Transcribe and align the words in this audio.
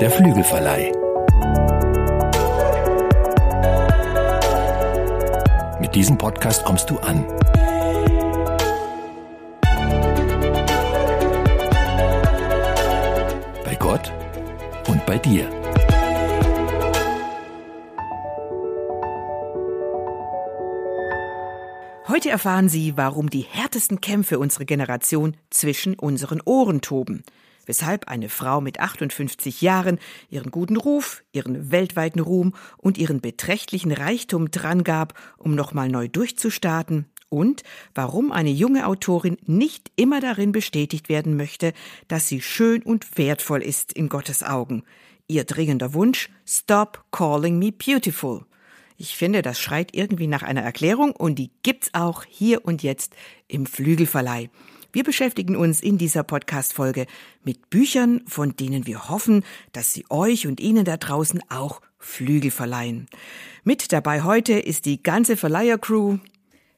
Der 0.00 0.10
Flügelverleih. 0.10 0.92
Mit 5.80 5.94
diesem 5.94 6.18
Podcast 6.18 6.64
kommst 6.64 6.90
du 6.90 6.98
an. 6.98 7.24
Bei 13.64 13.74
Gott 13.78 14.12
und 14.88 15.06
bei 15.06 15.18
dir. 15.18 15.61
Heute 22.22 22.30
erfahren 22.30 22.68
Sie, 22.68 22.96
warum 22.96 23.30
die 23.30 23.40
härtesten 23.40 24.00
Kämpfe 24.00 24.38
unserer 24.38 24.64
Generation 24.64 25.36
zwischen 25.50 25.94
unseren 25.98 26.40
Ohren 26.40 26.80
toben 26.80 27.24
weshalb 27.66 28.06
eine 28.06 28.28
Frau 28.28 28.60
mit 28.60 28.78
58 28.78 29.60
Jahren 29.60 29.98
ihren 30.30 30.52
guten 30.52 30.76
Ruf, 30.76 31.24
ihren 31.32 31.72
weltweiten 31.72 32.20
Ruhm 32.20 32.54
und 32.76 32.96
ihren 32.96 33.20
beträchtlichen 33.20 33.90
Reichtum 33.90 34.52
drangab, 34.52 35.18
um 35.36 35.56
nochmal 35.56 35.88
neu 35.88 36.06
durchzustarten 36.06 37.06
und 37.28 37.64
warum 37.92 38.30
eine 38.30 38.50
junge 38.50 38.86
Autorin 38.86 39.36
nicht 39.44 39.90
immer 39.96 40.20
darin 40.20 40.52
bestätigt 40.52 41.08
werden 41.08 41.36
möchte, 41.36 41.72
dass 42.06 42.28
sie 42.28 42.40
schön 42.40 42.84
und 42.84 43.18
wertvoll 43.18 43.62
ist 43.62 43.92
in 43.92 44.08
Gottes 44.08 44.44
Augen. 44.44 44.84
Ihr 45.26 45.42
dringender 45.42 45.92
Wunsch 45.92 46.30
Stop 46.46 47.04
calling 47.10 47.58
me 47.58 47.72
beautiful. 47.72 48.44
Ich 49.02 49.16
finde, 49.16 49.42
das 49.42 49.58
schreit 49.58 49.96
irgendwie 49.96 50.28
nach 50.28 50.44
einer 50.44 50.62
Erklärung 50.62 51.10
und 51.10 51.34
die 51.34 51.50
gibt's 51.64 51.92
auch 51.92 52.22
hier 52.22 52.64
und 52.64 52.84
jetzt 52.84 53.16
im 53.48 53.66
Flügelverleih. 53.66 54.48
Wir 54.92 55.02
beschäftigen 55.02 55.56
uns 55.56 55.82
in 55.82 55.98
dieser 55.98 56.22
Podcast-Folge 56.22 57.06
mit 57.42 57.68
Büchern, 57.68 58.22
von 58.28 58.54
denen 58.54 58.86
wir 58.86 59.08
hoffen, 59.08 59.42
dass 59.72 59.92
sie 59.92 60.04
euch 60.08 60.46
und 60.46 60.60
Ihnen 60.60 60.84
da 60.84 60.98
draußen 60.98 61.42
auch 61.50 61.80
Flügel 61.98 62.52
verleihen. 62.52 63.08
Mit 63.64 63.90
dabei 63.90 64.22
heute 64.22 64.52
ist 64.52 64.84
die 64.84 65.02
ganze 65.02 65.36
Verleiher-Crew. 65.36 66.18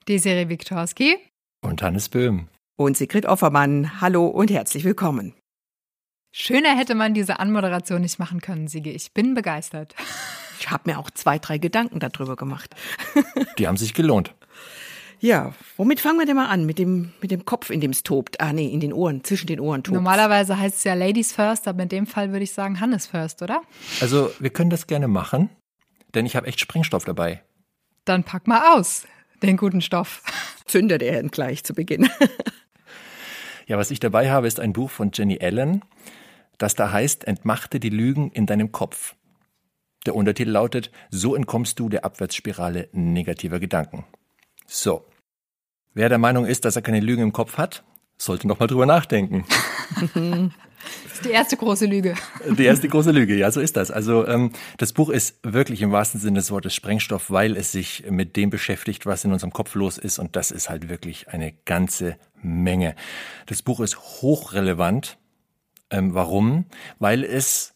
Desiree 0.09 0.48
Wiktorski. 0.48 1.19
Und 1.61 1.83
Hannes 1.83 2.09
Böhm. 2.09 2.48
Und 2.77 2.97
Sigrid 2.97 3.27
Offermann. 3.27 4.01
Hallo 4.01 4.29
und 4.29 4.51
herzlich 4.51 4.85
willkommen. 4.85 5.35
Schöner 6.33 6.75
hätte 6.75 6.95
man 6.95 7.13
diese 7.13 7.39
Anmoderation 7.39 8.01
nicht 8.01 8.19
machen 8.19 8.41
können, 8.41 8.67
Siege. 8.67 8.91
Ich 8.91 9.13
bin 9.13 9.35
begeistert. 9.35 9.95
Ich 10.65 10.70
habe 10.70 10.91
mir 10.91 10.98
auch 10.98 11.11
zwei, 11.11 11.39
drei 11.39 11.59
Gedanken 11.59 12.01
darüber 12.01 12.37
gemacht. 12.37 12.75
Die 13.59 13.69
haben 13.69 13.77
sich 13.77 13.93
gelohnt. 13.93 14.34
Ja, 15.20 15.53
womit 15.77 16.01
fangen 16.01 16.19
wir 16.19 16.25
denn 16.25 16.37
mal 16.37 16.47
an? 16.48 16.65
Mit 16.65 16.79
dem, 16.79 17.12
mit 17.20 17.31
dem 17.31 17.45
Kopf, 17.45 17.69
in 17.69 17.81
dem 17.81 17.91
es 17.91 18.03
tobt. 18.03 18.41
Ah, 18.41 18.55
nee, 18.55 18.69
in 18.69 18.81
den 18.81 18.95
Ohren, 18.95 19.23
zwischen 19.25 19.47
den 19.47 19.61
Ohren 19.61 19.83
tobt. 19.83 19.95
Normalerweise 19.95 20.59
heißt 20.59 20.79
es 20.79 20.85
ja 20.85 20.95
Ladies 20.95 21.33
first, 21.33 21.69
aber 21.69 21.83
in 21.83 21.91
dem 21.91 22.07
Fall 22.07 22.33
würde 22.33 22.45
ich 22.45 22.53
sagen 22.53 22.81
Hannes 22.81 23.07
first, 23.07 23.42
oder? 23.42 23.61
Also, 24.01 24.31
wir 24.39 24.48
können 24.51 24.70
das 24.70 24.87
gerne 24.87 25.07
machen, 25.07 25.51
denn 26.15 26.25
ich 26.25 26.35
habe 26.35 26.47
echt 26.47 26.61
Sprengstoff 26.61 27.05
dabei. 27.05 27.42
Dann 28.07 28.25
pack 28.25 28.47
mal 28.47 28.75
aus, 28.75 29.07
den 29.42 29.59
guten 29.59 29.83
Stoff. 29.83 30.23
Zündet 30.65 31.03
er 31.03 31.23
gleich 31.25 31.62
zu 31.62 31.75
Beginn. 31.75 32.09
ja, 33.67 33.77
was 33.77 33.91
ich 33.91 34.01
dabei 34.01 34.31
habe, 34.31 34.47
ist 34.47 34.61
ein 34.61 34.73
Buch 34.73 34.91
von 34.91 35.11
Jenny 35.12 35.39
Allen, 35.42 35.83
das 36.57 36.75
da 36.75 36.91
heißt 36.91 37.25
Entmachte 37.25 37.81
die 37.81 37.91
Lügen 37.91 38.31
in 38.31 38.47
deinem 38.47 38.73
Kopf. 38.73 39.15
Der 40.07 40.15
Untertitel 40.15 40.51
lautet 40.51 40.91
So 41.11 41.35
entkommst 41.35 41.79
du 41.79 41.89
der 41.89 42.05
Abwärtsspirale 42.05 42.89
negativer 42.93 43.61
Gedanken. 43.61 44.05
So, 44.67 45.05
Wer 45.95 46.09
der 46.09 46.19
Meinung 46.19 46.45
ist, 46.45 46.65
dass 46.65 46.75
er 46.75 46.83
keine 46.83 46.99
Lügen 46.99 47.23
im 47.23 47.33
Kopf 47.33 47.57
hat, 47.57 47.85
sollte 48.19 48.49
noch 48.49 48.59
mal 48.59 48.67
drüber 48.67 48.87
nachdenken. 48.87 49.47
Das 51.05 51.15
ist 51.15 51.25
die 51.25 51.31
erste 51.31 51.57
große 51.57 51.87
Lüge. 51.87 52.15
Die 52.59 52.65
erste 52.65 52.89
große 52.89 53.11
Lüge, 53.11 53.35
ja, 53.37 53.51
so 53.51 53.59
ist 53.61 53.75
das. 53.79 53.91
Also 53.91 54.27
ähm, 54.27 54.51
das 54.77 54.93
Buch 54.93 55.09
ist 55.09 55.39
wirklich 55.43 55.81
im 55.81 55.93
wahrsten 55.93 56.20
Sinne 56.20 56.41
des 56.41 56.51
Wortes 56.51 56.75
Sprengstoff, 56.75 57.31
weil 57.31 57.57
es 57.57 57.73
sich 57.73 58.05
mit 58.11 58.37
dem 58.37 58.51
beschäftigt, 58.51 59.07
was 59.07 59.25
in 59.25 59.33
unserem 59.33 59.53
Kopf 59.53 59.77
los 59.77 59.97
ist. 59.97 60.19
Und 60.19 60.37
das 60.37 60.51
ist 60.51 60.69
halt 60.69 60.91
wirklich 60.91 61.29
eine 61.31 61.55
ganze 61.64 62.17
Menge. 62.43 62.97
Das 63.47 63.63
Buch 63.63 63.81
ist 63.81 63.97
hochrelevant. 63.97 65.17
Ähm, 65.89 66.13
warum? 66.13 66.67
Weil 66.98 67.25
es 67.25 67.73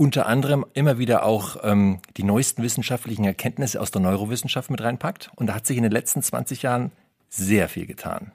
unter 0.00 0.24
anderem 0.24 0.64
immer 0.72 0.96
wieder 0.96 1.26
auch 1.26 1.58
ähm, 1.62 1.98
die 2.16 2.22
neuesten 2.22 2.62
wissenschaftlichen 2.62 3.26
Erkenntnisse 3.26 3.78
aus 3.78 3.90
der 3.90 4.00
Neurowissenschaft 4.00 4.70
mit 4.70 4.80
reinpackt. 4.80 5.30
Und 5.36 5.48
da 5.48 5.54
hat 5.54 5.66
sich 5.66 5.76
in 5.76 5.82
den 5.82 5.92
letzten 5.92 6.22
20 6.22 6.62
Jahren 6.62 6.90
sehr 7.28 7.68
viel 7.68 7.84
getan, 7.84 8.32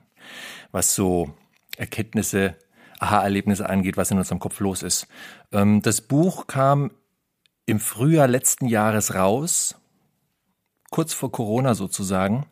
was 0.70 0.94
so 0.94 1.34
Erkenntnisse, 1.76 2.54
Aha-Erlebnisse 3.00 3.68
angeht, 3.68 3.96
was 3.96 4.12
in 4.12 4.18
unserem 4.18 4.38
Kopf 4.38 4.60
los 4.60 4.84
ist. 4.84 5.08
Ähm, 5.50 5.82
das 5.82 6.02
Buch 6.02 6.46
kam 6.46 6.92
im 7.66 7.80
Frühjahr 7.80 8.28
letzten 8.28 8.66
Jahres 8.66 9.16
raus, 9.16 9.74
kurz 10.90 11.14
vor 11.14 11.32
Corona 11.32 11.74
sozusagen, 11.74 12.46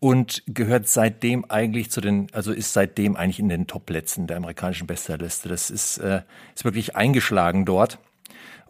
und 0.00 0.42
gehört 0.46 0.86
seitdem 0.86 1.46
eigentlich 1.50 1.90
zu 1.90 2.02
den, 2.02 2.26
also 2.34 2.52
ist 2.52 2.74
seitdem 2.74 3.16
eigentlich 3.16 3.40
in 3.40 3.48
den 3.48 3.66
Top-Plätzen 3.66 4.26
der 4.26 4.36
amerikanischen 4.36 4.86
Bestsellerliste. 4.86 5.48
Das 5.48 5.70
ist, 5.70 5.96
äh, 5.96 6.20
ist 6.54 6.64
wirklich 6.64 6.94
eingeschlagen 6.94 7.64
dort. 7.64 7.98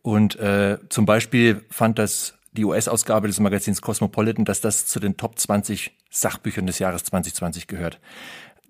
Und 0.03 0.37
äh, 0.37 0.79
zum 0.89 1.07
Beispiel 1.07 1.65
fand 1.71 1.99
das 1.99 2.35
die 2.53 2.65
US-Ausgabe 2.65 3.29
des 3.29 3.39
Magazins 3.39 3.81
Cosmopolitan, 3.81 4.45
dass 4.45 4.61
das 4.61 4.87
zu 4.87 4.99
den 4.99 5.17
Top 5.17 5.39
20 5.39 5.97
Sachbüchern 6.11 6.67
des 6.67 6.79
Jahres 6.79 7.05
2020 7.05 7.67
gehört. 7.67 8.01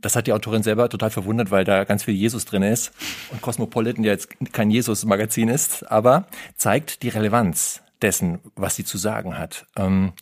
Das 0.00 0.16
hat 0.16 0.26
die 0.26 0.32
Autorin 0.32 0.62
selber 0.62 0.88
total 0.88 1.10
verwundert, 1.10 1.50
weil 1.50 1.64
da 1.64 1.84
ganz 1.84 2.04
viel 2.04 2.14
Jesus 2.14 2.44
drin 2.44 2.62
ist 2.62 2.92
und 3.30 3.42
Cosmopolitan 3.42 4.04
ja 4.04 4.12
jetzt 4.12 4.28
kein 4.52 4.70
Jesus-Magazin 4.70 5.48
ist, 5.48 5.90
aber 5.90 6.26
zeigt 6.56 7.02
die 7.02 7.08
Relevanz 7.08 7.82
dessen, 8.00 8.38
was 8.54 8.76
sie 8.76 8.84
zu 8.84 8.98
sagen 8.98 9.38
hat. 9.38 9.66
Ähm, 9.76 10.12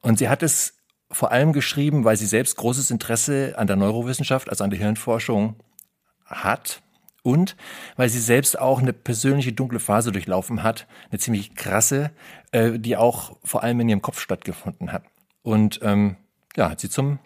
und 0.00 0.18
sie 0.18 0.28
hat 0.28 0.42
es 0.42 0.74
vor 1.10 1.30
allem 1.32 1.52
geschrieben, 1.52 2.04
weil 2.04 2.16
sie 2.16 2.26
selbst 2.26 2.56
großes 2.56 2.90
Interesse 2.90 3.54
an 3.56 3.66
der 3.66 3.76
Neurowissenschaft, 3.76 4.50
also 4.50 4.64
an 4.64 4.70
der 4.70 4.78
Hirnforschung 4.78 5.56
hat 6.26 6.82
und 7.24 7.56
weil 7.96 8.08
sie 8.08 8.20
selbst 8.20 8.58
auch 8.58 8.80
eine 8.80 8.92
persönliche 8.92 9.52
dunkle 9.52 9.80
Phase 9.80 10.12
durchlaufen 10.12 10.62
hat, 10.62 10.86
eine 11.10 11.18
ziemlich 11.18 11.56
krasse, 11.56 12.12
äh, 12.52 12.78
die 12.78 12.96
auch 12.96 13.36
vor 13.42 13.64
allem 13.64 13.80
in 13.80 13.88
ihrem 13.88 14.02
Kopf 14.02 14.20
stattgefunden 14.20 14.92
hat. 14.92 15.04
Und 15.42 15.80
ähm, 15.82 16.16
ja, 16.54 16.70
hat 16.70 16.80
sie 16.80 16.90
zum 16.90 17.18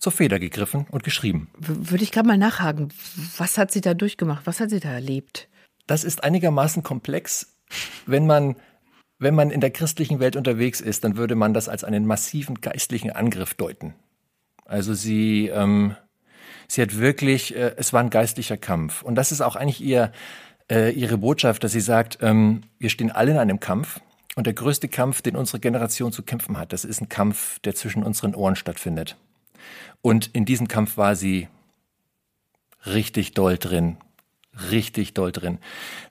zur 0.00 0.12
Feder 0.12 0.38
gegriffen 0.38 0.86
und 0.90 1.04
geschrieben. 1.04 1.50
Würde 1.58 2.02
ich 2.02 2.10
gerade 2.10 2.26
mal 2.26 2.38
nachhaken. 2.38 2.88
Was 3.36 3.58
hat 3.58 3.70
sie 3.70 3.82
da 3.82 3.92
durchgemacht? 3.92 4.46
Was 4.46 4.58
hat 4.58 4.70
sie 4.70 4.80
da 4.80 4.90
erlebt? 4.90 5.46
Das 5.86 6.04
ist 6.04 6.24
einigermaßen 6.24 6.82
komplex. 6.82 7.54
Wenn 8.06 8.26
man, 8.26 8.56
wenn 9.18 9.34
man 9.34 9.50
in 9.50 9.60
der 9.60 9.70
christlichen 9.70 10.18
Welt 10.18 10.36
unterwegs 10.36 10.80
ist, 10.80 11.04
dann 11.04 11.18
würde 11.18 11.34
man 11.34 11.52
das 11.52 11.68
als 11.68 11.84
einen 11.84 12.06
massiven 12.06 12.62
geistlichen 12.62 13.10
Angriff 13.10 13.52
deuten. 13.52 13.92
Also 14.64 14.94
sie, 14.94 15.48
ähm, 15.48 15.94
Sie 16.70 16.82
hat 16.82 16.96
wirklich, 16.96 17.56
äh, 17.56 17.74
es 17.78 17.92
war 17.92 18.00
ein 18.00 18.10
geistlicher 18.10 18.56
Kampf. 18.56 19.02
Und 19.02 19.16
das 19.16 19.32
ist 19.32 19.40
auch 19.40 19.56
eigentlich 19.56 19.80
ihr, 19.80 20.12
äh, 20.70 20.92
ihre 20.92 21.18
Botschaft, 21.18 21.64
dass 21.64 21.72
sie 21.72 21.80
sagt, 21.80 22.18
ähm, 22.20 22.62
wir 22.78 22.90
stehen 22.90 23.10
alle 23.10 23.32
in 23.32 23.38
einem 23.38 23.58
Kampf. 23.58 24.00
Und 24.36 24.46
der 24.46 24.54
größte 24.54 24.86
Kampf, 24.86 25.20
den 25.20 25.34
unsere 25.34 25.58
Generation 25.58 26.12
zu 26.12 26.22
kämpfen 26.22 26.56
hat, 26.56 26.72
das 26.72 26.84
ist 26.84 27.00
ein 27.00 27.08
Kampf, 27.08 27.58
der 27.58 27.74
zwischen 27.74 28.04
unseren 28.04 28.36
Ohren 28.36 28.54
stattfindet. 28.54 29.16
Und 30.00 30.28
in 30.28 30.44
diesem 30.44 30.68
Kampf 30.68 30.96
war 30.96 31.16
sie 31.16 31.48
richtig 32.86 33.34
doll 33.34 33.58
drin. 33.58 33.96
Richtig 34.70 35.12
doll 35.12 35.32
drin. 35.32 35.58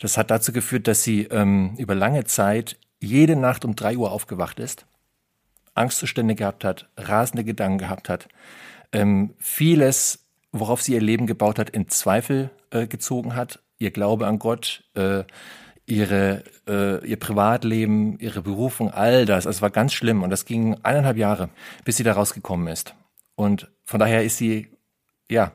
Das 0.01 0.17
hat 0.17 0.29
dazu 0.29 0.51
geführt, 0.51 0.89
dass 0.89 1.03
sie 1.03 1.23
ähm, 1.31 1.75
über 1.77 1.95
lange 1.95 2.25
Zeit 2.25 2.77
jede 2.99 3.37
Nacht 3.37 3.63
um 3.63 3.77
drei 3.77 3.95
Uhr 3.95 4.11
aufgewacht 4.11 4.59
ist, 4.59 4.85
Angstzustände 5.73 6.35
gehabt 6.35 6.65
hat, 6.65 6.89
rasende 6.97 7.45
Gedanken 7.45 7.77
gehabt 7.77 8.09
hat, 8.09 8.27
ähm, 8.91 9.35
vieles 9.39 10.18
worauf 10.51 10.81
sie 10.81 10.93
ihr 10.93 11.01
Leben 11.01 11.27
gebaut 11.27 11.59
hat, 11.59 11.69
in 11.69 11.87
Zweifel 11.87 12.49
äh, 12.71 12.87
gezogen 12.87 13.35
hat. 13.35 13.59
Ihr 13.77 13.91
Glaube 13.91 14.27
an 14.27 14.39
Gott, 14.39 14.83
äh, 14.95 15.23
ihre, 15.85 16.43
äh, 16.67 17.05
ihr 17.05 17.17
Privatleben, 17.17 18.19
ihre 18.19 18.41
Berufung, 18.41 18.91
all 18.91 19.25
das. 19.25 19.47
Also 19.47 19.57
es 19.57 19.61
war 19.61 19.71
ganz 19.71 19.93
schlimm 19.93 20.23
und 20.23 20.29
das 20.29 20.45
ging 20.45 20.77
eineinhalb 20.83 21.17
Jahre, 21.17 21.49
bis 21.83 21.97
sie 21.97 22.03
da 22.03 22.13
rausgekommen 22.13 22.67
ist. 22.67 22.95
Und 23.35 23.71
von 23.85 23.99
daher 23.99 24.23
ist 24.23 24.37
sie, 24.37 24.67
ja, 25.29 25.53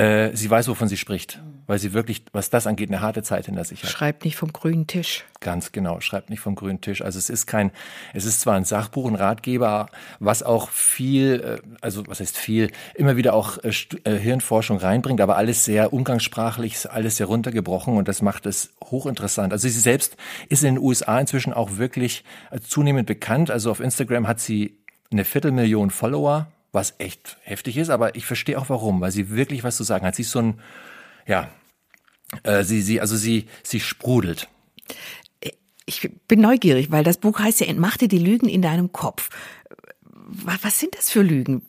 äh, 0.00 0.34
sie 0.34 0.48
weiß, 0.48 0.66
wovon 0.68 0.88
sie 0.88 0.96
spricht, 0.96 1.42
weil 1.66 1.78
sie 1.78 1.92
wirklich, 1.92 2.24
was 2.32 2.48
das 2.48 2.66
angeht, 2.66 2.88
eine 2.88 3.02
harte 3.02 3.22
Zeit 3.22 3.44
hinter 3.44 3.64
sich 3.64 3.82
hat. 3.82 3.90
Schreibt 3.90 4.24
nicht 4.24 4.34
vom 4.34 4.50
grünen 4.50 4.86
Tisch. 4.86 5.26
Ganz 5.40 5.72
genau, 5.72 6.00
schreibt 6.00 6.30
nicht 6.30 6.40
vom 6.40 6.54
grünen 6.54 6.80
Tisch. 6.80 7.02
Also 7.02 7.18
es 7.18 7.28
ist 7.28 7.46
kein, 7.46 7.70
es 8.14 8.24
ist 8.24 8.40
zwar 8.40 8.54
ein 8.54 8.64
Sachbuch, 8.64 9.06
ein 9.06 9.14
Ratgeber, 9.14 9.90
was 10.18 10.42
auch 10.42 10.70
viel, 10.70 11.60
äh, 11.62 11.76
also 11.82 12.06
was 12.06 12.20
heißt 12.20 12.38
viel, 12.38 12.70
immer 12.94 13.18
wieder 13.18 13.34
auch 13.34 13.58
äh, 13.62 13.72
Hirnforschung 14.18 14.78
reinbringt, 14.78 15.20
aber 15.20 15.36
alles 15.36 15.66
sehr 15.66 15.92
umgangssprachlich, 15.92 16.90
alles 16.90 17.18
sehr 17.18 17.26
runtergebrochen 17.26 17.98
und 17.98 18.08
das 18.08 18.22
macht 18.22 18.46
es 18.46 18.72
hochinteressant. 18.82 19.52
Also 19.52 19.68
sie 19.68 19.80
selbst 19.80 20.16
ist 20.48 20.64
in 20.64 20.76
den 20.76 20.82
USA 20.82 21.20
inzwischen 21.20 21.52
auch 21.52 21.76
wirklich 21.76 22.24
zunehmend 22.66 23.06
bekannt. 23.06 23.50
Also 23.50 23.70
auf 23.70 23.80
Instagram 23.80 24.26
hat 24.26 24.40
sie 24.40 24.78
eine 25.12 25.26
Viertelmillion 25.26 25.90
Follower 25.90 26.46
was 26.72 26.94
echt 26.98 27.36
heftig 27.42 27.76
ist, 27.76 27.90
aber 27.90 28.14
ich 28.14 28.26
verstehe 28.26 28.58
auch 28.58 28.68
warum, 28.68 29.00
weil 29.00 29.10
sie 29.10 29.30
wirklich 29.30 29.64
was 29.64 29.76
zu 29.76 29.84
sagen 29.84 30.06
hat. 30.06 30.14
Sie 30.14 30.22
ist 30.22 30.30
so 30.30 30.40
ein, 30.40 30.60
ja, 31.26 31.48
äh, 32.42 32.62
sie, 32.62 32.80
sie, 32.82 33.00
also 33.00 33.16
sie, 33.16 33.46
sie 33.62 33.80
sprudelt. 33.80 34.48
Ich 35.86 36.08
bin 36.28 36.40
neugierig, 36.40 36.90
weil 36.90 37.02
das 37.02 37.18
Buch 37.18 37.40
heißt 37.40 37.60
ja 37.60 37.66
Entmachte 37.66 38.06
die 38.06 38.18
Lügen 38.18 38.48
in 38.48 38.62
deinem 38.62 38.92
Kopf. 38.92 39.30
Was 40.04 40.78
sind 40.78 40.96
das 40.96 41.10
für 41.10 41.22
Lügen? 41.22 41.62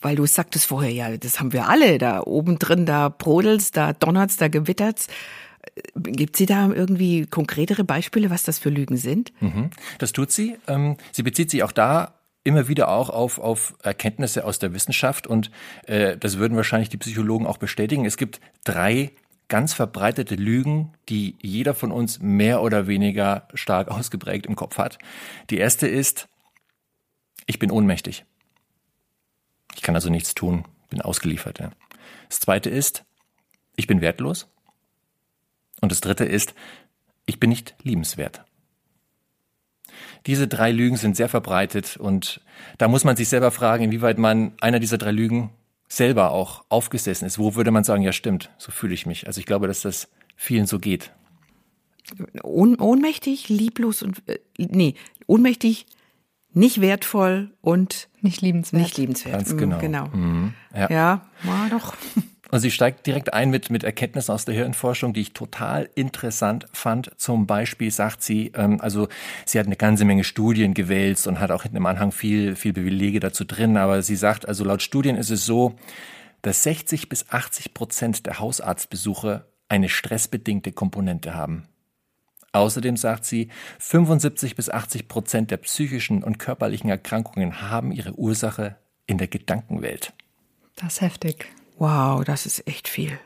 Weil 0.00 0.16
du 0.16 0.26
sagtest 0.26 0.66
vorher, 0.66 0.92
ja, 0.92 1.16
das 1.16 1.40
haben 1.40 1.52
wir 1.52 1.68
alle. 1.68 1.98
Da 1.98 2.22
oben 2.22 2.58
drin, 2.58 2.86
da 2.86 3.08
brodelt's, 3.08 3.72
da 3.72 3.92
donnert's, 3.92 4.36
da 4.36 4.48
gewittert's. 4.48 5.08
Gibt 5.96 6.36
sie 6.36 6.46
da 6.46 6.68
irgendwie 6.68 7.26
konkretere 7.26 7.82
Beispiele, 7.82 8.30
was 8.30 8.44
das 8.44 8.58
für 8.58 8.68
Lügen 8.68 8.96
sind? 8.96 9.32
Mhm. 9.40 9.70
Das 9.98 10.12
tut 10.12 10.30
sie. 10.30 10.56
Ähm, 10.68 10.96
sie 11.10 11.22
bezieht 11.22 11.50
sich 11.50 11.64
auch 11.64 11.72
da 11.72 12.14
immer 12.44 12.68
wieder 12.68 12.88
auch 12.88 13.08
auf, 13.08 13.38
auf 13.38 13.74
Erkenntnisse 13.82 14.44
aus 14.44 14.58
der 14.58 14.74
Wissenschaft 14.74 15.26
und 15.26 15.50
äh, 15.86 16.16
das 16.16 16.38
würden 16.38 16.56
wahrscheinlich 16.56 16.90
die 16.90 16.98
Psychologen 16.98 17.46
auch 17.46 17.56
bestätigen. 17.56 18.04
Es 18.04 18.16
gibt 18.16 18.40
drei 18.64 19.12
ganz 19.48 19.72
verbreitete 19.72 20.36
Lügen, 20.36 20.92
die 21.08 21.36
jeder 21.40 21.74
von 21.74 21.90
uns 21.90 22.20
mehr 22.20 22.62
oder 22.62 22.86
weniger 22.86 23.48
stark 23.54 23.88
ausgeprägt 23.90 24.46
im 24.46 24.56
Kopf 24.56 24.78
hat. 24.78 24.98
Die 25.50 25.58
erste 25.58 25.88
ist, 25.88 26.28
ich 27.46 27.58
bin 27.58 27.70
ohnmächtig. 27.70 28.24
Ich 29.74 29.82
kann 29.82 29.94
also 29.94 30.10
nichts 30.10 30.34
tun, 30.34 30.64
bin 30.90 31.00
ausgeliefert. 31.00 31.58
Ja. 31.58 31.70
Das 32.28 32.40
zweite 32.40 32.70
ist, 32.70 33.04
ich 33.76 33.86
bin 33.86 34.00
wertlos. 34.00 34.48
Und 35.80 35.92
das 35.92 36.00
dritte 36.00 36.24
ist, 36.24 36.54
ich 37.26 37.40
bin 37.40 37.50
nicht 37.50 37.74
liebenswert. 37.82 38.44
Diese 40.26 40.48
drei 40.48 40.72
Lügen 40.72 40.96
sind 40.96 41.16
sehr 41.16 41.28
verbreitet 41.28 41.96
und 41.96 42.40
da 42.78 42.88
muss 42.88 43.04
man 43.04 43.16
sich 43.16 43.28
selber 43.28 43.50
fragen, 43.50 43.84
inwieweit 43.84 44.18
man 44.18 44.52
einer 44.60 44.80
dieser 44.80 44.98
drei 44.98 45.12
Lügen 45.12 45.50
selber 45.86 46.32
auch 46.32 46.64
aufgesessen 46.68 47.26
ist. 47.26 47.38
Wo 47.38 47.54
würde 47.54 47.70
man 47.70 47.84
sagen, 47.84 48.02
ja 48.02 48.12
stimmt, 48.12 48.50
so 48.56 48.72
fühle 48.72 48.94
ich 48.94 49.06
mich. 49.06 49.26
Also 49.26 49.38
ich 49.40 49.46
glaube, 49.46 49.66
dass 49.66 49.82
das 49.82 50.08
vielen 50.36 50.66
so 50.66 50.78
geht. 50.78 51.12
Ohn 52.42 52.78
ohnmächtig, 52.78 53.48
lieblos 53.48 54.02
und 54.02 54.22
äh, 54.26 54.38
nee, 54.58 54.94
ohnmächtig, 55.26 55.86
nicht 56.52 56.80
wertvoll 56.80 57.50
und 57.60 58.08
nicht 58.20 58.40
liebenswert. 58.40 58.82
Nicht 58.82 58.96
liebenswert. 58.96 59.34
Ganz 59.34 59.56
genau. 59.56 59.78
genau. 59.78 60.06
Mhm. 60.08 60.54
Ja, 60.74 60.90
ja 60.90 61.26
war 61.42 61.68
doch. 61.70 61.94
Und 62.54 62.60
sie 62.60 62.70
steigt 62.70 63.04
direkt 63.04 63.34
ein 63.34 63.50
mit, 63.50 63.68
mit 63.70 63.82
Erkenntnissen 63.82 64.30
aus 64.30 64.44
der 64.44 64.54
Hirnforschung, 64.54 65.12
die 65.12 65.22
ich 65.22 65.32
total 65.32 65.90
interessant 65.96 66.68
fand. 66.72 67.10
Zum 67.16 67.48
Beispiel 67.48 67.90
sagt 67.90 68.22
sie, 68.22 68.52
ähm, 68.54 68.80
also 68.80 69.08
sie 69.44 69.58
hat 69.58 69.66
eine 69.66 69.74
ganze 69.74 70.04
Menge 70.04 70.22
Studien 70.22 70.72
gewälzt 70.72 71.26
und 71.26 71.40
hat 71.40 71.50
auch 71.50 71.64
hinten 71.64 71.78
im 71.78 71.86
Anhang 71.86 72.12
viel, 72.12 72.54
viel 72.54 72.72
Belege 72.72 73.18
dazu 73.18 73.44
drin. 73.44 73.76
Aber 73.76 74.02
sie 74.02 74.14
sagt, 74.14 74.46
also 74.46 74.62
laut 74.62 74.82
Studien 74.82 75.16
ist 75.16 75.30
es 75.30 75.44
so, 75.44 75.74
dass 76.42 76.62
60 76.62 77.08
bis 77.08 77.28
80 77.28 77.74
Prozent 77.74 78.24
der 78.24 78.38
Hausarztbesuche 78.38 79.46
eine 79.66 79.88
stressbedingte 79.88 80.70
Komponente 80.70 81.34
haben. 81.34 81.66
Außerdem 82.52 82.96
sagt 82.96 83.24
sie, 83.24 83.48
75 83.80 84.54
bis 84.54 84.70
80 84.70 85.08
Prozent 85.08 85.50
der 85.50 85.56
psychischen 85.56 86.22
und 86.22 86.38
körperlichen 86.38 86.88
Erkrankungen 86.88 87.62
haben 87.62 87.90
ihre 87.90 88.16
Ursache 88.16 88.76
in 89.08 89.18
der 89.18 89.26
Gedankenwelt. 89.26 90.12
Das 90.76 90.92
ist 90.92 91.00
heftig. 91.00 91.48
Wow, 91.76 92.24
das 92.24 92.46
ist 92.46 92.66
echt 92.66 92.88
viel. 92.88 93.18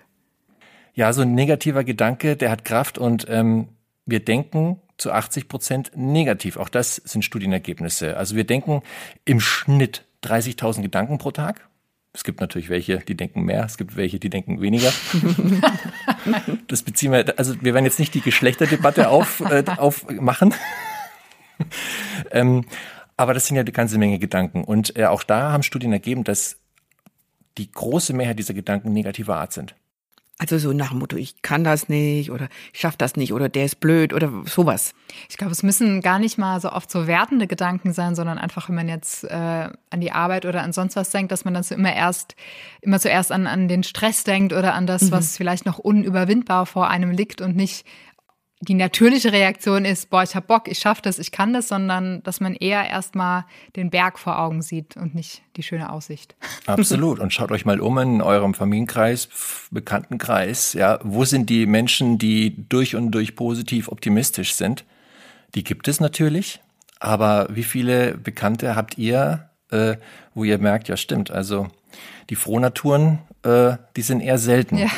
Ja, 0.95 1.13
so 1.13 1.23
ein 1.23 1.35
negativer 1.35 1.85
Gedanke, 1.85 2.37
der 2.37 2.51
hat 2.51 2.65
Kraft 2.65 2.99
und 2.99 3.27
ähm, 3.29 3.69
wir 4.05 4.25
denken 4.25 4.81
zu 4.97 5.13
80 5.13 5.49
Prozent 5.49 5.93
negativ. 5.95 6.57
Auch 6.57 6.69
das 6.69 6.97
sind 6.97 7.25
Studienergebnisse. 7.25 8.17
Also 8.17 8.35
wir 8.35 8.45
denken 8.45 8.83
im 9.25 9.39
Schnitt 9.39 10.05
30.000 10.25 10.83
Gedanken 10.83 11.19
pro 11.19 11.31
Tag. 11.31 11.69
Es 12.13 12.25
gibt 12.25 12.41
natürlich 12.41 12.69
welche, 12.69 12.99
die 12.99 13.17
denken 13.17 13.43
mehr, 13.43 13.65
es 13.65 13.77
gibt 13.77 13.95
welche, 13.95 14.19
die 14.19 14.31
denken 14.31 14.61
weniger. 14.61 14.93
das 16.67 16.83
beziehen 16.83 17.13
wir, 17.13 17.39
also 17.39 17.55
wir 17.63 17.75
werden 17.75 17.85
jetzt 17.85 18.01
nicht 18.01 18.15
die 18.15 18.23
Geschlechterdebatte 18.23 19.09
auf, 19.09 19.41
äh, 19.41 19.63
aufmachen. 19.77 20.55
ähm, 22.33 22.65
aber 23.17 23.35
das 23.35 23.47
sind 23.47 23.57
ja 23.57 23.61
eine 23.61 23.73
ganze 23.73 23.99
Menge 23.99 24.19
Gedanken. 24.19 24.65
Und 24.65 24.97
äh, 24.97 25.05
auch 25.05 25.23
da 25.23 25.53
haben 25.53 25.63
Studien 25.63 25.93
ergeben, 25.93 26.25
dass 26.25 26.57
die 27.59 27.71
große 27.71 28.13
Mehrheit 28.13 28.39
dieser 28.39 28.55
Gedanken 28.55 28.93
negativer 28.93 29.37
Art 29.37 29.53
sind. 29.53 29.75
Also 30.41 30.57
so 30.59 30.73
nach 30.73 30.91
dem 30.91 31.01
Motto, 31.01 31.17
ich 31.17 31.43
kann 31.43 31.65
das 31.65 31.89
nicht 31.89 32.31
oder 32.31 32.49
ich 32.73 32.79
schaff 32.79 32.97
das 32.97 33.17
nicht 33.17 33.33
oder 33.33 33.49
der 33.49 33.65
ist 33.65 33.81
blöd 33.81 34.13
oder 34.13 34.31
sowas. 34.47 34.95
Ich 35.29 35.37
glaube, 35.37 35.51
es 35.51 35.65
müssen 35.65 36.01
gar 36.01 36.21
nicht 36.21 36.39
mal 36.39 36.61
so 36.61 36.71
oft 36.71 36.93
so 36.93 37.09
wertende 37.09 37.49
Gedanken 37.49 37.93
sein, 37.93 38.15
sondern 38.15 38.39
einfach, 38.39 38.69
wenn 38.69 38.77
man 38.77 38.89
jetzt 38.89 39.25
äh, 39.25 39.35
an 39.35 40.01
die 40.01 40.13
Arbeit 40.13 40.47
oder 40.47 40.63
an 40.63 40.73
sonst 40.73 40.95
was 40.95 41.11
denkt, 41.11 41.33
dass 41.33 41.45
man 41.45 41.55
dann 41.55 41.65
so 41.65 41.75
immer 41.75 41.93
erst, 41.93 42.37
immer 42.83 43.01
zuerst 43.01 43.33
an, 43.33 43.49
an 43.49 43.67
den 43.67 43.83
Stress 43.83 44.23
denkt 44.23 44.53
oder 44.53 44.75
an 44.75 44.87
das, 44.87 45.03
mhm. 45.03 45.11
was 45.11 45.37
vielleicht 45.37 45.67
noch 45.67 45.79
unüberwindbar 45.81 46.67
vor 46.67 46.89
einem 46.89 47.11
liegt 47.11 47.41
und 47.41 47.57
nicht 47.57 47.85
die 48.61 48.75
natürliche 48.75 49.33
Reaktion 49.33 49.85
ist, 49.85 50.11
boah, 50.11 50.25
ich 50.25 50.35
hab 50.35 50.49
Bock, 50.49 50.67
ich 50.67 50.79
schaff 50.79 51.01
das, 51.01 51.19
ich 51.19 51.31
kann 51.31 51.53
das, 51.53 51.69
sondern 51.69 52.23
dass 52.25 52.41
man 52.41 52.55
eher 52.55 52.89
erstmal 52.89 53.45
den 53.77 53.91
Berg 53.91 54.19
vor 54.19 54.39
Augen 54.39 54.63
sieht 54.63 54.97
und 54.97 55.15
nicht 55.15 55.43
die 55.57 55.63
schöne 55.63 55.93
Aussicht. 55.93 56.35
Absolut. 56.67 57.21
Und 57.21 57.33
schaut 57.33 57.53
euch 57.53 57.65
mal 57.65 57.81
um 57.81 57.99
in 57.99 58.21
eurem 58.21 58.55
Familienkreis, 58.55 59.29
Bekanntenkreis, 59.71 60.73
ja, 60.73 60.99
wo 61.03 61.25
sind 61.25 61.51
die 61.51 61.67
Menschen, 61.67 62.19
die 62.19 62.69
durch 62.69 62.97
und 62.97 63.13
durch 63.13 63.37
positiv 63.37 63.89
optimistisch 63.89 64.55
sind? 64.55 64.85
Die 65.55 65.63
gibt 65.63 65.87
es 65.87 66.01
natürlich, 66.01 66.61
aber 66.99 67.47
wie 67.51 67.63
viele 67.63 68.19
Bekannte 68.19 68.75
habt 68.75 68.99
ihr, 68.99 69.51
äh, 69.71 69.97
wo 70.35 70.43
ihr 70.43 70.59
merkt, 70.59 70.89
ja 70.89 70.97
stimmt, 70.97 71.31
also 71.31 71.69
die 72.29 72.37
Frohnaturen, 72.37 73.21
äh, 73.45 73.77
die 73.97 74.03
sind 74.03 74.21
eher 74.21 74.39
selten. 74.39 74.79
Ja. 74.79 74.89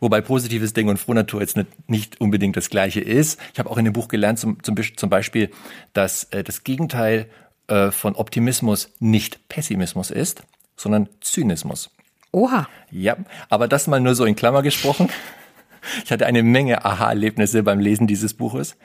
Wobei 0.00 0.20
positives 0.20 0.72
Denken 0.72 0.90
und 0.90 0.96
Frohnatur 0.98 1.40
jetzt 1.40 1.56
nicht, 1.56 1.88
nicht 1.88 2.20
unbedingt 2.20 2.56
das 2.56 2.70
gleiche 2.70 3.00
ist. 3.00 3.38
Ich 3.52 3.58
habe 3.58 3.70
auch 3.70 3.78
in 3.78 3.84
dem 3.84 3.92
Buch 3.92 4.08
gelernt, 4.08 4.38
zum, 4.38 4.62
zum, 4.62 4.76
zum 4.96 5.10
Beispiel, 5.10 5.50
dass 5.92 6.24
äh, 6.24 6.42
das 6.42 6.64
Gegenteil 6.64 7.26
äh, 7.68 7.90
von 7.90 8.16
Optimismus 8.16 8.90
nicht 8.98 9.48
Pessimismus 9.48 10.10
ist, 10.10 10.42
sondern 10.76 11.08
Zynismus. 11.20 11.90
Oha. 12.32 12.68
Ja, 12.90 13.16
aber 13.48 13.68
das 13.68 13.86
mal 13.86 14.00
nur 14.00 14.14
so 14.14 14.24
in 14.24 14.36
Klammer 14.36 14.62
gesprochen. 14.62 15.08
Ich 16.04 16.12
hatte 16.12 16.26
eine 16.26 16.42
Menge 16.42 16.84
Aha-Erlebnisse 16.84 17.62
beim 17.62 17.80
Lesen 17.80 18.06
dieses 18.06 18.34
Buches. 18.34 18.76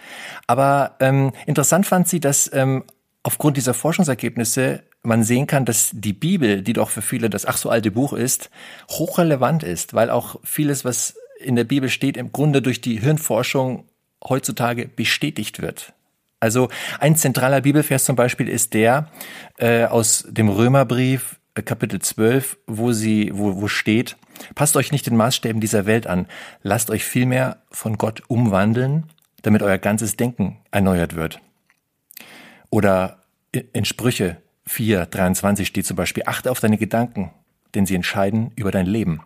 Aber 0.48 0.96
ähm, 1.02 1.34
interessant 1.46 1.86
fand 1.86 2.08
sie, 2.08 2.22
dass 2.22 2.50
ähm, 2.54 2.86
aufgrund 3.25 3.57
dieser 3.57 3.74
Forschungsergebnisse 3.74 4.83
man 5.01 5.24
sehen 5.24 5.48
kann, 5.48 5.66
dass 5.66 5.89
die 5.94 6.13
Bibel, 6.13 6.62
die 6.62 6.74
doch 6.74 6.92
für 6.92 7.01
viele 7.01 7.27
das 7.27 7.48
ach 7.48 7.57
so 7.57 7.69
alte 7.72 7.89
Buch 7.89 8.13
ist, 8.13 8.51
hochrelevant 8.88 9.64
ist, 9.64 9.95
weil 9.95 10.11
auch 10.11 10.40
vieles, 10.44 10.85
was 10.85 11.16
in 11.40 11.56
der 11.56 11.64
Bibel 11.64 11.90
steht, 11.90 12.18
im 12.18 12.31
Grunde 12.31 12.61
durch 12.61 12.81
die 12.81 13.00
Hirnforschung 13.00 13.85
heutzutage 14.23 14.88
bestätigt 14.88 15.59
wird. 15.59 15.94
Also 16.40 16.69
ein 17.00 17.16
zentraler 17.16 17.61
Bibelvers 17.61 18.06
zum 18.06 18.16
Beispiel 18.16 18.47
ist 18.47 18.76
der 18.76 19.09
äh, 19.57 19.85
aus 19.85 20.26
dem 20.30 20.47
Römerbrief 20.47 21.40
äh, 21.56 21.64
Kapitel 21.64 22.00
12, 22.00 22.57
wo 22.68 22.92
sie, 22.92 23.31
wo, 23.33 23.59
wo 23.59 23.68
steht, 23.68 24.18
passt 24.54 24.78
euch 24.78 24.92
nicht 24.92 25.07
den 25.07 25.18
Maßstäben 25.18 25.59
dieser 25.59 25.88
Welt 25.88 26.06
an, 26.06 26.28
lasst 26.61 26.92
euch 26.92 27.04
vielmehr 27.04 27.57
von 27.71 27.97
Gott 27.97 28.21
umwandeln, 28.28 29.06
damit 29.42 29.64
euer 29.64 29.80
ganzes 29.80 30.16
Denken 30.16 30.57
erneuert 30.69 31.16
wird. 31.16 31.42
Oder 32.76 33.22
in 33.72 33.86
Sprüche 33.86 34.42
4, 34.66 35.06
23 35.06 35.66
steht 35.66 35.86
zum 35.86 35.96
Beispiel, 35.96 36.24
achte 36.26 36.52
auf 36.52 36.60
deine 36.60 36.78
Gedanken, 36.78 37.32
denn 37.74 37.86
sie 37.86 37.96
entscheiden 37.96 38.52
über 38.58 38.70
dein 38.70 38.86
Leben. 38.86 39.22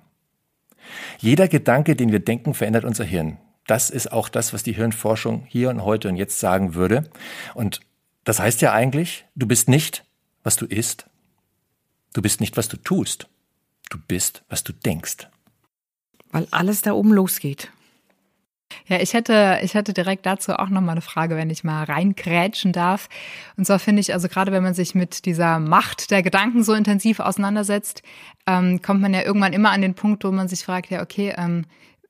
Jeder 1.18 1.48
Gedanke, 1.48 1.96
den 1.96 2.12
wir 2.12 2.20
denken, 2.20 2.54
verändert 2.54 2.86
unser 2.86 3.06
Hirn. 3.06 3.40
Das 3.66 3.90
ist 3.90 4.12
auch 4.12 4.30
das, 4.30 4.54
was 4.54 4.62
die 4.62 4.74
Hirnforschung 4.74 5.46
hier 5.48 5.72
und 5.72 5.84
heute 5.84 6.10
und 6.10 6.16
jetzt 6.16 6.40
sagen 6.40 6.76
würde. 6.76 7.10
Und 7.56 7.80
das 8.24 8.40
heißt 8.40 8.62
ja 8.62 8.72
eigentlich, 8.72 9.26
du 9.34 9.48
bist 9.48 9.68
nicht, 9.68 10.06
was 10.44 10.56
du 10.56 10.68
isst. 10.68 11.10
Du 12.14 12.22
bist 12.22 12.42
nicht, 12.42 12.56
was 12.56 12.68
du 12.68 12.78
tust. 12.78 13.30
Du 13.90 13.98
bist, 13.98 14.44
was 14.50 14.64
du 14.64 14.74
denkst. 14.74 15.28
Weil 16.30 16.48
alles 16.52 16.84
da 16.84 16.94
oben 16.94 17.14
losgeht. 17.14 17.72
Ja, 18.88 19.00
ich 19.00 19.14
hätte, 19.14 19.60
ich 19.64 19.74
hätte 19.74 19.94
direkt 19.94 20.26
dazu 20.26 20.54
auch 20.54 20.70
noch 20.70 20.82
mal 20.82 20.94
eine 20.94 21.02
Frage, 21.02 21.36
wenn 21.36 21.50
ich 21.50 21.64
mal 21.64 21.84
reinkrätschen 21.84 22.72
darf. 22.72 23.10
Und 23.58 23.66
zwar 23.66 23.80
finde 23.80 24.02
ich, 24.02 24.14
also 24.14 24.28
gerade 24.28 24.52
wenn 24.52 24.64
man 24.64 24.74
sich 24.74 24.96
mit 24.96 25.26
dieser 25.26 25.60
Macht 25.60 26.12
der 26.12 26.24
Gedanken 26.24 26.64
so 26.64 26.74
intensiv 26.74 27.20
auseinandersetzt, 27.20 28.04
ähm, 28.48 28.82
kommt 28.82 29.02
man 29.02 29.14
ja 29.14 29.24
irgendwann 29.24 29.54
immer 29.54 29.72
an 29.72 29.82
den 29.82 29.96
Punkt, 29.96 30.24
wo 30.24 30.32
man 30.32 30.48
sich 30.48 30.64
fragt, 30.64 30.90
ja, 30.90 31.02
okay, 31.02 31.34
ähm, 31.38 31.66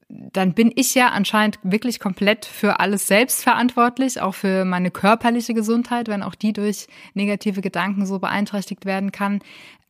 dann 0.09 0.53
bin 0.53 0.71
ich 0.75 0.95
ja 0.95 1.09
anscheinend 1.09 1.59
wirklich 1.61 1.99
komplett 1.99 2.45
für 2.45 2.79
alles 2.79 3.05
selbst 3.05 3.43
verantwortlich, 3.43 4.19
auch 4.19 4.33
für 4.33 4.65
meine 4.65 4.89
körperliche 4.89 5.53
Gesundheit, 5.53 6.07
wenn 6.07 6.23
auch 6.23 6.33
die 6.33 6.51
durch 6.51 6.87
negative 7.13 7.61
Gedanken 7.61 8.07
so 8.07 8.17
beeinträchtigt 8.17 8.85
werden 8.85 9.11
kann. 9.11 9.39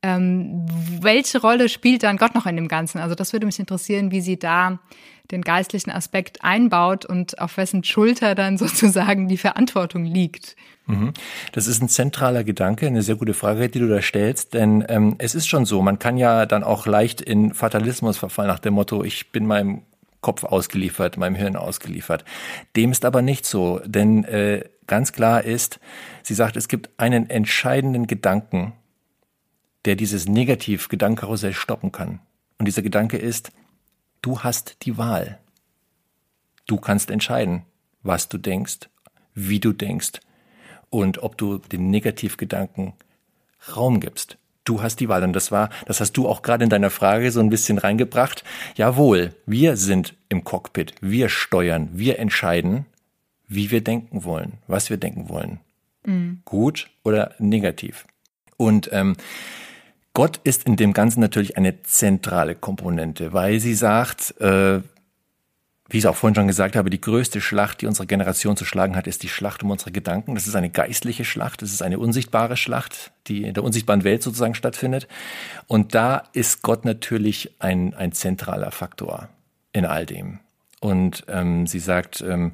Ähm, 0.01 0.65
welche 1.01 1.41
Rolle 1.41 1.70
spielt 1.70 2.03
dann 2.03 2.18
Gott 2.18 2.36
noch 2.36 2.46
in 2.46 2.56
dem 2.56 2.68
Ganzen? 2.68 3.00
Also 3.00 3.15
das 3.15 3.34
würde 3.34 3.46
mich 3.46 3.60
interessieren, 3.60 4.12
wie 4.12 4.22
sie 4.22 4.39
da 4.39 4.79
den 5.32 5.41
geistlichen 5.41 5.91
Aspekt 5.91 6.44
einbaut 6.44 7.06
und 7.06 7.39
auf 7.39 7.58
wessen 7.58 7.84
Schulter 7.84 8.36
dann 8.36 8.58
sozusagen 8.58 9.27
die 9.27 9.38
Verantwortung 9.38 10.06
liegt. 10.06 10.56
Mhm. 10.88 11.13
Das 11.51 11.68
ist 11.68 11.82
ein 11.82 11.89
zentraler 11.89 12.44
Gedanke, 12.44 12.88
eine 12.88 13.03
sehr 13.03 13.15
gute 13.15 13.34
Frage, 13.34 13.70
die 13.70 13.79
du 13.79 13.88
da 13.88 14.01
stellst, 14.01 14.53
denn 14.53 14.84
ähm, 14.89 15.15
es 15.20 15.36
ist 15.36 15.48
schon 15.48 15.65
so, 15.65 15.82
man 15.82 16.00
kann 16.00 16.18
ja 16.18 16.46
dann 16.46 16.63
auch 16.63 16.88
leicht 16.88 17.22
in 17.22 17.53
Fatalismus 17.53 18.18
verfallen 18.18 18.48
nach 18.48 18.60
dem 18.60 18.74
Motto, 18.74 19.03
ich 19.03 19.32
bin 19.32 19.46
meinem 19.46 19.84
Kopf 20.22 20.44
ausgeliefert, 20.44 21.18
meinem 21.18 21.36
Hirn 21.36 21.56
ausgeliefert. 21.56 22.25
Dem 22.75 22.91
ist 22.91 23.06
aber 23.06 23.22
nicht 23.22 23.46
so, 23.46 23.82
denn 23.86 24.24
äh, 24.25 24.63
ganz 24.88 25.13
klar 25.13 25.44
ist, 25.44 25.79
sie 26.24 26.34
sagt, 26.34 26.58
es 26.58 26.68
gibt 26.68 26.89
einen 26.98 27.29
entscheidenden 27.29 28.08
Gedanken, 28.08 28.74
der 29.86 29.95
dieses 29.95 30.27
Negativ-Gedankenkarussell 30.27 31.53
stoppen 31.53 31.91
kann. 31.91 32.19
Und 32.57 32.65
dieser 32.65 32.81
Gedanke 32.81 33.17
ist, 33.17 33.51
du 34.21 34.41
hast 34.41 34.77
die 34.83 34.98
Wahl. 34.98 35.39
Du 36.67 36.77
kannst 36.77 37.09
entscheiden, 37.09 37.63
was 38.03 38.29
du 38.29 38.38
denkst, 38.38 38.89
wie 39.33 39.59
du 39.59 39.74
denkst 39.74 40.19
und 40.89 41.24
ob 41.24 41.38
du 41.38 41.57
den 41.57 41.89
Negativgedanken 41.89 42.93
Raum 43.75 44.00
gibst. 44.00 44.38
Du 44.65 44.81
hast 44.81 45.00
die 45.00 45.09
Wahl 45.09 45.24
und 45.24 45.33
das 45.33 45.51
war, 45.51 45.69
das 45.86 46.00
hast 46.00 46.13
du 46.13 46.27
auch 46.27 46.41
gerade 46.41 46.63
in 46.63 46.69
deiner 46.69 46.89
Frage 46.89 47.31
so 47.31 47.39
ein 47.39 47.50
bisschen 47.50 47.77
reingebracht. 47.77 48.43
Jawohl, 48.75 49.33
wir 49.45 49.77
sind 49.77 50.15
im 50.29 50.43
Cockpit, 50.43 50.93
wir 51.01 51.29
steuern, 51.29 51.89
wir 51.93 52.19
entscheiden, 52.19 52.86
wie 53.48 53.71
wir 53.71 53.81
denken 53.81 54.24
wollen, 54.24 54.59
was 54.67 54.89
wir 54.89 54.98
denken 54.98 55.27
wollen. 55.27 55.59
Mhm. 56.05 56.41
Gut 56.45 56.89
oder 57.03 57.33
negativ. 57.39 58.05
Und 58.57 58.89
ähm, 58.91 59.15
Gott 60.13 60.39
ist 60.43 60.65
in 60.65 60.75
dem 60.75 60.93
Ganzen 60.93 61.19
natürlich 61.19 61.57
eine 61.57 61.83
zentrale 61.83 62.55
Komponente, 62.55 63.33
weil 63.33 63.59
sie 63.59 63.75
sagt, 63.75 64.39
äh, 64.41 64.81
wie 65.89 65.97
ich 65.97 66.03
es 66.03 66.09
auch 66.09 66.15
vorhin 66.15 66.35
schon 66.35 66.47
gesagt 66.47 66.75
habe, 66.75 66.89
die 66.91 67.01
größte 67.01 67.41
Schlacht, 67.41 67.81
die 67.81 67.87
unsere 67.87 68.05
Generation 68.05 68.55
zu 68.55 68.63
schlagen 68.63 68.95
hat, 68.95 69.07
ist 69.07 69.23
die 69.23 69.29
Schlacht 69.29 69.63
um 69.63 69.71
unsere 69.71 69.91
Gedanken. 69.91 70.35
Das 70.35 70.45
ist 70.45 70.55
eine 70.55 70.69
geistliche 70.69 71.25
Schlacht, 71.25 71.63
das 71.63 71.71
ist 71.71 71.81
eine 71.81 71.97
unsichtbare 71.97 72.57
Schlacht, 72.57 73.11
die 73.27 73.43
in 73.43 73.55
der 73.55 73.63
unsichtbaren 73.63 74.03
Welt 74.03 74.21
sozusagen 74.21 74.53
stattfindet. 74.53 75.07
Und 75.67 75.95
da 75.95 76.23
ist 76.33 76.61
Gott 76.61 76.85
natürlich 76.85 77.55
ein, 77.59 77.95
ein 77.95 78.11
zentraler 78.11 78.71
Faktor 78.71 79.29
in 79.73 79.85
all 79.85 80.05
dem. 80.05 80.39
Und 80.79 81.23
ähm, 81.27 81.65
sie 81.65 81.79
sagt, 81.79 82.21
ähm, 82.21 82.53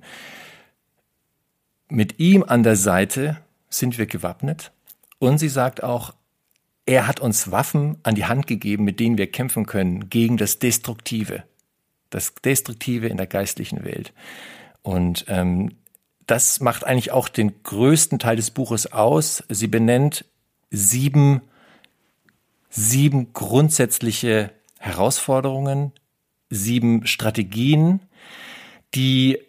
mit 1.90 2.20
ihm 2.20 2.44
an 2.44 2.64
der 2.64 2.78
Seite 2.78 3.38
sind 3.70 3.98
wir 3.98 4.06
gewappnet. 4.06 4.72
Und 5.20 5.40
sie 5.40 5.50
sagt 5.50 5.84
auch, 5.84 6.14
er 6.86 7.08
hat 7.08 7.20
uns 7.20 7.52
Waffen 7.52 7.98
an 8.04 8.16
die 8.16 8.26
Hand 8.26 8.48
gegeben, 8.48 8.84
mit 8.84 9.00
denen 9.00 9.18
wir 9.18 9.32
kämpfen 9.32 9.66
können 9.66 10.10
gegen 10.10 10.38
das 10.38 10.60
Destruktive 10.60 11.44
das 12.16 12.34
Destruktive 12.34 13.08
in 13.08 13.18
der 13.18 13.28
geistlichen 13.28 13.84
Welt. 13.84 14.14
Und 14.82 15.26
ähm, 15.28 15.72
das 16.28 16.60
macht 16.60 16.86
eigentlich 16.86 17.12
auch 17.12 17.28
den 17.28 17.62
größten 17.62 18.20
Teil 18.20 18.38
des 18.38 18.52
Buches 18.52 18.92
aus. 18.92 19.44
Sie 19.50 19.68
benennt 19.68 20.26
sieben, 20.72 21.42
sieben 22.70 23.34
grundsätzliche 23.34 24.52
Herausforderungen, 24.80 25.92
sieben 26.50 27.06
Strategien, 27.06 28.02
die 28.94 29.40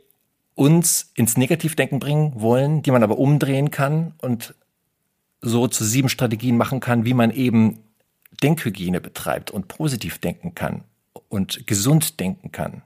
uns 0.54 1.12
ins 1.14 1.36
Negativdenken 1.36 1.98
bringen 1.98 2.32
wollen, 2.40 2.82
die 2.82 2.90
man 2.90 3.02
aber 3.02 3.18
umdrehen 3.18 3.70
kann 3.70 4.14
und 4.20 4.54
so 5.48 5.68
zu 5.68 5.84
sieben 5.84 6.08
Strategien 6.08 6.56
machen 6.56 6.80
kann, 6.80 7.04
wie 7.04 7.14
man 7.14 7.30
eben 7.30 7.78
Denkhygiene 8.42 9.00
betreibt 9.00 9.50
und 9.50 9.68
positiv 9.68 10.18
denken 10.18 10.54
kann 10.54 10.84
und 11.28 11.66
gesund 11.66 12.20
denken 12.20 12.52
kann. 12.52 12.82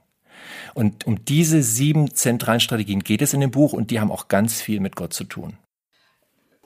Und 0.73 1.05
um 1.05 1.23
diese 1.25 1.61
sieben 1.61 2.13
zentralen 2.13 2.59
Strategien 2.59 3.03
geht 3.03 3.21
es 3.21 3.33
in 3.33 3.41
dem 3.41 3.51
Buch 3.51 3.73
und 3.73 3.91
die 3.91 3.99
haben 3.99 4.11
auch 4.11 4.27
ganz 4.27 4.61
viel 4.61 4.79
mit 4.79 4.95
Gott 4.95 5.13
zu 5.13 5.23
tun. 5.23 5.57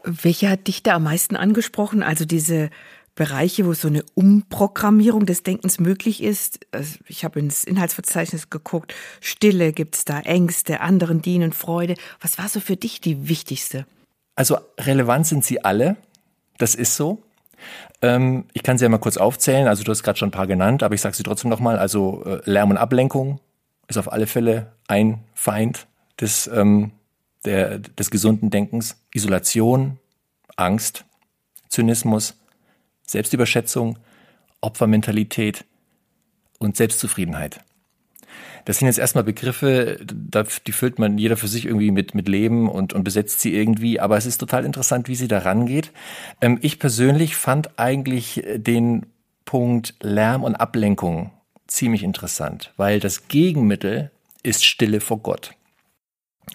Welche 0.04 0.50
hat 0.50 0.68
dich 0.68 0.84
da 0.84 0.96
am 0.96 1.04
meisten 1.04 1.36
angesprochen? 1.36 2.04
Also 2.04 2.26
diese 2.26 2.70
Bereiche, 3.16 3.66
wo 3.66 3.74
so 3.74 3.88
eine 3.88 4.04
Umprogrammierung 4.14 5.26
des 5.26 5.44
Denkens 5.44 5.80
möglich 5.80 6.22
ist. 6.22 6.60
Also 6.72 7.00
ich 7.08 7.24
habe 7.24 7.40
ins 7.40 7.64
Inhaltsverzeichnis 7.64 8.50
geguckt. 8.50 8.94
Stille 9.22 9.74
gibt 9.74 9.96
es 9.96 10.06
da, 10.06 10.20
Ängste, 10.20 10.82
anderen 10.82 11.22
dienen, 11.22 11.54
Freude. 11.54 11.96
Was 12.20 12.38
war 12.38 12.50
so 12.50 12.60
für 12.60 12.76
dich 12.76 13.02
die 13.02 13.30
wichtigste? 13.30 13.86
Also 14.36 14.58
relevant 14.78 15.28
sind 15.28 15.46
sie 15.46 15.64
alle. 15.64 15.96
Das 16.58 16.76
ist 16.76 16.96
so. 16.96 17.22
Ähm, 18.02 18.46
ich 18.54 18.64
kann 18.64 18.78
sie 18.78 18.86
ja 18.86 18.90
mal 18.90 18.98
kurz 18.98 19.18
aufzählen. 19.18 19.68
Also 19.68 19.84
du 19.84 19.92
hast 19.92 20.04
gerade 20.04 20.18
schon 20.18 20.30
ein 20.30 20.32
paar 20.32 20.48
genannt, 20.48 20.84
aber 20.84 20.96
ich 20.96 21.02
sage 21.02 21.16
sie 21.16 21.24
trotzdem 21.24 21.50
nochmal. 21.50 21.78
Also 21.78 22.24
äh, 22.26 22.42
Lärm 22.50 22.70
und 22.70 22.78
Ablenkung 22.78 23.40
ist 23.88 23.98
auf 23.98 24.12
alle 24.12 24.28
Fälle 24.28 24.74
ein 24.88 25.24
Feind 25.34 25.88
des, 26.20 26.48
ähm, 26.48 26.92
der, 27.46 27.80
des 27.80 28.12
gesunden 28.12 28.50
Denkens. 28.50 28.98
Isolation, 29.14 30.00
Angst, 30.56 31.06
Zynismus, 31.70 32.36
Selbstüberschätzung, 33.08 34.00
Opfermentalität 34.62 35.66
und 36.60 36.78
Selbstzufriedenheit. 36.78 37.60
Das 38.66 38.80
sind 38.80 38.88
jetzt 38.88 38.98
erstmal 38.98 39.24
Begriffe, 39.24 40.00
die 40.04 40.72
füllt 40.72 40.98
man 40.98 41.18
jeder 41.18 41.38
für 41.38 41.48
sich 41.48 41.66
irgendwie 41.66 41.92
mit, 41.92 42.16
mit 42.16 42.28
Leben 42.28 42.68
und, 42.68 42.94
und 42.94 43.04
besetzt 43.04 43.40
sie 43.40 43.56
irgendwie. 43.56 44.00
Aber 44.00 44.18
es 44.18 44.26
ist 44.26 44.40
total 44.40 44.66
interessant, 44.66 45.08
wie 45.08 45.16
sie 45.16 45.28
da 45.28 45.40
rangeht. 45.40 45.92
Ähm, 46.42 46.58
ich 46.62 46.80
persönlich 46.80 47.36
fand 47.36 47.80
eigentlich 47.80 48.44
den 48.56 49.06
Punkt 49.46 49.94
Lärm 50.02 50.44
und 50.44 50.56
Ablenkung 50.56 51.32
ziemlich 51.68 52.04
interessant, 52.04 52.74
weil 52.78 53.00
das 53.00 53.28
Gegenmittel 53.28 54.12
ist 54.42 54.66
Stille 54.66 55.00
vor 55.00 55.20
Gott. 55.20 55.54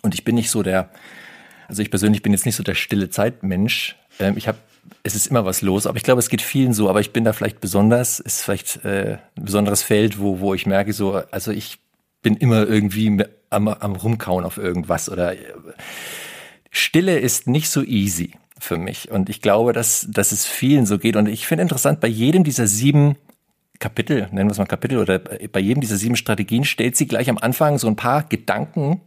Und 0.03 0.15
ich 0.15 0.25
bin 0.25 0.35
nicht 0.35 0.51
so 0.51 0.63
der, 0.63 0.91
also 1.69 1.83
ich 1.83 1.91
persönlich 1.91 2.23
bin 2.23 2.33
jetzt 2.33 2.47
nicht 2.47 2.57
so 2.57 2.63
der 2.63 2.75
stille 2.75 3.11
Zeitmensch. 3.11 3.97
Ähm, 4.19 4.37
ich 4.37 4.49
habe 4.49 4.59
es 5.03 5.15
ist 5.15 5.27
immer 5.27 5.45
was 5.45 5.63
los, 5.63 5.87
aber 5.87 5.97
ich 5.97 6.03
glaube, 6.03 6.19
es 6.19 6.29
geht 6.29 6.43
vielen 6.43 6.73
so, 6.73 6.89
aber 6.89 7.01
ich 7.01 7.13
bin 7.13 7.25
da 7.25 7.33
vielleicht 7.33 7.61
besonders, 7.61 8.19
ist 8.19 8.43
vielleicht 8.43 8.85
äh, 8.85 9.19
ein 9.37 9.45
besonderes 9.45 9.83
Feld, 9.83 10.19
wo, 10.19 10.41
wo 10.41 10.55
ich 10.55 10.67
merke, 10.67 10.93
so, 10.93 11.23
also 11.31 11.53
ich 11.53 11.79
bin 12.23 12.37
immer 12.37 12.67
irgendwie 12.67 13.25
am, 13.51 13.69
am 13.69 13.97
Rumkauen 13.97 14.45
auf 14.45 14.59
irgendwas 14.59 15.09
oder 15.09 15.35
Stille 16.71 17.19
ist 17.19 17.47
nicht 17.47 17.69
so 17.69 17.83
easy 17.83 18.33
für 18.59 18.77
mich. 18.77 19.11
Und 19.11 19.29
ich 19.29 19.41
glaube, 19.41 19.73
dass, 19.73 20.07
dass 20.09 20.33
es 20.33 20.47
vielen 20.47 20.87
so 20.87 20.99
geht. 20.99 21.17
Und 21.17 21.27
ich 21.27 21.47
finde 21.47 21.63
interessant, 21.63 22.01
bei 22.01 22.09
jedem 22.09 22.45
dieser 22.45 22.67
sieben 22.67 23.17
Kapitel, 23.79 24.29
nennen 24.31 24.49
wir 24.49 24.53
es 24.53 24.59
mal 24.59 24.67
Kapitel, 24.67 24.99
oder 24.99 25.19
bei 25.19 25.61
jedem 25.61 25.81
dieser 25.81 25.97
sieben 25.97 26.17
Strategien 26.17 26.65
stellt 26.65 26.97
sie 26.97 27.07
gleich 27.07 27.31
am 27.31 27.39
Anfang 27.39 27.79
so 27.79 27.89
ein 27.89 27.97
paar 27.97 28.25
Gedanken 28.25 29.01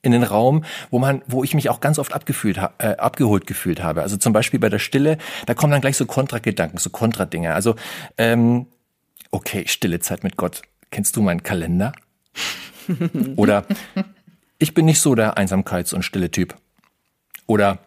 in 0.00 0.12
den 0.12 0.22
Raum, 0.22 0.64
wo 0.90 0.98
man, 0.98 1.22
wo 1.26 1.44
ich 1.44 1.54
mich 1.54 1.70
auch 1.70 1.80
ganz 1.80 1.98
oft 1.98 2.12
abgefühlt, 2.12 2.58
äh, 2.78 2.96
abgeholt 2.96 3.46
gefühlt 3.46 3.82
habe. 3.82 4.02
Also 4.02 4.16
zum 4.16 4.32
Beispiel 4.32 4.60
bei 4.60 4.68
der 4.68 4.78
Stille, 4.78 5.18
da 5.46 5.54
kommen 5.54 5.70
dann 5.70 5.80
gleich 5.80 5.96
so 5.96 6.06
Kontragedanken, 6.06 6.78
so 6.78 6.90
Kontradinge. 6.90 7.54
Also 7.54 7.76
ähm, 8.18 8.66
okay, 9.30 9.64
Stille 9.66 10.00
Zeit 10.00 10.24
mit 10.24 10.36
Gott. 10.36 10.62
Kennst 10.90 11.16
du 11.16 11.22
meinen 11.22 11.42
Kalender? 11.42 11.92
Oder 13.36 13.66
ich 14.58 14.74
bin 14.74 14.84
nicht 14.86 15.00
so 15.00 15.14
der 15.14 15.36
Einsamkeits- 15.36 15.94
und 15.94 16.02
stille 16.02 16.30
Typ. 16.30 16.56
Oder 17.46 17.78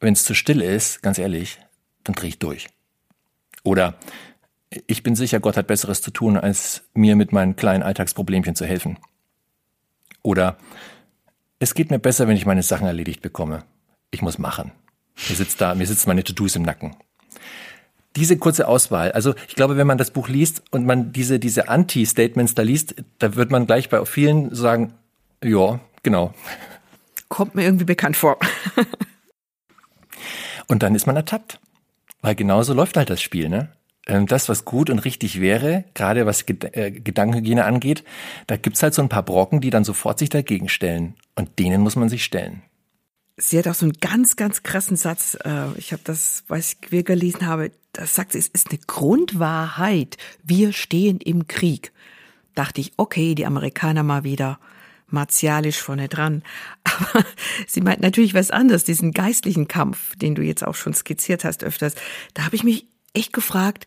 wenn 0.00 0.12
es 0.12 0.24
zu 0.24 0.34
still 0.34 0.60
ist, 0.60 1.02
ganz 1.02 1.18
ehrlich, 1.18 1.58
dann 2.04 2.14
drehe 2.14 2.28
ich 2.28 2.38
durch. 2.38 2.68
Oder 3.62 3.94
ich 4.86 5.02
bin 5.02 5.14
sicher, 5.14 5.40
Gott 5.40 5.56
hat 5.56 5.66
Besseres 5.66 6.00
zu 6.00 6.10
tun, 6.10 6.36
als 6.36 6.82
mir 6.94 7.14
mit 7.14 7.32
meinen 7.32 7.56
kleinen 7.56 7.82
Alltagsproblemchen 7.82 8.56
zu 8.56 8.66
helfen. 8.66 8.98
Oder 10.22 10.56
es 11.58 11.74
geht 11.74 11.90
mir 11.90 11.98
besser, 11.98 12.26
wenn 12.26 12.36
ich 12.36 12.46
meine 12.46 12.62
Sachen 12.62 12.86
erledigt 12.86 13.22
bekomme. 13.22 13.64
Ich 14.10 14.22
muss 14.22 14.38
machen. 14.38 14.72
Mir 15.28 15.36
sitzt 15.36 15.60
da, 15.60 15.74
mir 15.74 15.86
sitzen 15.86 16.08
meine 16.08 16.24
To-Dos 16.24 16.56
im 16.56 16.62
Nacken 16.62 16.96
diese 18.16 18.36
kurze 18.36 18.68
Auswahl. 18.68 19.12
Also 19.12 19.34
ich 19.48 19.54
glaube, 19.54 19.76
wenn 19.76 19.86
man 19.86 19.98
das 19.98 20.10
Buch 20.10 20.28
liest 20.28 20.62
und 20.70 20.86
man 20.86 21.12
diese, 21.12 21.38
diese 21.38 21.68
Anti-Statements 21.68 22.54
da 22.54 22.62
liest, 22.62 22.94
da 23.18 23.36
wird 23.36 23.50
man 23.50 23.66
gleich 23.66 23.88
bei 23.88 24.04
vielen 24.04 24.54
sagen, 24.54 24.94
ja, 25.42 25.80
genau. 26.02 26.34
Kommt 27.28 27.54
mir 27.54 27.64
irgendwie 27.64 27.84
bekannt 27.84 28.16
vor. 28.16 28.38
und 30.68 30.82
dann 30.82 30.94
ist 30.94 31.06
man 31.06 31.16
ertappt. 31.16 31.58
Weil 32.20 32.34
genauso 32.34 32.72
läuft 32.72 32.96
halt 32.96 33.10
das 33.10 33.20
Spiel, 33.20 33.48
ne? 33.48 33.72
Ähm, 34.06 34.26
das, 34.26 34.48
was 34.48 34.64
gut 34.64 34.90
und 34.90 35.00
richtig 35.00 35.40
wäre, 35.40 35.84
gerade 35.94 36.26
was 36.26 36.44
äh, 36.48 36.90
Gedankenhygiene 36.90 37.64
angeht, 37.64 38.04
da 38.46 38.56
gibt's 38.56 38.82
halt 38.82 38.94
so 38.94 39.02
ein 39.02 39.08
paar 39.08 39.22
Brocken, 39.22 39.60
die 39.60 39.70
dann 39.70 39.84
sofort 39.84 40.18
sich 40.18 40.28
dagegen 40.28 40.68
stellen. 40.68 41.14
Und 41.34 41.58
denen 41.58 41.80
muss 41.80 41.96
man 41.96 42.08
sich 42.08 42.24
stellen 42.24 42.62
sie 43.36 43.58
hat 43.58 43.68
auch 43.68 43.74
so 43.74 43.86
einen 43.86 43.94
ganz, 43.94 44.36
ganz 44.36 44.62
krassen 44.62 44.96
Satz. 44.96 45.36
Äh, 45.44 45.72
ich 45.76 45.92
habe 45.92 46.02
das, 46.04 46.44
was 46.48 46.76
ich 46.80 47.04
gelesen 47.04 47.46
habe, 47.46 47.72
das 47.92 48.14
sagt 48.14 48.32
sie, 48.32 48.38
es 48.38 48.48
ist 48.48 48.70
eine 48.70 48.78
Grundwahrheit. 48.86 50.16
Wir 50.42 50.72
stehen 50.72 51.18
im 51.18 51.46
Krieg. 51.46 51.92
Dachte 52.54 52.80
ich, 52.80 52.92
okay, 52.96 53.34
die 53.34 53.46
Amerikaner 53.46 54.02
mal 54.02 54.24
wieder 54.24 54.58
martialisch 55.08 55.80
vorne 55.80 56.08
dran. 56.08 56.42
Aber 56.84 57.24
sie 57.66 57.80
meint 57.80 58.00
natürlich 58.00 58.34
was 58.34 58.50
anderes, 58.50 58.84
diesen 58.84 59.12
geistlichen 59.12 59.68
Kampf, 59.68 60.16
den 60.16 60.34
du 60.34 60.42
jetzt 60.42 60.66
auch 60.66 60.74
schon 60.74 60.94
skizziert 60.94 61.44
hast 61.44 61.64
öfters. 61.64 61.94
Da 62.34 62.44
habe 62.44 62.56
ich 62.56 62.64
mich 62.64 62.86
echt 63.12 63.32
gefragt, 63.32 63.86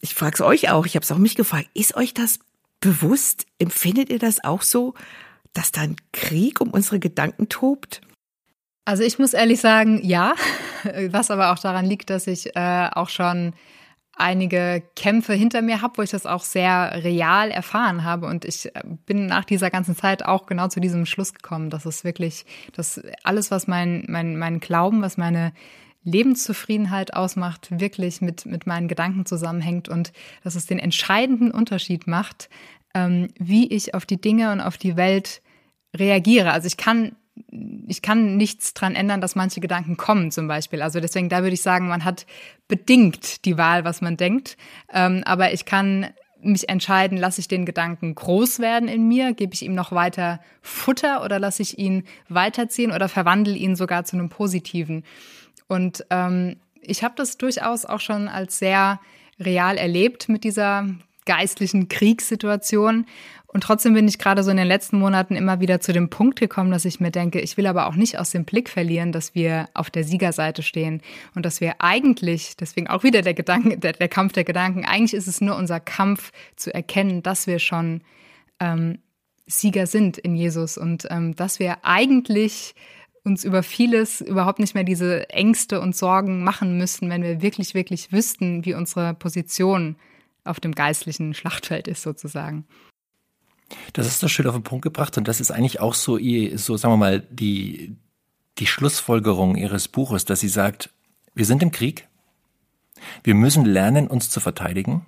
ich 0.00 0.14
frage 0.14 0.34
es 0.34 0.40
euch 0.42 0.70
auch, 0.70 0.84
ich 0.84 0.96
habe 0.96 1.04
es 1.04 1.10
auch 1.10 1.18
mich 1.18 1.34
gefragt, 1.34 1.70
ist 1.72 1.96
euch 1.96 2.12
das 2.12 2.38
bewusst? 2.80 3.46
Empfindet 3.58 4.10
ihr 4.10 4.18
das 4.18 4.44
auch 4.44 4.60
so, 4.60 4.92
dass 5.54 5.72
da 5.72 5.80
ein 5.80 5.96
Krieg 6.12 6.60
um 6.60 6.70
unsere 6.70 7.00
Gedanken 7.00 7.48
tobt? 7.48 8.02
Also 8.84 9.02
ich 9.02 9.18
muss 9.18 9.32
ehrlich 9.32 9.60
sagen, 9.60 10.00
ja, 10.04 10.34
was 11.08 11.30
aber 11.30 11.52
auch 11.52 11.58
daran 11.58 11.86
liegt, 11.86 12.10
dass 12.10 12.26
ich 12.26 12.54
äh, 12.54 12.88
auch 12.92 13.08
schon 13.08 13.54
einige 14.16 14.82
Kämpfe 14.94 15.32
hinter 15.32 15.62
mir 15.62 15.82
habe, 15.82 15.98
wo 15.98 16.02
ich 16.02 16.10
das 16.10 16.26
auch 16.26 16.42
sehr 16.42 17.02
real 17.02 17.50
erfahren 17.50 18.04
habe. 18.04 18.26
Und 18.26 18.44
ich 18.44 18.66
äh, 18.74 18.82
bin 19.06 19.26
nach 19.26 19.44
dieser 19.44 19.70
ganzen 19.70 19.96
Zeit 19.96 20.24
auch 20.24 20.46
genau 20.46 20.68
zu 20.68 20.80
diesem 20.80 21.06
Schluss 21.06 21.34
gekommen, 21.34 21.70
dass 21.70 21.86
es 21.86 22.04
wirklich, 22.04 22.44
dass 22.72 23.00
alles, 23.22 23.50
was 23.50 23.66
mein, 23.66 24.04
mein, 24.08 24.36
mein 24.36 24.60
Glauben, 24.60 25.02
was 25.02 25.16
meine 25.16 25.52
Lebenszufriedenheit 26.04 27.14
ausmacht, 27.14 27.80
wirklich 27.80 28.20
mit, 28.20 28.44
mit 28.44 28.66
meinen 28.66 28.88
Gedanken 28.88 29.24
zusammenhängt 29.24 29.88
und 29.88 30.12
dass 30.42 30.54
es 30.54 30.66
den 30.66 30.78
entscheidenden 30.78 31.50
Unterschied 31.50 32.06
macht, 32.06 32.50
ähm, 32.94 33.28
wie 33.38 33.66
ich 33.68 33.94
auf 33.94 34.04
die 34.04 34.20
Dinge 34.20 34.52
und 34.52 34.60
auf 34.60 34.76
die 34.76 34.96
Welt 34.96 35.40
reagiere. 35.96 36.52
Also 36.52 36.66
ich 36.66 36.76
kann 36.76 37.16
ich 37.88 38.02
kann 38.02 38.36
nichts 38.36 38.74
dran 38.74 38.94
ändern, 38.94 39.20
dass 39.20 39.34
manche 39.34 39.60
Gedanken 39.60 39.96
kommen, 39.96 40.30
zum 40.30 40.46
Beispiel. 40.46 40.82
Also 40.82 41.00
deswegen, 41.00 41.28
da 41.28 41.42
würde 41.42 41.54
ich 41.54 41.62
sagen, 41.62 41.88
man 41.88 42.04
hat 42.04 42.26
bedingt 42.68 43.44
die 43.44 43.58
Wahl, 43.58 43.84
was 43.84 44.00
man 44.00 44.16
denkt. 44.16 44.56
Ähm, 44.92 45.22
aber 45.24 45.52
ich 45.52 45.64
kann 45.64 46.08
mich 46.40 46.68
entscheiden, 46.68 47.18
lasse 47.18 47.40
ich 47.40 47.48
den 47.48 47.64
Gedanken 47.64 48.14
groß 48.14 48.58
werden 48.58 48.88
in 48.88 49.08
mir, 49.08 49.32
gebe 49.32 49.54
ich 49.54 49.62
ihm 49.62 49.74
noch 49.74 49.92
weiter 49.92 50.40
Futter 50.62 51.24
oder 51.24 51.38
lasse 51.38 51.62
ich 51.62 51.78
ihn 51.78 52.04
weiterziehen 52.28 52.92
oder 52.92 53.08
verwandle 53.08 53.54
ihn 53.54 53.76
sogar 53.76 54.04
zu 54.04 54.16
einem 54.16 54.28
positiven. 54.28 55.04
Und 55.66 56.04
ähm, 56.10 56.56
ich 56.80 57.02
habe 57.02 57.14
das 57.16 57.38
durchaus 57.38 57.84
auch 57.84 58.00
schon 58.00 58.28
als 58.28 58.58
sehr 58.58 59.00
real 59.40 59.76
erlebt 59.78 60.28
mit 60.28 60.44
dieser 60.44 60.86
geistlichen 61.24 61.88
Kriegssituation. 61.88 63.06
Und 63.54 63.62
trotzdem 63.62 63.94
bin 63.94 64.08
ich 64.08 64.18
gerade 64.18 64.42
so 64.42 64.50
in 64.50 64.56
den 64.56 64.66
letzten 64.66 64.98
Monaten 64.98 65.36
immer 65.36 65.60
wieder 65.60 65.80
zu 65.80 65.92
dem 65.92 66.10
Punkt 66.10 66.40
gekommen, 66.40 66.72
dass 66.72 66.84
ich 66.84 66.98
mir 66.98 67.12
denke, 67.12 67.40
ich 67.40 67.56
will 67.56 67.68
aber 67.68 67.86
auch 67.86 67.94
nicht 67.94 68.18
aus 68.18 68.32
dem 68.32 68.44
Blick 68.44 68.68
verlieren, 68.68 69.12
dass 69.12 69.36
wir 69.36 69.68
auf 69.74 69.90
der 69.90 70.02
Siegerseite 70.02 70.64
stehen 70.64 71.00
und 71.36 71.46
dass 71.46 71.60
wir 71.60 71.74
eigentlich, 71.78 72.56
deswegen 72.56 72.88
auch 72.88 73.04
wieder 73.04 73.22
der 73.22 73.32
Gedanke, 73.32 73.78
der, 73.78 73.92
der 73.92 74.08
Kampf 74.08 74.32
der 74.32 74.42
Gedanken, 74.42 74.84
eigentlich 74.84 75.14
ist 75.14 75.28
es 75.28 75.40
nur 75.40 75.54
unser 75.54 75.78
Kampf 75.78 76.32
zu 76.56 76.74
erkennen, 76.74 77.22
dass 77.22 77.46
wir 77.46 77.60
schon 77.60 78.02
ähm, 78.58 78.98
Sieger 79.46 79.86
sind 79.86 80.18
in 80.18 80.34
Jesus 80.34 80.76
und 80.76 81.06
ähm, 81.10 81.36
dass 81.36 81.60
wir 81.60 81.84
eigentlich 81.84 82.74
uns 83.22 83.44
über 83.44 83.62
vieles 83.62 84.20
überhaupt 84.20 84.58
nicht 84.58 84.74
mehr 84.74 84.82
diese 84.82 85.30
Ängste 85.30 85.80
und 85.80 85.94
Sorgen 85.94 86.42
machen 86.42 86.76
müssten, 86.76 87.08
wenn 87.08 87.22
wir 87.22 87.40
wirklich, 87.40 87.72
wirklich 87.72 88.10
wüssten, 88.10 88.64
wie 88.64 88.74
unsere 88.74 89.14
Position 89.14 89.94
auf 90.42 90.58
dem 90.58 90.74
geistlichen 90.74 91.34
Schlachtfeld 91.34 91.86
ist 91.86 92.02
sozusagen. 92.02 92.66
Das 93.92 94.06
ist 94.06 94.22
doch 94.22 94.28
schön 94.28 94.46
auf 94.46 94.54
den 94.54 94.62
Punkt 94.62 94.82
gebracht 94.82 95.16
und 95.18 95.28
das 95.28 95.40
ist 95.40 95.50
eigentlich 95.50 95.80
auch 95.80 95.94
so, 95.94 96.18
so 96.56 96.76
sagen 96.76 96.92
wir 96.92 96.96
mal, 96.96 97.20
die, 97.20 97.96
die 98.58 98.66
Schlussfolgerung 98.66 99.56
Ihres 99.56 99.88
Buches, 99.88 100.24
dass 100.24 100.40
sie 100.40 100.48
sagt, 100.48 100.90
wir 101.34 101.44
sind 101.44 101.62
im 101.62 101.70
Krieg, 101.70 102.08
wir 103.22 103.34
müssen 103.34 103.64
lernen, 103.64 104.06
uns 104.06 104.30
zu 104.30 104.40
verteidigen 104.40 105.06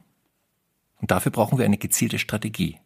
und 1.01 1.11
dafür 1.11 1.33
brauchen 1.33 1.59
wir 1.59 1.65
eine 1.65 1.79
gezielte 1.79 2.19
Strategie. 2.19 2.79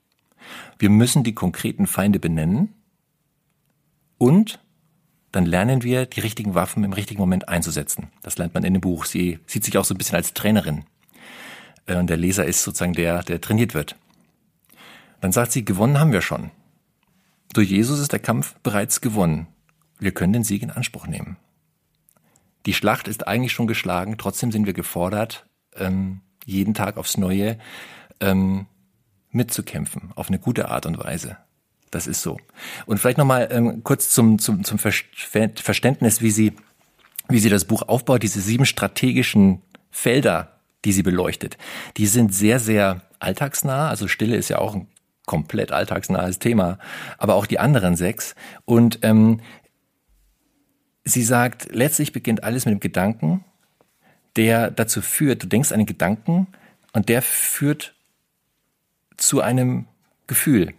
Wir 0.79 0.91
müssen 0.91 1.23
die 1.23 1.35
konkreten 1.35 1.87
Feinde 1.87 2.19
benennen 2.19 2.75
und 4.19 4.61
dann 5.33 5.47
lernen 5.47 5.83
wir, 5.83 6.07
die 6.07 6.21
richtigen 6.21 6.55
Waffen 6.55 6.83
im 6.83 6.93
richtigen 6.93 7.21
Moment 7.21 7.49
einzusetzen. 7.49 8.09
Das 8.23 8.37
lernt 8.39 8.55
man 8.55 8.65
in 8.65 8.75
dem 8.75 8.81
Buch. 8.81 9.05
Sie 9.05 9.39
sieht 9.47 9.65
sich 9.65 9.79
auch 9.79 9.85
so 9.85 9.95
ein 9.95 9.99
bisschen 9.99 10.17
als 10.17 10.35
Trainerin. 10.35 10.85
Äh, 11.87 11.97
und 11.97 12.09
der 12.09 12.17
Leser 12.17 12.45
ist 12.45 12.63
sozusagen 12.63 12.95
der, 12.95 13.23
der 13.23 13.41
trainiert 13.41 13.75
wird. 13.75 13.97
Dann 15.21 15.33
sagt 15.33 15.53
sie, 15.53 15.65
gewonnen 15.65 15.99
haben 15.99 16.13
wir 16.13 16.23
schon. 16.23 16.51
Durch 17.53 17.71
Jesus 17.71 17.99
ist 17.99 18.13
der 18.13 18.21
Kampf 18.21 18.55
bereits 18.63 19.01
gewonnen. 19.01 19.47
Wir 19.99 20.13
können 20.13 20.33
den 20.33 20.45
Sieg 20.45 20.63
in 20.63 20.71
Anspruch 20.71 21.07
nehmen. 21.07 21.37
Die 22.67 22.75
Schlacht 22.75 23.09
ist 23.09 23.27
eigentlich 23.27 23.53
schon 23.53 23.67
geschlagen, 23.67 24.17
trotzdem 24.19 24.53
sind 24.53 24.67
wir 24.67 24.73
gefordert, 24.73 25.47
ähm, 25.77 26.21
jeden 26.45 26.75
Tag 26.75 26.97
aufs 26.97 27.17
Neue 27.17 27.59
ähm, 28.21 28.67
mitzukämpfen, 29.31 30.13
auf 30.15 30.29
eine 30.29 30.39
gute 30.39 30.69
Art 30.69 30.87
und 30.87 30.99
Weise. 30.99 31.37
Das 31.91 32.07
ist 32.07 32.23
so. 32.23 32.39
Und 32.87 32.99
vielleicht 32.99 33.19
nochmal 33.19 33.49
ähm, 33.51 33.83
kurz 33.83 34.11
zum, 34.11 34.39
zum, 34.39 34.63
zum 34.65 34.79
Verständnis, 34.79 36.23
wie 36.23 36.31
sie, 36.31 36.53
wie 37.29 37.41
sie 37.41 37.51
das 37.51 37.65
Buch 37.65 37.83
aufbaut, 37.83 38.23
diese 38.23 38.41
sieben 38.41 38.67
strategischen 38.67 39.63
Felder, 39.91 40.61
die 40.85 40.93
sie 40.93 41.03
beleuchtet. 41.03 41.59
Die 41.97 42.07
sind 42.07 42.33
sehr, 42.33 42.61
sehr 42.61 43.03
alltagsnah. 43.19 43.89
Also 43.89 44.07
Stille 44.07 44.37
ist 44.37 44.49
ja 44.49 44.59
auch 44.59 44.75
ein 44.75 44.87
komplett 45.27 45.73
alltagsnahes 45.73 46.39
Thema, 46.39 46.79
aber 47.19 47.35
auch 47.35 47.47
die 47.47 47.59
anderen 47.59 47.97
sechs. 47.97 48.35
Und 48.65 49.01
ähm, 49.03 49.41
sie 51.05 51.23
sagt, 51.23 51.69
letztlich 51.75 52.13
beginnt 52.13 52.43
alles 52.45 52.67
mit 52.67 52.73
dem 52.73 52.81
Gedanken, 52.81 53.45
der 54.37 54.71
dazu 54.71 55.03
führt, 55.03 55.43
du 55.43 55.47
denkst 55.47 55.73
einen 55.73 55.87
Gedanken 55.87 56.47
und 56.93 57.09
der 57.09 57.23
führt 57.23 57.95
zu 59.17 59.41
einem 59.41 59.87
Gefühl. 60.27 60.75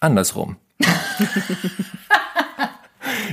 Andersrum. 0.00 0.56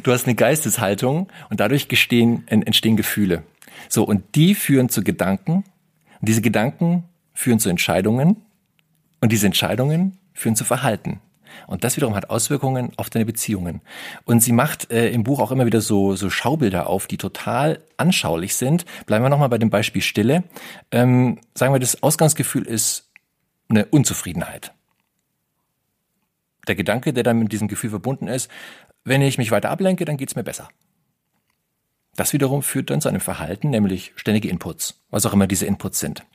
du 0.03 0.11
hast 0.11 0.25
eine 0.25 0.35
Geisteshaltung 0.35 1.31
und 1.49 1.59
dadurch 1.59 1.87
gestehen, 1.87 2.47
entstehen 2.47 2.97
Gefühle. 2.97 3.43
So, 3.89 4.03
und 4.03 4.35
die 4.35 4.55
führen 4.55 4.89
zu 4.89 5.03
Gedanken. 5.03 5.63
Und 6.19 6.29
diese 6.29 6.41
Gedanken 6.41 7.03
führen 7.33 7.59
zu 7.59 7.69
Entscheidungen. 7.69 8.44
Und 9.21 9.31
diese 9.31 9.45
Entscheidungen 9.45 10.17
führen 10.33 10.55
zu 10.55 10.65
Verhalten. 10.65 11.21
Und 11.67 11.83
das 11.83 11.95
wiederum 11.95 12.15
hat 12.15 12.29
Auswirkungen 12.29 12.91
auf 12.97 13.09
deine 13.09 13.25
Beziehungen. 13.25 13.81
Und 14.25 14.41
sie 14.41 14.51
macht 14.51 14.91
äh, 14.91 15.09
im 15.09 15.23
Buch 15.23 15.39
auch 15.39 15.51
immer 15.51 15.65
wieder 15.65 15.81
so, 15.81 16.15
so 16.15 16.29
Schaubilder 16.29 16.87
auf, 16.87 17.07
die 17.07 17.17
total 17.17 17.79
anschaulich 17.97 18.55
sind. 18.55 18.85
Bleiben 19.05 19.23
wir 19.23 19.29
nochmal 19.29 19.49
bei 19.49 19.57
dem 19.57 19.69
Beispiel 19.69 20.01
Stille. 20.01 20.43
Ähm, 20.91 21.39
sagen 21.53 21.73
wir, 21.73 21.79
das 21.79 22.03
Ausgangsgefühl 22.03 22.63
ist 22.63 23.09
eine 23.69 23.85
Unzufriedenheit. 23.85 24.73
Der 26.67 26.75
Gedanke, 26.75 27.13
der 27.13 27.23
dann 27.23 27.39
mit 27.39 27.51
diesem 27.51 27.67
Gefühl 27.67 27.89
verbunden 27.89 28.27
ist, 28.27 28.49
wenn 29.03 29.21
ich 29.21 29.37
mich 29.37 29.51
weiter 29.51 29.69
ablenke, 29.69 30.05
dann 30.05 30.17
geht's 30.17 30.35
mir 30.35 30.43
besser. 30.43 30.67
Das 32.15 32.33
wiederum 32.33 32.63
führt 32.63 32.89
dann 32.89 33.01
zu 33.01 33.09
einem 33.09 33.19
Verhalten, 33.19 33.69
nämlich 33.69 34.13
ständige 34.15 34.49
Inputs, 34.49 35.03
was 35.09 35.25
auch 35.25 35.33
immer 35.33 35.47
diese 35.47 35.65
Inputs 35.65 35.99
sind. 35.99 36.25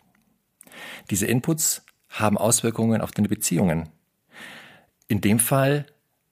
Diese 1.10 1.26
Inputs 1.26 1.84
haben 2.10 2.36
Auswirkungen 2.36 3.00
auf 3.00 3.12
deine 3.12 3.28
Beziehungen. 3.28 3.88
In 5.08 5.20
dem 5.20 5.38
Fall 5.38 5.86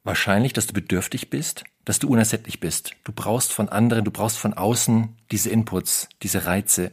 wahrscheinlich, 0.05 0.53
dass 0.53 0.67
du 0.67 0.75
bedürftig 0.75 1.31
bist, 1.31 1.65
dass 1.85 1.99
du 1.99 2.09
unersättlich 2.09 2.61
bist. 2.61 2.93
Du 3.05 3.13
brauchst 3.13 3.53
von 3.53 3.69
anderen, 3.69 4.05
du 4.05 4.11
brauchst 4.11 4.39
von 4.39 4.55
außen 4.55 5.17
diese 5.31 5.51
Inputs, 5.51 6.09
diese 6.23 6.45
Reize 6.45 6.93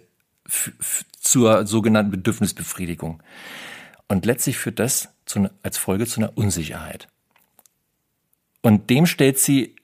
zur 1.19 1.65
sogenannten 1.65 2.11
Bedürfnisbefriedigung. 2.11 3.21
Und 4.07 4.25
letztlich 4.25 4.57
führt 4.57 4.79
das 4.79 5.09
zu, 5.25 5.49
als 5.63 5.77
Folge 5.77 6.05
zu 6.05 6.21
einer 6.21 6.37
Unsicherheit. 6.37 7.07
Und 8.61 8.89
dem 8.89 9.05
stellt 9.05 9.39
sie 9.39 9.75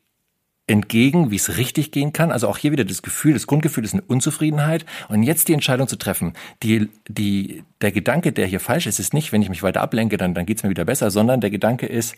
entgegen, 0.71 1.31
wie 1.31 1.35
es 1.35 1.57
richtig 1.57 1.91
gehen 1.91 2.13
kann. 2.13 2.31
Also 2.31 2.47
auch 2.47 2.57
hier 2.57 2.71
wieder 2.71 2.85
das 2.85 3.01
Gefühl, 3.01 3.33
das 3.33 3.45
Grundgefühl 3.45 3.83
ist 3.83 3.93
eine 3.93 4.01
Unzufriedenheit. 4.01 4.85
Und 5.09 5.23
jetzt 5.23 5.47
die 5.47 5.53
Entscheidung 5.53 5.87
zu 5.87 5.97
treffen. 5.97 6.33
Die, 6.63 6.89
die, 7.07 7.63
der 7.81 7.91
Gedanke, 7.91 8.31
der 8.31 8.47
hier 8.47 8.59
falsch 8.59 8.87
ist, 8.87 8.99
ist 8.99 9.13
nicht, 9.13 9.31
wenn 9.31 9.41
ich 9.41 9.49
mich 9.49 9.63
weiter 9.63 9.81
ablenke, 9.81 10.17
dann, 10.17 10.33
dann 10.33 10.45
geht's 10.45 10.63
mir 10.63 10.69
wieder 10.69 10.85
besser, 10.85 11.11
sondern 11.11 11.41
der 11.41 11.49
Gedanke 11.49 11.85
ist, 11.85 12.15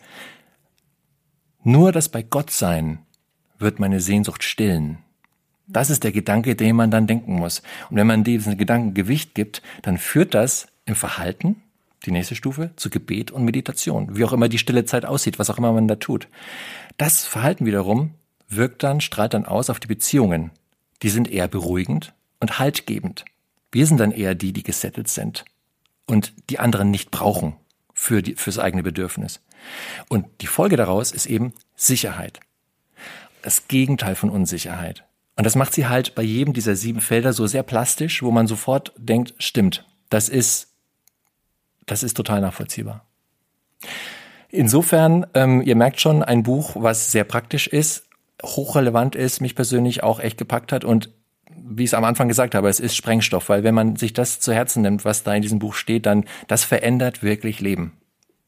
nur 1.64 1.92
das 1.92 2.08
bei 2.08 2.22
Gott 2.22 2.50
sein 2.50 2.98
wird 3.58 3.80
meine 3.80 4.00
Sehnsucht 4.00 4.42
stillen. 4.42 4.98
Das 5.66 5.90
ist 5.90 6.04
der 6.04 6.12
Gedanke, 6.12 6.54
den 6.54 6.76
man 6.76 6.90
dann 6.90 7.06
denken 7.06 7.34
muss. 7.34 7.62
Und 7.90 7.96
wenn 7.96 8.06
man 8.06 8.22
diesen 8.22 8.58
Gedanken 8.58 8.94
Gewicht 8.94 9.34
gibt, 9.34 9.62
dann 9.82 9.98
führt 9.98 10.34
das 10.34 10.68
im 10.84 10.94
Verhalten, 10.94 11.56
die 12.04 12.10
nächste 12.10 12.34
Stufe, 12.34 12.70
zu 12.76 12.90
Gebet 12.90 13.30
und 13.30 13.44
Meditation. 13.44 14.16
Wie 14.16 14.24
auch 14.24 14.34
immer 14.34 14.48
die 14.48 14.58
stille 14.58 14.84
Zeit 14.84 15.06
aussieht, 15.06 15.38
was 15.38 15.48
auch 15.48 15.56
immer 15.56 15.72
man 15.72 15.88
da 15.88 15.96
tut. 15.96 16.28
Das 16.98 17.24
Verhalten 17.24 17.64
wiederum 17.64 18.10
wirkt 18.48 18.82
dann, 18.82 19.00
strahlt 19.00 19.34
dann 19.34 19.46
aus 19.46 19.70
auf 19.70 19.80
die 19.80 19.86
Beziehungen. 19.86 20.50
Die 21.02 21.10
sind 21.10 21.30
eher 21.30 21.48
beruhigend 21.48 22.14
und 22.40 22.58
haltgebend. 22.58 23.24
Wir 23.72 23.86
sind 23.86 23.98
dann 23.98 24.12
eher 24.12 24.34
die, 24.34 24.52
die 24.52 24.62
gesettelt 24.62 25.08
sind 25.08 25.44
und 26.06 26.32
die 26.50 26.58
anderen 26.58 26.90
nicht 26.90 27.10
brauchen 27.10 27.56
für 27.92 28.22
die, 28.22 28.34
fürs 28.34 28.58
eigene 28.58 28.82
Bedürfnis. 28.82 29.40
Und 30.08 30.26
die 30.40 30.46
Folge 30.46 30.76
daraus 30.76 31.12
ist 31.12 31.26
eben 31.26 31.52
Sicherheit. 31.76 32.40
Das 33.42 33.68
Gegenteil 33.68 34.14
von 34.14 34.30
Unsicherheit. 34.30 35.04
Und 35.36 35.44
das 35.44 35.56
macht 35.56 35.74
sie 35.74 35.86
halt 35.86 36.14
bei 36.14 36.22
jedem 36.22 36.54
dieser 36.54 36.76
sieben 36.76 37.00
Felder 37.00 37.32
so 37.32 37.46
sehr 37.46 37.62
plastisch, 37.62 38.22
wo 38.22 38.30
man 38.30 38.46
sofort 38.46 38.92
denkt, 38.96 39.34
stimmt, 39.38 39.84
das 40.08 40.28
ist, 40.28 40.68
das 41.86 42.02
ist 42.02 42.14
total 42.14 42.40
nachvollziehbar. 42.40 43.04
Insofern, 44.50 45.26
ähm, 45.34 45.62
ihr 45.62 45.74
merkt 45.74 46.00
schon, 46.00 46.22
ein 46.22 46.44
Buch, 46.44 46.76
was 46.76 47.10
sehr 47.10 47.24
praktisch 47.24 47.66
ist, 47.66 48.04
hochrelevant 48.42 49.14
ist, 49.14 49.40
mich 49.40 49.54
persönlich 49.54 50.02
auch 50.02 50.20
echt 50.20 50.38
gepackt 50.38 50.72
hat 50.72 50.84
und 50.84 51.10
wie 51.66 51.84
ich 51.84 51.90
es 51.90 51.94
am 51.94 52.04
Anfang 52.04 52.28
gesagt 52.28 52.54
habe, 52.54 52.68
es 52.68 52.80
ist 52.80 52.94
Sprengstoff, 52.94 53.48
weil 53.48 53.64
wenn 53.64 53.74
man 53.74 53.96
sich 53.96 54.12
das 54.12 54.40
zu 54.40 54.52
Herzen 54.52 54.82
nimmt, 54.82 55.04
was 55.04 55.22
da 55.22 55.34
in 55.34 55.42
diesem 55.42 55.58
Buch 55.58 55.74
steht, 55.74 56.06
dann 56.06 56.24
das 56.46 56.64
verändert 56.64 57.22
wirklich 57.22 57.60
Leben. 57.60 57.92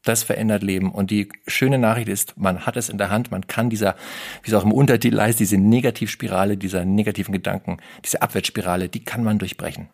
Das 0.02 0.22
verändert 0.22 0.62
Leben. 0.62 0.92
Und 0.92 1.10
die 1.10 1.28
schöne 1.46 1.78
Nachricht 1.78 2.08
ist, 2.08 2.36
man 2.36 2.66
hat 2.66 2.76
es 2.76 2.88
in 2.88 2.98
der 2.98 3.10
Hand, 3.10 3.30
man 3.30 3.46
kann 3.46 3.70
dieser, 3.70 3.96
wie 4.42 4.50
es 4.50 4.54
auch 4.54 4.64
im 4.64 4.72
Untertitel 4.72 5.20
heißt, 5.20 5.40
diese 5.40 5.56
Negativspirale, 5.56 6.56
dieser 6.56 6.84
negativen 6.84 7.32
Gedanken, 7.32 7.78
diese 8.04 8.22
Abwärtsspirale, 8.22 8.88
die 8.88 9.04
kann 9.04 9.24
man 9.24 9.38
durchbrechen. 9.38 9.88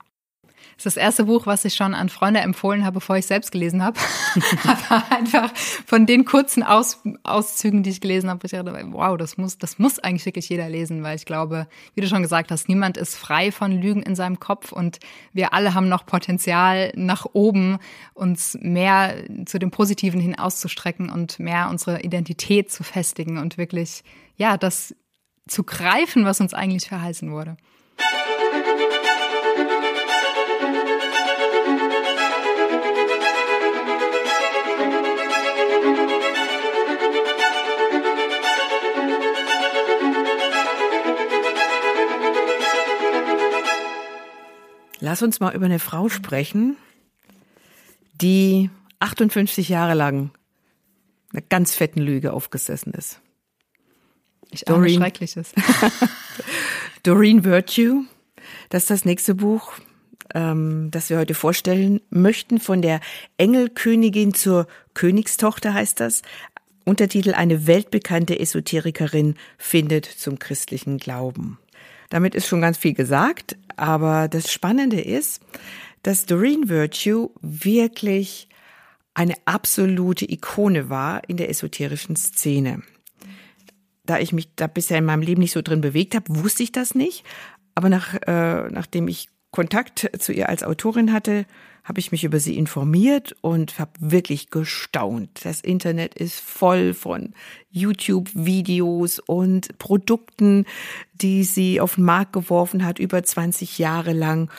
Das 0.82 0.90
ist 0.90 0.96
das 0.96 1.04
erste 1.04 1.24
Buch, 1.26 1.46
was 1.46 1.64
ich 1.64 1.74
schon 1.74 1.94
an 1.94 2.08
Freunde 2.08 2.40
empfohlen 2.40 2.84
habe, 2.84 2.94
bevor 2.94 3.16
ich 3.16 3.26
selbst 3.26 3.52
gelesen 3.52 3.84
habe. 3.84 4.00
Aber 4.64 5.12
einfach 5.12 5.52
von 5.86 6.06
den 6.06 6.24
kurzen 6.24 6.64
Aus, 6.64 7.00
Auszügen, 7.22 7.84
die 7.84 7.90
ich 7.90 8.00
gelesen 8.00 8.28
habe, 8.28 8.40
ich 8.44 8.50
dachte, 8.50 8.72
wow, 8.90 9.16
das 9.16 9.36
muss, 9.36 9.58
das 9.58 9.78
muss 9.78 10.00
eigentlich 10.00 10.26
wirklich 10.26 10.48
jeder 10.48 10.68
lesen, 10.68 11.04
weil 11.04 11.14
ich 11.14 11.24
glaube, 11.24 11.68
wie 11.94 12.00
du 12.00 12.08
schon 12.08 12.22
gesagt 12.22 12.50
hast, 12.50 12.68
niemand 12.68 12.96
ist 12.96 13.14
frei 13.14 13.52
von 13.52 13.70
Lügen 13.70 14.02
in 14.02 14.16
seinem 14.16 14.40
Kopf 14.40 14.72
und 14.72 14.98
wir 15.32 15.52
alle 15.52 15.74
haben 15.74 15.88
noch 15.88 16.04
Potenzial 16.04 16.90
nach 16.96 17.26
oben, 17.32 17.78
uns 18.14 18.58
mehr 18.60 19.14
zu 19.46 19.60
dem 19.60 19.70
Positiven 19.70 20.20
hin 20.20 20.36
auszustrecken 20.36 21.10
und 21.10 21.38
mehr 21.38 21.68
unsere 21.70 22.00
Identität 22.02 22.72
zu 22.72 22.82
festigen 22.82 23.38
und 23.38 23.56
wirklich, 23.56 24.02
ja, 24.36 24.56
das 24.56 24.96
zu 25.46 25.62
greifen, 25.62 26.24
was 26.24 26.40
uns 26.40 26.54
eigentlich 26.54 26.88
verheißen 26.88 27.30
wurde. 27.30 27.56
Lass 45.04 45.20
uns 45.20 45.40
mal 45.40 45.52
über 45.52 45.64
eine 45.64 45.80
Frau 45.80 46.08
sprechen, 46.08 46.76
die 48.14 48.70
58 49.00 49.68
Jahre 49.68 49.94
lang 49.94 50.30
eine 51.32 51.42
ganz 51.42 51.74
fetten 51.74 52.00
Lüge 52.00 52.32
aufgesessen 52.32 52.92
ist. 52.92 53.20
Ich 54.52 54.68
ahne 54.68 54.78
Doreen, 54.78 55.00
Schreckliches. 55.00 55.54
Doreen 57.02 57.44
Virtue, 57.44 58.04
das 58.68 58.84
ist 58.84 58.90
das 58.90 59.04
nächste 59.04 59.34
Buch, 59.34 59.72
ähm, 60.34 60.92
das 60.92 61.10
wir 61.10 61.18
heute 61.18 61.34
vorstellen 61.34 62.00
möchten, 62.10 62.60
von 62.60 62.80
der 62.80 63.00
Engelkönigin 63.38 64.34
zur 64.34 64.68
Königstochter 64.94 65.74
heißt 65.74 65.98
das. 65.98 66.22
Untertitel 66.84 67.34
Eine 67.34 67.66
weltbekannte 67.66 68.38
Esoterikerin 68.38 69.34
findet 69.58 70.04
zum 70.04 70.38
christlichen 70.38 70.98
Glauben. 70.98 71.58
Damit 72.12 72.34
ist 72.34 72.46
schon 72.46 72.60
ganz 72.60 72.76
viel 72.76 72.92
gesagt, 72.92 73.56
aber 73.82 74.28
das 74.28 74.52
Spannende 74.52 75.00
ist, 75.00 75.42
dass 76.04 76.24
Doreen 76.24 76.68
Virtue 76.68 77.30
wirklich 77.40 78.48
eine 79.12 79.34
absolute 79.44 80.30
Ikone 80.30 80.88
war 80.88 81.28
in 81.28 81.36
der 81.36 81.50
esoterischen 81.50 82.14
Szene. 82.14 82.82
Da 84.06 84.20
ich 84.20 84.32
mich 84.32 84.54
da 84.54 84.68
bisher 84.68 84.98
in 84.98 85.04
meinem 85.04 85.22
Leben 85.22 85.40
nicht 85.40 85.50
so 85.50 85.62
drin 85.62 85.80
bewegt 85.80 86.14
habe, 86.14 86.26
wusste 86.28 86.62
ich 86.62 86.70
das 86.70 86.94
nicht. 86.94 87.24
Aber 87.74 87.88
nach, 87.88 88.14
äh, 88.14 88.70
nachdem 88.70 89.08
ich 89.08 89.28
Kontakt 89.52 90.10
zu 90.18 90.32
ihr 90.32 90.48
als 90.48 90.64
Autorin 90.64 91.12
hatte, 91.12 91.44
habe 91.84 92.00
ich 92.00 92.10
mich 92.10 92.24
über 92.24 92.40
sie 92.40 92.56
informiert 92.56 93.36
und 93.42 93.78
habe 93.78 93.92
wirklich 93.98 94.48
gestaunt. 94.50 95.44
Das 95.44 95.60
Internet 95.60 96.14
ist 96.14 96.40
voll 96.40 96.94
von 96.94 97.34
YouTube-Videos 97.70 99.18
und 99.18 99.76
Produkten, 99.78 100.64
die 101.12 101.44
sie 101.44 101.80
auf 101.80 101.96
den 101.96 102.04
Markt 102.04 102.32
geworfen 102.32 102.84
hat, 102.84 102.98
über 102.98 103.22
20 103.22 103.78
Jahre 103.78 104.12
lang. 104.12 104.50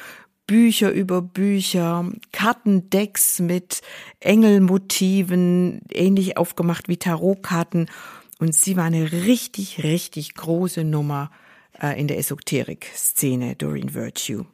Bücher 0.46 0.92
über 0.92 1.22
Bücher, 1.22 2.12
Kartendecks 2.32 3.40
mit 3.40 3.82
Engelmotiven, 4.20 5.82
ähnlich 5.92 6.38
aufgemacht 6.38 6.88
wie 6.88 6.98
Tarotkarten. 6.98 7.90
Und 8.40 8.54
sie 8.54 8.76
war 8.76 8.84
eine 8.84 9.12
richtig, 9.12 9.84
richtig 9.84 10.36
große 10.36 10.84
Nummer 10.84 11.32
äh, 11.82 12.00
in 12.00 12.08
der 12.08 12.18
Esoterik-Szene, 12.18 13.56
Doreen 13.56 13.94
Virtue. 13.94 14.46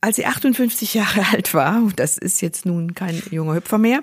Als 0.00 0.16
sie 0.16 0.26
58 0.26 0.94
Jahre 0.94 1.24
alt 1.32 1.54
war, 1.54 1.90
das 1.96 2.18
ist 2.18 2.40
jetzt 2.40 2.66
nun 2.66 2.94
kein 2.94 3.22
junger 3.30 3.54
Hüpfer 3.54 3.78
mehr, 3.78 4.02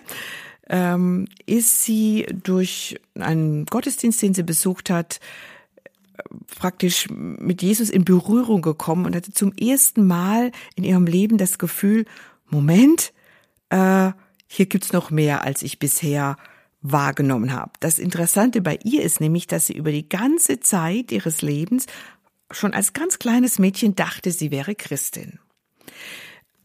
ähm, 0.69 1.27
ist 1.45 1.83
sie 1.83 2.25
durch 2.31 2.99
einen 3.19 3.65
Gottesdienst, 3.65 4.21
den 4.21 4.33
sie 4.33 4.43
besucht 4.43 4.89
hat, 4.89 5.19
praktisch 6.59 7.07
mit 7.09 7.61
Jesus 7.61 7.89
in 7.89 8.05
Berührung 8.05 8.61
gekommen 8.61 9.05
und 9.05 9.15
hatte 9.15 9.31
zum 9.31 9.53
ersten 9.53 10.05
Mal 10.05 10.51
in 10.75 10.83
ihrem 10.83 11.05
Leben 11.05 11.37
das 11.37 11.57
Gefühl, 11.57 12.05
Moment, 12.47 13.13
äh, 13.69 14.11
hier 14.47 14.65
gibt's 14.65 14.93
noch 14.93 15.11
mehr, 15.11 15.43
als 15.43 15.61
ich 15.61 15.79
bisher 15.79 16.37
wahrgenommen 16.81 17.53
habe. 17.53 17.71
Das 17.79 17.99
Interessante 17.99 18.61
bei 18.61 18.79
ihr 18.83 19.03
ist 19.03 19.21
nämlich, 19.21 19.47
dass 19.47 19.67
sie 19.67 19.75
über 19.75 19.91
die 19.91 20.07
ganze 20.07 20.59
Zeit 20.59 21.11
ihres 21.11 21.41
Lebens 21.41 21.85
schon 22.49 22.73
als 22.73 22.93
ganz 22.93 23.19
kleines 23.19 23.59
Mädchen 23.59 23.95
dachte, 23.95 24.31
sie 24.31 24.51
wäre 24.51 24.75
Christin. 24.75 25.39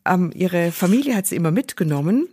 Ähm, 0.05 0.33
ihre 0.35 0.73
Familie 0.73 1.17
hat 1.17 1.27
sie 1.27 1.37
immer 1.37 1.51
mitgenommen 1.51 2.29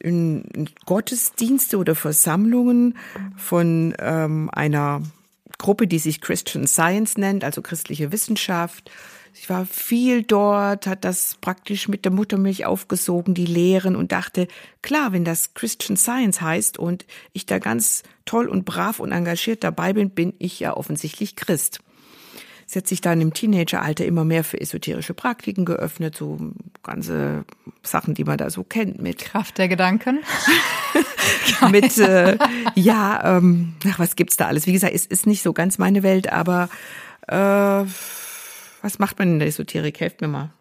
in 0.00 0.68
Gottesdienste 0.86 1.78
oder 1.78 1.94
Versammlungen 1.94 2.96
von 3.36 3.94
ähm, 3.98 4.50
einer 4.52 5.02
Gruppe, 5.58 5.86
die 5.86 5.98
sich 5.98 6.20
Christian 6.20 6.66
Science 6.66 7.16
nennt, 7.18 7.44
also 7.44 7.62
christliche 7.62 8.12
Wissenschaft. 8.12 8.90
Sie 9.32 9.48
war 9.48 9.64
viel 9.66 10.22
dort, 10.22 10.86
hat 10.86 11.04
das 11.04 11.36
praktisch 11.40 11.88
mit 11.88 12.04
der 12.04 12.12
Muttermilch 12.12 12.66
aufgesogen, 12.66 13.34
die 13.34 13.46
Lehren 13.46 13.96
und 13.96 14.12
dachte, 14.12 14.48
klar, 14.82 15.12
wenn 15.12 15.24
das 15.24 15.54
Christian 15.54 15.96
Science 15.96 16.40
heißt 16.40 16.78
und 16.78 17.06
ich 17.32 17.46
da 17.46 17.58
ganz 17.58 18.02
toll 18.24 18.48
und 18.48 18.64
brav 18.64 19.00
und 19.00 19.12
engagiert 19.12 19.64
dabei 19.64 19.92
bin, 19.92 20.10
bin 20.10 20.34
ich 20.38 20.60
ja 20.60 20.76
offensichtlich 20.76 21.36
Christ. 21.36 21.80
Sie 22.66 22.78
hat 22.78 22.86
sich 22.86 23.00
dann 23.00 23.20
im 23.20 23.34
Teenageralter 23.34 24.04
immer 24.04 24.24
mehr 24.24 24.44
für 24.44 24.60
esoterische 24.60 25.12
Praktiken 25.12 25.64
geöffnet, 25.64 26.16
so 26.16 26.38
ganze 26.84 27.44
Sachen, 27.82 28.14
die 28.14 28.22
man 28.22 28.38
da 28.38 28.48
so 28.48 28.62
kennt 28.62 29.02
mit 29.02 29.18
Kraft 29.18 29.58
der 29.58 29.66
Gedanken. 29.66 30.20
mit 31.72 31.98
äh, 31.98 32.38
ja, 32.76 33.38
ähm, 33.38 33.74
ach, 33.88 33.98
was 33.98 34.14
gibt's 34.14 34.36
da 34.36 34.46
alles? 34.46 34.68
Wie 34.68 34.72
gesagt, 34.72 34.94
es 34.94 35.04
ist 35.04 35.26
nicht 35.26 35.42
so 35.42 35.52
ganz 35.52 35.78
meine 35.78 36.04
Welt, 36.04 36.32
aber 36.32 36.68
äh, 37.26 37.84
was 38.82 38.98
macht 38.98 39.18
man 39.18 39.32
in 39.32 39.38
der 39.38 39.48
Esoterik? 39.48 40.00
Helft 40.00 40.20
mir 40.20 40.28
mal. 40.28 40.52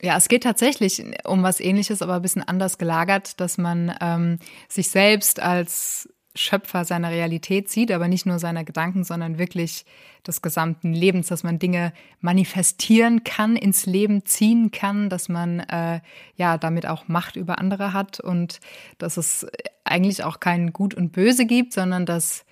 Ja, 0.00 0.16
es 0.16 0.28
geht 0.28 0.42
tatsächlich 0.42 1.02
um 1.24 1.42
was 1.44 1.60
ähnliches, 1.60 2.02
aber 2.02 2.14
ein 2.14 2.22
bisschen 2.22 2.42
anders 2.42 2.76
gelagert, 2.76 3.40
dass 3.40 3.56
man 3.56 3.94
ähm, 4.00 4.38
sich 4.68 4.88
selbst 4.90 5.38
als 5.38 6.08
Schöpfer 6.34 6.84
seiner 6.84 7.10
Realität 7.10 7.68
sieht, 7.68 7.92
aber 7.92 8.08
nicht 8.08 8.24
nur 8.24 8.38
seiner 8.38 8.64
Gedanken, 8.64 9.04
sondern 9.04 9.38
wirklich 9.38 9.84
des 10.26 10.40
gesamten 10.40 10.92
Lebens, 10.92 11.28
dass 11.28 11.42
man 11.42 11.58
Dinge 11.58 11.92
manifestieren 12.20 13.22
kann, 13.22 13.54
ins 13.54 13.86
Leben 13.86 14.24
ziehen 14.24 14.70
kann, 14.70 15.10
dass 15.10 15.28
man 15.28 15.60
äh, 15.60 16.00
ja 16.36 16.56
damit 16.58 16.86
auch 16.86 17.06
Macht 17.06 17.36
über 17.36 17.58
andere 17.58 17.92
hat 17.92 18.18
und 18.18 18.60
dass 18.98 19.18
es 19.18 19.46
eigentlich 19.84 20.24
auch 20.24 20.40
kein 20.40 20.72
Gut 20.72 20.94
und 20.94 21.12
Böse 21.12 21.44
gibt, 21.44 21.74
sondern 21.74 22.06
dass 22.06 22.44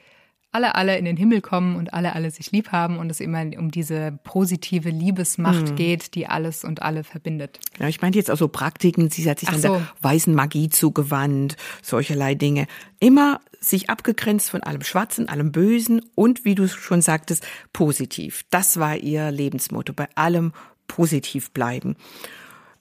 alle, 0.52 0.74
alle 0.74 0.98
in 0.98 1.04
den 1.04 1.16
Himmel 1.16 1.40
kommen 1.40 1.76
und 1.76 1.94
alle, 1.94 2.14
alle 2.14 2.30
sich 2.30 2.50
lieb 2.50 2.72
haben 2.72 2.98
und 2.98 3.10
es 3.10 3.20
immer 3.20 3.44
um 3.56 3.70
diese 3.70 4.18
positive 4.24 4.90
Liebesmacht 4.90 5.70
mhm. 5.70 5.76
geht, 5.76 6.14
die 6.14 6.26
alles 6.26 6.64
und 6.64 6.82
alle 6.82 7.04
verbindet. 7.04 7.60
Ja, 7.78 7.88
ich 7.88 8.02
meinte 8.02 8.18
jetzt 8.18 8.30
auch 8.30 8.36
so 8.36 8.48
Praktiken, 8.48 9.10
sie 9.10 9.28
hat 9.30 9.38
sich 9.38 9.48
Ach 9.48 9.52
dann 9.52 9.62
so. 9.62 9.68
der 9.74 9.86
weißen 10.02 10.34
Magie 10.34 10.68
zugewandt, 10.68 11.56
solcherlei 11.82 12.34
Dinge. 12.34 12.66
Immer 12.98 13.40
sich 13.60 13.90
abgegrenzt 13.90 14.50
von 14.50 14.62
allem 14.62 14.82
Schwarzen, 14.82 15.28
allem 15.28 15.52
Bösen 15.52 16.02
und, 16.14 16.44
wie 16.44 16.54
du 16.54 16.66
schon 16.66 17.02
sagtest, 17.02 17.46
positiv. 17.72 18.44
Das 18.50 18.78
war 18.78 18.96
ihr 18.96 19.30
Lebensmotto, 19.30 19.92
bei 19.92 20.08
allem 20.16 20.52
positiv 20.88 21.52
bleiben. 21.52 21.96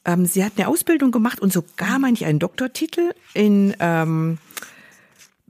Ähm, 0.06 0.26
sie 0.26 0.44
hat 0.44 0.54
eine 0.58 0.68
Ausbildung 0.68 1.12
gemacht 1.12 1.40
und 1.40 1.54
sogar, 1.54 2.00
meine 2.00 2.14
ich, 2.14 2.26
einen 2.26 2.40
Doktortitel 2.40 3.12
in 3.34 3.76
ähm, 3.80 4.40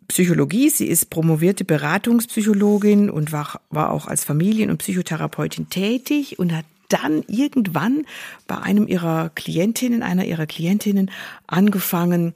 Psychologie. 0.09 0.69
Sie 0.69 0.87
ist 0.87 1.09
promovierte 1.09 1.63
Beratungspsychologin 1.63 3.09
und 3.09 3.31
war, 3.31 3.61
war 3.69 3.91
auch 3.91 4.07
als 4.07 4.23
Familien- 4.25 4.71
und 4.71 4.79
Psychotherapeutin 4.79 5.69
tätig 5.69 6.39
und 6.39 6.53
hat 6.53 6.65
dann 6.89 7.23
irgendwann 7.27 8.05
bei 8.47 8.57
einem 8.57 8.87
ihrer 8.87 9.29
Klientinnen, 9.29 10.01
einer 10.01 10.25
ihrer 10.25 10.47
Klientinnen 10.47 11.11
angefangen, 11.45 12.33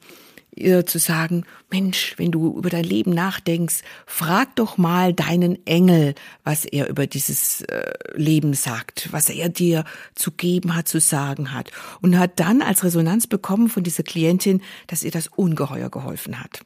ihr 0.54 0.86
zu 0.86 1.00
sagen, 1.00 1.44
Mensch, 1.68 2.14
wenn 2.16 2.30
du 2.30 2.56
über 2.56 2.70
dein 2.70 2.84
Leben 2.84 3.10
nachdenkst, 3.10 3.82
frag 4.06 4.54
doch 4.54 4.78
mal 4.78 5.12
deinen 5.12 5.66
Engel, 5.66 6.14
was 6.44 6.64
er 6.64 6.88
über 6.88 7.08
dieses 7.08 7.62
äh, 7.62 7.92
Leben 8.14 8.54
sagt, 8.54 9.08
was 9.10 9.28
er 9.28 9.48
dir 9.48 9.84
zu 10.14 10.30
geben 10.30 10.76
hat, 10.76 10.86
zu 10.86 11.00
sagen 11.00 11.52
hat. 11.52 11.72
Und 12.00 12.16
hat 12.16 12.38
dann 12.38 12.62
als 12.62 12.84
Resonanz 12.84 13.26
bekommen 13.26 13.68
von 13.68 13.82
dieser 13.82 14.04
Klientin, 14.04 14.62
dass 14.86 15.02
ihr 15.02 15.10
das 15.10 15.26
ungeheuer 15.26 15.90
geholfen 15.90 16.40
hat. 16.40 16.60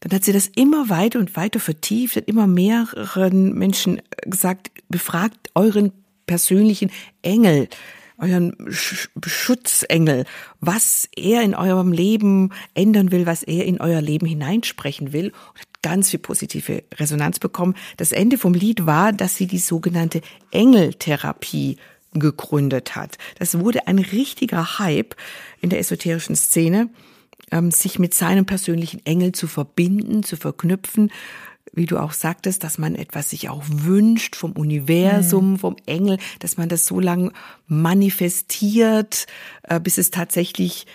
Dann 0.00 0.12
hat 0.12 0.24
sie 0.24 0.32
das 0.32 0.48
immer 0.54 0.88
weiter 0.88 1.18
und 1.18 1.36
weiter 1.36 1.60
vertieft, 1.60 2.16
hat 2.16 2.28
immer 2.28 2.46
mehreren 2.46 3.54
Menschen 3.54 4.00
gesagt, 4.22 4.70
befragt 4.88 5.50
euren 5.54 5.92
persönlichen 6.26 6.90
Engel, 7.22 7.68
euren 8.18 8.54
Schutzengel, 8.70 10.24
was 10.60 11.08
er 11.16 11.42
in 11.42 11.54
eurem 11.54 11.92
Leben 11.92 12.50
ändern 12.74 13.10
will, 13.10 13.26
was 13.26 13.42
er 13.42 13.64
in 13.64 13.80
euer 13.80 14.00
Leben 14.00 14.26
hineinsprechen 14.26 15.12
will. 15.12 15.28
Und 15.28 15.60
hat 15.60 15.82
ganz 15.82 16.10
viel 16.10 16.18
positive 16.18 16.82
Resonanz 16.94 17.38
bekommen. 17.38 17.74
Das 17.96 18.12
Ende 18.12 18.38
vom 18.38 18.54
Lied 18.54 18.86
war, 18.86 19.12
dass 19.12 19.36
sie 19.36 19.46
die 19.46 19.58
sogenannte 19.58 20.20
Engeltherapie 20.50 21.76
gegründet 22.12 22.96
hat. 22.96 23.18
Das 23.38 23.58
wurde 23.58 23.86
ein 23.86 23.98
richtiger 23.98 24.78
Hype 24.78 25.14
in 25.60 25.70
der 25.70 25.78
esoterischen 25.78 26.36
Szene, 26.36 26.88
sich 27.70 27.98
mit 27.98 28.14
seinem 28.14 28.46
persönlichen 28.46 29.04
Engel 29.06 29.32
zu 29.32 29.46
verbinden, 29.46 30.22
zu 30.22 30.36
verknüpfen 30.36 31.10
wie 31.72 31.86
du 31.86 31.98
auch 31.98 32.12
sagtest, 32.12 32.64
dass 32.64 32.78
man 32.78 32.94
etwas 32.94 33.30
sich 33.30 33.48
auch 33.48 33.62
wünscht 33.66 34.36
vom 34.36 34.52
Universum, 34.52 35.52
mhm. 35.52 35.58
vom 35.58 35.76
Engel, 35.86 36.18
dass 36.40 36.56
man 36.56 36.68
das 36.68 36.86
so 36.86 37.00
lange 37.00 37.32
manifestiert, 37.66 39.26
äh, 39.62 39.80
bis 39.80 39.98
es 39.98 40.10
tatsächlich 40.10 40.86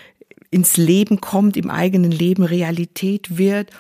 ins 0.52 0.78
Leben 0.78 1.20
kommt, 1.22 1.58
im 1.58 1.70
eigenen 1.70 2.12
Leben 2.12 2.44
Realität 2.44 3.38
wird. 3.38 3.72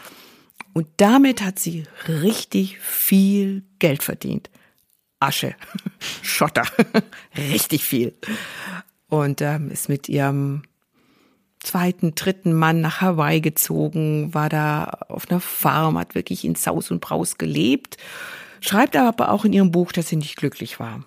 Und 0.74 0.88
damit 0.98 1.44
hat 1.44 1.60
sie 1.60 1.84
richtig 2.08 2.80
viel 2.80 3.64
Geld 3.80 4.02
verdient. 4.02 4.50
Asche, 5.20 5.56
Schotter, 6.22 6.66
richtig 7.38 7.84
viel. 7.84 8.14
Und 9.08 9.42
ähm, 9.42 9.70
ist 9.70 9.90
mit 9.90 10.10
ihrem 10.10 10.64
zweiten, 11.64 12.16
dritten 12.16 12.54
Mann 12.54 12.82
nach 12.82 13.02
Hawaii 13.02 13.42
gezogen, 13.42 14.34
war 14.34 14.50
da 14.50 14.84
auf 15.08 15.30
einer 15.30 15.40
Farm, 15.40 15.98
hat 15.98 16.16
wirklich 16.16 16.46
in 16.46 16.56
Saus 16.56 16.92
und 16.92 17.02
Braus 17.02 17.38
gelebt, 17.38 17.98
schreibt 18.62 18.96
aber 18.96 19.32
auch 19.32 19.46
in 19.46 19.54
ihrem 19.54 19.72
Buch, 19.72 19.92
dass 19.92 20.10
sie 20.10 20.16
nicht 20.16 20.36
glücklich 20.36 20.80
war. 20.80 21.04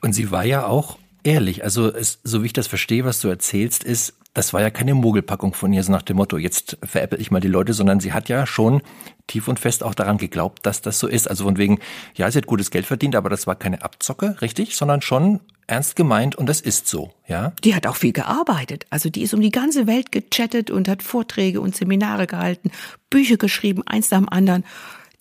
Und 0.00 0.12
sie 0.12 0.30
war 0.30 0.44
ja 0.44 0.66
auch 0.66 0.98
ehrlich. 1.22 1.64
Also 1.64 1.92
es, 1.92 2.20
so 2.22 2.42
wie 2.42 2.46
ich 2.46 2.52
das 2.52 2.66
verstehe, 2.66 3.04
was 3.04 3.20
du 3.20 3.28
erzählst, 3.28 3.84
ist, 3.84 4.14
das 4.36 4.52
war 4.52 4.60
ja 4.60 4.68
keine 4.68 4.94
Mogelpackung 4.94 5.54
von 5.54 5.72
ihr, 5.72 5.82
so 5.82 5.90
nach 5.90 6.02
dem 6.02 6.18
Motto, 6.18 6.36
jetzt 6.36 6.76
veräpple 6.82 7.18
ich 7.18 7.30
mal 7.30 7.40
die 7.40 7.48
Leute, 7.48 7.72
sondern 7.72 8.00
sie 8.00 8.12
hat 8.12 8.28
ja 8.28 8.46
schon 8.46 8.82
tief 9.26 9.48
und 9.48 9.58
fest 9.58 9.82
auch 9.82 9.94
daran 9.94 10.18
geglaubt, 10.18 10.66
dass 10.66 10.82
das 10.82 10.98
so 10.98 11.06
ist. 11.06 11.30
Also 11.30 11.44
von 11.44 11.56
wegen, 11.56 11.78
ja, 12.14 12.30
sie 12.30 12.36
hat 12.36 12.46
gutes 12.46 12.70
Geld 12.70 12.84
verdient, 12.84 13.16
aber 13.16 13.30
das 13.30 13.46
war 13.46 13.54
keine 13.54 13.82
Abzocke, 13.82 14.36
richtig, 14.42 14.76
sondern 14.76 15.00
schon 15.00 15.40
ernst 15.66 15.96
gemeint 15.96 16.36
und 16.36 16.50
das 16.50 16.60
ist 16.60 16.86
so, 16.86 17.14
ja? 17.26 17.54
Die 17.64 17.74
hat 17.74 17.86
auch 17.86 17.96
viel 17.96 18.12
gearbeitet. 18.12 18.84
Also 18.90 19.08
die 19.08 19.22
ist 19.22 19.32
um 19.32 19.40
die 19.40 19.50
ganze 19.50 19.86
Welt 19.86 20.12
gechattet 20.12 20.70
und 20.70 20.86
hat 20.86 21.02
Vorträge 21.02 21.62
und 21.62 21.74
Seminare 21.74 22.26
gehalten, 22.26 22.70
Bücher 23.08 23.38
geschrieben, 23.38 23.84
eins 23.86 24.10
nach 24.10 24.18
dem 24.18 24.28
anderen. 24.28 24.64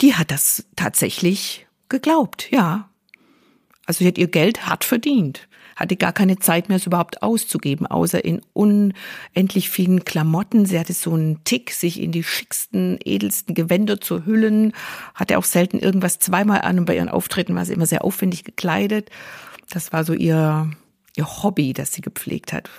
Die 0.02 0.16
hat 0.16 0.30
das 0.30 0.66
tatsächlich 0.76 1.68
geglaubt, 1.88 2.52
ja. 2.52 2.90
Also 3.86 4.00
sie 4.00 4.08
hat 4.10 4.18
ihr 4.18 4.28
Geld 4.28 4.68
hart 4.68 4.84
verdient 4.84 5.48
hatte 5.76 5.96
gar 5.96 6.14
keine 6.14 6.38
Zeit 6.40 6.70
mehr, 6.70 6.78
es 6.78 6.86
überhaupt 6.86 7.22
auszugeben, 7.22 7.86
außer 7.86 8.24
in 8.24 8.42
unendlich 8.54 9.70
vielen 9.70 10.06
Klamotten. 10.06 10.66
Sie 10.66 10.80
hatte 10.80 10.94
so 10.94 11.14
einen 11.14 11.44
Tick, 11.44 11.72
sich 11.72 12.02
in 12.02 12.12
die 12.12 12.24
schicksten, 12.24 12.98
edelsten 13.04 13.56
Gewänder 13.56 14.00
zu 14.00 14.26
hüllen, 14.26 14.74
hatte 15.14 15.38
auch 15.38 15.44
selten 15.44 15.80
irgendwas 15.80 16.20
zweimal 16.20 16.62
an 16.62 16.80
und 16.80 16.86
bei 16.86 16.96
ihren 16.96 17.10
Auftritten 17.10 17.56
war 17.56 17.66
sie 17.66 17.74
immer 17.74 17.86
sehr 17.88 18.04
aufwendig 18.04 18.44
gekleidet. 18.44 19.10
Das 19.70 19.92
war 19.92 20.04
so 20.04 20.14
ihr, 20.14 20.72
ihr 21.16 21.44
Hobby, 21.44 21.74
das 21.74 21.94
sie 21.94 22.02
gepflegt 22.02 22.54
hat. 22.54 22.70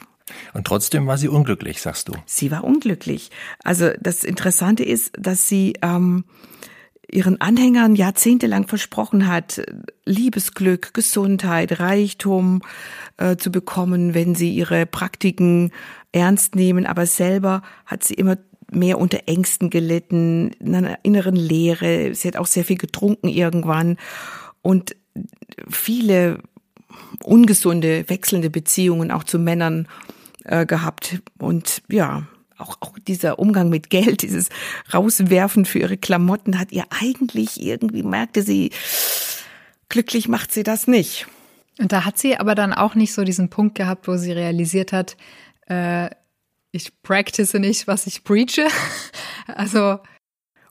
Und 0.55 0.67
trotzdem 0.67 1.07
war 1.07 1.19
sie 1.19 1.29
unglücklich, 1.29 1.81
sagst 1.81 2.09
du? 2.09 2.13
Sie 2.25 2.51
war 2.51 2.65
unglücklich. 2.65 3.31
Also 3.63 3.91
das 4.01 4.25
Interessante 4.25 4.83
ist, 4.83 5.13
dass 5.17 5.49
sie 5.49 5.75
ähm, 5.83 6.25
ihren 7.11 7.41
Anhängern 7.41 7.95
jahrzehntelang 7.95 8.67
versprochen 8.67 9.27
hat, 9.27 9.63
Liebesglück, 10.05 10.95
Gesundheit, 10.95 11.79
Reichtum 11.79 12.63
äh, 13.17 13.37
zu 13.37 13.51
bekommen, 13.51 14.15
wenn 14.15 14.35
sie 14.35 14.51
ihre 14.51 14.87
Praktiken 14.87 15.73
ernst 16.13 16.55
nehmen. 16.55 16.87
Aber 16.87 17.07
selber 17.07 17.63
hat 17.85 18.05
sie 18.05 18.15
immer 18.15 18.37
mehr 18.71 18.99
unter 18.99 19.21
Ängsten 19.27 19.71
gelitten, 19.71 20.53
in 20.59 20.75
einer 20.75 20.99
inneren 21.03 21.37
Leere. 21.37 22.15
Sie 22.15 22.27
hat 22.27 22.37
auch 22.37 22.47
sehr 22.47 22.65
viel 22.65 22.79
getrunken 22.79 23.29
irgendwann 23.29 23.97
und 24.63 24.97
viele 25.69 26.39
ungesunde, 27.23 28.09
wechselnde 28.09 28.51
Beziehungen 28.51 29.11
auch 29.11 29.25
zu 29.25 29.39
Männern 29.39 29.87
äh, 30.45 30.67
gehabt. 30.67 31.21
Und 31.39 31.83
ja, 31.89 32.27
auch, 32.59 32.77
auch 32.81 32.99
dieser 32.99 33.39
Umgang 33.39 33.69
mit 33.69 33.91
Geld, 33.91 34.23
dieses 34.23 34.49
Rauswerfen 34.93 35.65
für 35.65 35.79
ihre 35.81 35.97
Klamotten 35.97 36.59
hat 36.59 36.73
ihr 36.73 36.85
eigentlich 36.91 37.61
irgendwie, 37.61 38.03
merkte 38.03 38.43
sie, 38.43 38.71
glücklich 39.89 40.29
macht 40.29 40.53
sie 40.53 40.63
das 40.63 40.87
nicht. 40.87 41.27
Und 41.79 41.93
da 41.93 42.05
hat 42.05 42.19
sie 42.19 42.39
aber 42.39 42.55
dann 42.55 42.73
auch 42.73 42.95
nicht 42.95 43.13
so 43.13 43.25
diesen 43.25 43.51
Punkt 43.51 43.75
gehabt, 43.75 44.09
wo 44.09 44.17
sie 44.17 44.33
realisiert 44.33 44.93
hat, 44.93 45.17
äh, 45.69 46.11
ich 46.73 47.03
practice 47.03 47.55
nicht, 47.55 47.87
was 47.87 48.07
ich 48.07 48.25
preache. 48.25 48.69
also 49.47 49.99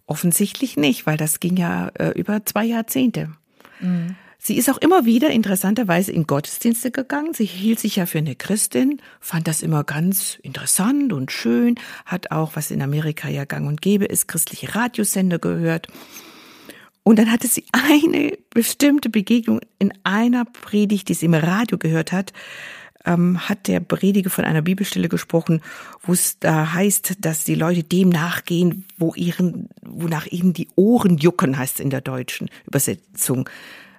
offensichtlich 0.06 0.78
nicht, 0.78 1.06
weil 1.06 1.18
das 1.18 1.40
ging 1.40 1.58
ja 1.58 1.90
äh, 1.96 2.10
über 2.10 2.46
zwei 2.46 2.66
Jahrzehnte. 2.66 3.32
Mhm. 3.80 4.16
Sie 4.46 4.58
ist 4.58 4.70
auch 4.70 4.78
immer 4.78 5.06
wieder 5.06 5.32
interessanterweise 5.32 6.12
in 6.12 6.28
Gottesdienste 6.28 6.92
gegangen. 6.92 7.34
Sie 7.34 7.46
hielt 7.46 7.80
sich 7.80 7.96
ja 7.96 8.06
für 8.06 8.20
eine 8.20 8.36
Christin, 8.36 9.02
fand 9.20 9.48
das 9.48 9.64
immer 9.64 9.84
ganz 9.84 10.38
interessant 10.44 11.14
und 11.14 11.32
schön, 11.32 11.80
hat 12.06 12.30
auch, 12.30 12.56
was 12.56 12.70
in 12.70 12.84
Amerika 12.84 13.28
ja 13.28 13.46
gang 13.46 13.68
und 13.68 13.82
gäbe 13.82 14.06
ist, 14.06 14.28
christliche 14.28 14.76
Radiosender 14.76 15.40
gehört. 15.40 15.88
Und 17.02 17.18
dann 17.18 17.32
hatte 17.32 17.48
sie 17.48 17.66
eine 17.72 18.38
bestimmte 18.52 19.10
Begegnung 19.10 19.62
in 19.80 19.92
einer 20.04 20.46
Predigt, 20.46 21.10
die 21.10 21.16
sie 21.16 21.26
im 21.26 21.34
Radio 21.34 21.80
gehört 21.80 22.12
hat, 22.12 22.32
ähm, 23.04 23.50
hat 23.50 23.68
der 23.68 23.80
Prediger 23.80 24.30
von 24.30 24.46
einer 24.46 24.62
Bibelstelle 24.62 25.10
gesprochen, 25.10 25.64
wo 26.04 26.14
es 26.14 26.38
da 26.38 26.72
heißt, 26.72 27.16
dass 27.20 27.46
die 27.46 27.56
Leute 27.56 27.82
dem 27.82 28.10
nachgehen, 28.10 28.86
wo 29.00 29.16
ihren, 29.16 29.70
wonach 29.82 30.28
ihnen 30.28 30.54
die 30.54 30.68
Ohren 30.76 31.18
jucken, 31.18 31.58
heißt 31.58 31.80
es 31.80 31.84
in 31.84 31.90
der 31.90 32.02
deutschen 32.02 32.52
Übersetzung. 32.68 33.50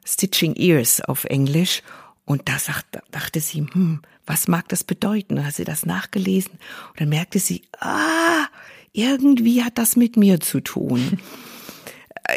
Stitching 0.07 0.55
Ears 0.55 1.01
auf 1.01 1.25
Englisch. 1.25 1.83
Und 2.25 2.49
da 2.49 2.59
sagt, 2.59 2.99
dachte 3.11 3.40
sie, 3.40 3.61
hm, 3.61 4.01
was 4.27 4.49
mag 4.49 4.69
das 4.69 4.83
bedeuten? 4.85 5.37
Dann 5.37 5.47
hat 5.47 5.55
sie 5.55 5.64
das 5.64 5.87
nachgelesen 5.87 6.53
und 6.90 7.01
dann 7.01 7.09
merkte 7.09 7.38
sie, 7.38 7.62
ah, 7.79 8.47
irgendwie 8.92 9.62
hat 9.62 9.79
das 9.79 9.97
mit 9.97 10.16
mir 10.16 10.40
zu 10.40 10.61
tun. 10.61 11.21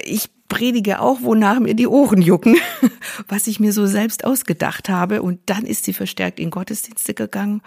Ich 0.03 0.29
predige 0.49 0.99
auch, 0.99 1.21
wonach 1.21 1.59
mir 1.59 1.73
die 1.73 1.87
Ohren 1.87 2.21
jucken, 2.21 2.57
was 3.27 3.47
ich 3.47 3.59
mir 3.59 3.73
so 3.73 3.87
selbst 3.87 4.25
ausgedacht 4.25 4.89
habe. 4.89 5.21
Und 5.21 5.39
dann 5.45 5.65
ist 5.65 5.85
sie 5.85 5.93
verstärkt 5.93 6.39
in 6.39 6.49
Gottesdienste 6.51 7.13
gegangen 7.13 7.61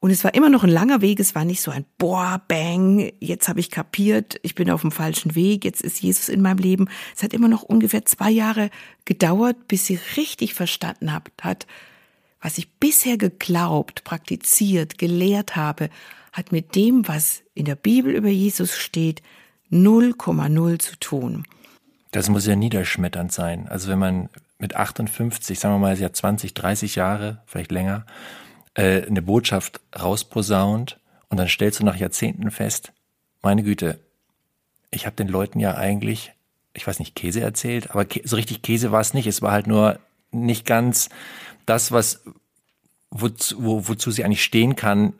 und 0.00 0.10
es 0.10 0.24
war 0.24 0.34
immer 0.34 0.48
noch 0.48 0.64
ein 0.64 0.70
langer 0.70 1.02
Weg. 1.02 1.20
Es 1.20 1.34
war 1.34 1.44
nicht 1.44 1.60
so 1.60 1.70
ein 1.70 1.84
Boah, 1.98 2.40
Bang, 2.48 3.12
jetzt 3.20 3.48
habe 3.48 3.60
ich 3.60 3.70
kapiert, 3.70 4.40
ich 4.42 4.54
bin 4.54 4.70
auf 4.70 4.80
dem 4.80 4.92
falschen 4.92 5.34
Weg, 5.34 5.64
jetzt 5.64 5.82
ist 5.82 6.00
Jesus 6.00 6.30
in 6.30 6.40
meinem 6.40 6.58
Leben. 6.58 6.88
Es 7.14 7.22
hat 7.22 7.34
immer 7.34 7.48
noch 7.48 7.62
ungefähr 7.62 8.06
zwei 8.06 8.30
Jahre 8.30 8.70
gedauert, 9.04 9.68
bis 9.68 9.86
sie 9.86 10.00
richtig 10.16 10.54
verstanden 10.54 11.12
hat, 11.12 11.66
was 12.40 12.56
ich 12.56 12.72
bisher 12.78 13.18
geglaubt, 13.18 14.02
praktiziert, 14.04 14.96
gelehrt 14.96 15.56
habe, 15.56 15.90
hat 16.32 16.50
mit 16.50 16.74
dem, 16.74 17.06
was 17.06 17.42
in 17.54 17.66
der 17.66 17.74
Bibel 17.74 18.14
über 18.14 18.28
Jesus 18.28 18.78
steht, 18.78 19.22
0,0 19.70 20.78
zu 20.78 20.96
tun. 20.98 21.44
Das 22.10 22.30
muss 22.30 22.46
ja 22.46 22.56
niederschmetternd 22.56 23.32
sein. 23.32 23.68
Also 23.68 23.88
wenn 23.90 23.98
man 23.98 24.28
mit 24.58 24.76
58, 24.76 25.58
sagen 25.58 25.74
wir 25.74 25.78
mal, 25.78 25.96
sie 25.96 26.04
hat 26.04 26.16
20, 26.16 26.54
30 26.54 26.94
Jahre, 26.94 27.42
vielleicht 27.46 27.70
länger, 27.70 28.06
äh, 28.74 29.06
eine 29.06 29.22
Botschaft 29.22 29.80
rausposaunt 29.98 30.98
und 31.28 31.38
dann 31.38 31.48
stellst 31.48 31.80
du 31.80 31.84
nach 31.84 31.96
Jahrzehnten 31.96 32.50
fest, 32.50 32.92
meine 33.42 33.62
Güte, 33.62 33.98
ich 34.90 35.06
habe 35.06 35.16
den 35.16 35.28
Leuten 35.28 35.60
ja 35.60 35.76
eigentlich, 35.76 36.32
ich 36.74 36.86
weiß 36.86 36.98
nicht, 36.98 37.14
Käse 37.14 37.40
erzählt, 37.40 37.90
aber 37.90 38.06
so 38.24 38.36
richtig 38.36 38.62
Käse 38.62 38.92
war 38.92 39.00
es 39.00 39.14
nicht. 39.14 39.26
Es 39.26 39.42
war 39.42 39.52
halt 39.52 39.66
nur 39.66 39.98
nicht 40.32 40.66
ganz 40.66 41.08
das, 41.66 41.92
was 41.92 42.24
wozu, 43.10 43.62
wo, 43.62 43.88
wozu 43.88 44.10
sie 44.10 44.24
eigentlich 44.24 44.44
stehen 44.44 44.76
kann, 44.76 45.14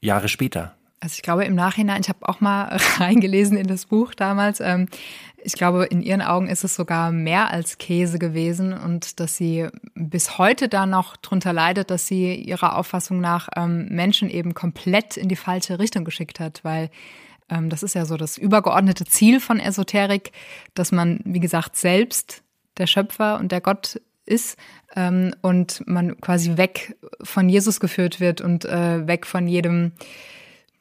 Jahre 0.00 0.28
später. 0.28 0.76
Also 1.00 1.14
ich 1.16 1.22
glaube 1.22 1.44
im 1.44 1.54
Nachhinein, 1.54 2.00
ich 2.00 2.08
habe 2.08 2.28
auch 2.28 2.40
mal 2.40 2.76
reingelesen 2.98 3.56
in 3.56 3.66
das 3.66 3.86
Buch 3.86 4.14
damals. 4.14 4.60
Ähm, 4.60 4.88
ich 5.46 5.52
glaube, 5.52 5.84
in 5.84 6.02
ihren 6.02 6.22
Augen 6.22 6.48
ist 6.48 6.64
es 6.64 6.74
sogar 6.74 7.12
mehr 7.12 7.50
als 7.52 7.78
Käse 7.78 8.18
gewesen 8.18 8.72
und 8.72 9.20
dass 9.20 9.36
sie 9.36 9.68
bis 9.94 10.38
heute 10.38 10.68
da 10.68 10.86
noch 10.86 11.16
drunter 11.16 11.52
leidet, 11.52 11.90
dass 11.90 12.06
sie 12.08 12.34
ihrer 12.34 12.76
Auffassung 12.76 13.20
nach 13.20 13.48
ähm, 13.54 13.86
Menschen 13.88 14.28
eben 14.28 14.54
komplett 14.54 15.16
in 15.16 15.28
die 15.28 15.36
falsche 15.36 15.78
Richtung 15.78 16.04
geschickt 16.04 16.40
hat, 16.40 16.64
weil 16.64 16.90
ähm, 17.48 17.70
das 17.70 17.82
ist 17.82 17.94
ja 17.94 18.06
so 18.06 18.16
das 18.16 18.38
übergeordnete 18.38 19.04
Ziel 19.04 19.38
von 19.38 19.60
Esoterik, 19.60 20.32
dass 20.74 20.90
man, 20.90 21.20
wie 21.24 21.40
gesagt, 21.40 21.76
selbst 21.76 22.42
der 22.78 22.86
Schöpfer 22.86 23.38
und 23.38 23.52
der 23.52 23.60
Gott 23.60 24.00
ist 24.24 24.58
ähm, 24.96 25.34
und 25.42 25.86
man 25.86 26.20
quasi 26.20 26.56
weg 26.56 26.96
von 27.22 27.48
Jesus 27.48 27.78
geführt 27.78 28.18
wird 28.18 28.40
und 28.40 28.64
äh, 28.64 29.06
weg 29.06 29.26
von 29.26 29.46
jedem 29.46 29.92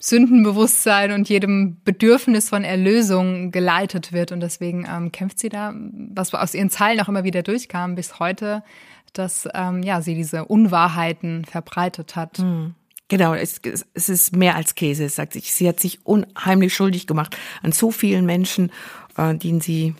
Sündenbewusstsein 0.07 1.11
und 1.11 1.29
jedem 1.29 1.77
Bedürfnis 1.83 2.49
von 2.49 2.63
Erlösung 2.63 3.51
geleitet 3.51 4.13
wird. 4.13 4.31
Und 4.31 4.41
deswegen 4.41 4.87
ähm, 4.89 5.11
kämpft 5.11 5.39
sie 5.39 5.49
da, 5.49 5.73
was 5.73 6.33
aus 6.33 6.53
ihren 6.53 6.69
Zeilen 6.69 6.99
auch 7.01 7.07
immer 7.07 7.23
wieder 7.23 7.41
durchkam, 7.41 7.95
bis 7.95 8.19
heute 8.19 8.63
dass 9.17 9.47
ähm, 9.53 9.81
ja 9.81 10.01
sie 10.01 10.15
diese 10.15 10.45
Unwahrheiten 10.45 11.45
verbreitet 11.45 12.15
hat. 12.15 12.39
Mhm. 12.39 12.75
Genau, 13.07 13.33
es, 13.33 13.61
es 13.93 14.09
ist 14.09 14.35
mehr 14.35 14.55
als 14.55 14.73
Käse, 14.73 15.07
sagt 15.09 15.33
sie. 15.33 15.39
Sie 15.39 15.67
hat 15.67 15.79
sich 15.79 16.05
unheimlich 16.05 16.73
schuldig 16.73 17.05
gemacht 17.05 17.37
an 17.61 17.71
so 17.71 17.91
vielen 17.91 18.25
Menschen, 18.25 18.71
äh, 19.15 19.35
denen 19.35 19.61
sie 19.61 19.93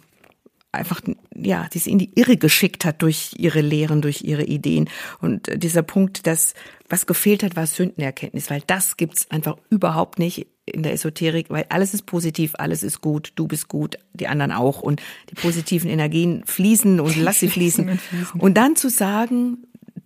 einfach, 0.76 1.02
ja, 1.36 1.68
die 1.74 1.80
sie 1.80 1.92
in 1.92 2.00
die 2.00 2.12
Irre 2.16 2.38
geschickt 2.38 2.86
hat 2.86 3.02
durch 3.02 3.34
ihre 3.38 3.62
Lehren, 3.62 4.02
durch 4.02 4.22
ihre 4.24 4.44
Ideen. 4.44 4.90
Und 5.20 5.50
dieser 5.62 5.84
Punkt, 5.84 6.28
dass 6.28 6.54
was 6.90 7.06
gefehlt 7.08 7.44
hat, 7.44 7.56
war 7.56 7.68
Sündenerkenntnis, 7.68 8.50
weil 8.50 8.62
das 8.68 8.98
gibt's 8.98 9.30
einfach 9.32 9.58
überhaupt 9.70 10.20
nicht 10.20 10.48
in 10.66 10.84
der 10.84 10.94
Esoterik, 10.94 11.50
weil 11.50 11.66
alles 11.70 11.94
ist 11.94 12.06
positiv, 12.06 12.54
alles 12.58 12.84
ist 12.84 13.02
gut, 13.02 13.34
du 13.36 13.48
bist 13.48 13.68
gut, 13.68 13.98
die 14.14 14.28
anderen 14.28 14.52
auch 14.52 14.82
und 14.82 15.02
die 15.30 15.36
positiven 15.36 15.90
Energien 15.90 16.44
fließen 16.46 17.00
und 17.00 17.16
lass 17.18 17.40
sie 17.40 17.50
fließen. 17.50 18.00
Und 18.38 18.56
dann 18.56 18.76
zu 18.76 18.90
sagen, 18.90 19.66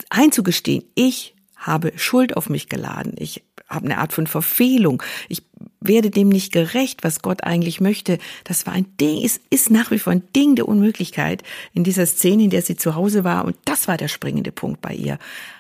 einzugestehen, 0.10 0.84
ich 0.96 1.36
habe 1.56 1.92
Schuld 1.96 2.36
auf 2.38 2.50
mich 2.50 2.70
geladen. 2.70 3.16
Ich 3.18 3.44
habe 3.68 3.86
eine 3.86 4.00
Art 4.00 4.14
von 4.14 4.28
Verfehlung. 4.28 5.04
Ich 5.28 5.44
werde 5.82 6.10
dem 6.10 6.30
nicht 6.30 6.52
gerecht, 6.52 7.04
was 7.04 7.22
Gott 7.22 7.44
eigentlich 7.44 7.80
möchte. 7.80 8.18
Das 8.44 8.66
war 8.66 8.74
ein 8.74 8.86
Ding, 8.98 9.24
es 9.24 9.40
ist 9.50 9.72
nach 9.72 9.92
wie 9.92 10.00
vor 10.00 10.12
ein 10.12 10.24
Ding 10.36 10.56
der 10.56 10.68
Unmöglichkeit 10.68 11.44
in 11.74 11.84
dieser 11.84 12.06
Szene, 12.06 12.44
in 12.44 12.50
der 12.50 12.62
sie 12.62 12.76
zu 12.76 12.96
Hause 12.96 13.24
war. 13.24 13.46
Und 13.46 13.56
das 13.66 13.88
war 13.88 13.98
der 13.98 14.08
springende 14.08 14.52
Punkt 14.52 14.82
bei 14.82 14.94
ihr, 14.94 15.20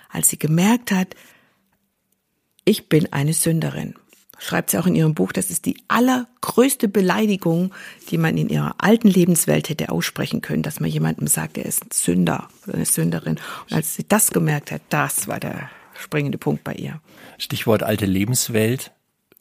als 0.10 0.30
sie 0.30 0.38
gemerkt 0.38 0.92
hat, 0.92 1.16
ich 2.66 2.90
bin 2.90 3.12
eine 3.14 3.34
Sünderin. 3.34 3.96
Schreibt 4.38 4.70
sie 4.70 4.78
auch 4.78 4.86
in 4.86 4.96
ihrem 4.96 5.16
Buch, 5.16 5.34
das 5.34 5.50
ist 5.50 5.66
die 5.66 5.78
allergrößte 5.90 6.88
Beleidigung, 6.88 7.74
die 8.10 8.18
man 8.18 8.38
in 8.38 8.48
ihrer 8.48 8.76
alten 8.78 9.10
Lebenswelt 9.10 9.68
hätte 9.68 9.90
aussprechen 9.90 10.42
können, 10.42 10.64
dass 10.64 10.80
man 10.80 10.90
jemandem 10.90 11.28
sagt, 11.28 11.58
er 11.58 11.66
ist 11.66 11.84
ein 11.84 11.92
Sünder 11.92 12.48
oder 12.66 12.76
eine 12.76 12.86
Sünderin. 12.86 13.38
Und 13.70 13.76
als 13.76 13.96
sie 13.96 14.06
das 14.08 14.32
gemerkt 14.32 14.72
hat, 14.72 14.82
das 14.90 15.28
war 15.28 15.42
der 15.42 15.70
springende 15.94 16.38
Punkt 16.38 16.64
bei 16.64 16.74
ihr. 16.74 17.02
Stichwort 17.38 17.84
alte 17.84 18.06
Lebenswelt. 18.06 18.92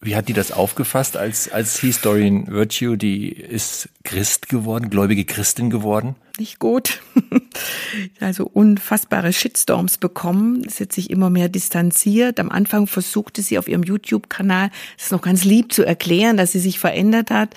Wie 0.00 0.14
hat 0.14 0.28
die 0.28 0.32
das 0.32 0.52
aufgefasst, 0.52 1.16
als, 1.16 1.50
als 1.50 1.80
hieß 1.80 2.02
Doreen 2.02 2.46
Virtue, 2.46 2.96
die 2.96 3.30
ist 3.30 3.88
Christ 4.04 4.48
geworden, 4.48 4.90
gläubige 4.90 5.24
Christin 5.24 5.70
geworden? 5.70 6.14
Nicht 6.38 6.60
gut. 6.60 7.00
also 8.20 8.46
unfassbare 8.46 9.32
Shitstorms 9.32 9.98
bekommen. 9.98 10.68
Sie 10.68 10.84
hat 10.84 10.92
sich 10.92 11.10
immer 11.10 11.30
mehr 11.30 11.48
distanziert. 11.48 12.38
Am 12.38 12.48
Anfang 12.48 12.86
versuchte 12.86 13.42
sie 13.42 13.58
auf 13.58 13.66
ihrem 13.66 13.82
YouTube-Kanal, 13.82 14.70
das 14.96 15.06
ist 15.06 15.12
noch 15.12 15.22
ganz 15.22 15.42
lieb 15.42 15.72
zu 15.72 15.84
erklären, 15.84 16.36
dass 16.36 16.52
sie 16.52 16.60
sich 16.60 16.78
verändert 16.78 17.32
hat. 17.32 17.54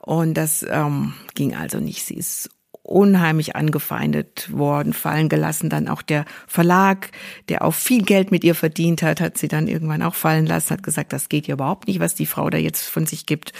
Und 0.00 0.34
das 0.34 0.66
ähm, 0.68 1.14
ging 1.34 1.54
also 1.54 1.78
nicht. 1.78 2.04
Sie 2.04 2.14
ist 2.14 2.50
unheimlich 2.86 3.56
angefeindet 3.56 4.48
worden, 4.52 4.92
fallen 4.92 5.28
gelassen. 5.28 5.70
Dann 5.70 5.88
auch 5.88 6.02
der 6.02 6.24
Verlag, 6.46 7.10
der 7.48 7.62
auch 7.62 7.74
viel 7.74 8.02
Geld 8.02 8.30
mit 8.30 8.44
ihr 8.44 8.54
verdient 8.54 9.02
hat, 9.02 9.20
hat 9.20 9.38
sie 9.38 9.48
dann 9.48 9.68
irgendwann 9.68 10.02
auch 10.02 10.14
fallen 10.14 10.46
lassen, 10.46 10.70
hat 10.70 10.82
gesagt, 10.82 11.12
das 11.12 11.28
geht 11.28 11.46
ja 11.46 11.54
überhaupt 11.54 11.88
nicht, 11.88 12.00
was 12.00 12.14
die 12.14 12.26
Frau 12.26 12.48
da 12.48 12.58
jetzt 12.58 12.88
von 12.88 13.06
sich 13.06 13.26
gibt 13.26 13.52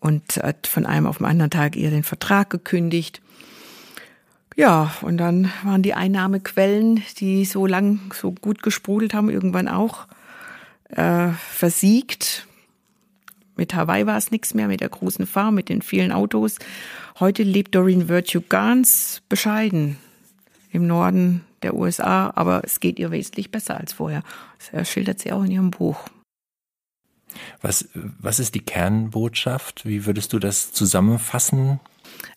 und 0.00 0.38
hat 0.42 0.66
von 0.66 0.86
einem 0.86 1.06
auf 1.06 1.18
den 1.18 1.26
anderen 1.26 1.50
Tag 1.50 1.76
ihr 1.76 1.90
den 1.90 2.02
Vertrag 2.02 2.50
gekündigt. 2.50 3.20
Ja, 4.56 4.92
und 5.00 5.16
dann 5.16 5.50
waren 5.62 5.82
die 5.82 5.94
Einnahmequellen, 5.94 7.02
die 7.18 7.44
so 7.44 7.66
lang, 7.66 8.12
so 8.12 8.32
gut 8.32 8.62
gesprudelt 8.62 9.14
haben, 9.14 9.30
irgendwann 9.30 9.68
auch 9.68 10.06
äh, 10.90 11.28
versiegt. 11.50 12.46
Mit 13.56 13.74
Hawaii 13.74 14.06
war 14.06 14.16
es 14.16 14.30
nichts 14.30 14.54
mehr, 14.54 14.68
mit 14.68 14.80
der 14.80 14.88
großen 14.88 15.26
Farm, 15.26 15.54
mit 15.54 15.68
den 15.68 15.82
vielen 15.82 16.12
Autos. 16.12 16.56
Heute 17.20 17.42
lebt 17.42 17.74
Doreen 17.74 18.08
Virtue 18.08 18.42
ganz 18.42 19.22
bescheiden 19.28 19.98
im 20.70 20.86
Norden 20.86 21.44
der 21.62 21.74
USA, 21.74 22.32
aber 22.34 22.62
es 22.64 22.80
geht 22.80 22.98
ihr 22.98 23.10
wesentlich 23.10 23.50
besser 23.50 23.78
als 23.78 23.92
vorher. 23.92 24.22
Das 24.72 24.90
schildert 24.90 25.20
sie 25.20 25.32
auch 25.32 25.44
in 25.44 25.50
ihrem 25.50 25.70
Buch. 25.70 26.00
Was, 27.60 27.88
was 27.94 28.38
ist 28.38 28.54
die 28.54 28.64
Kernbotschaft? 28.64 29.86
Wie 29.86 30.06
würdest 30.06 30.32
du 30.32 30.38
das 30.38 30.72
zusammenfassen? 30.72 31.80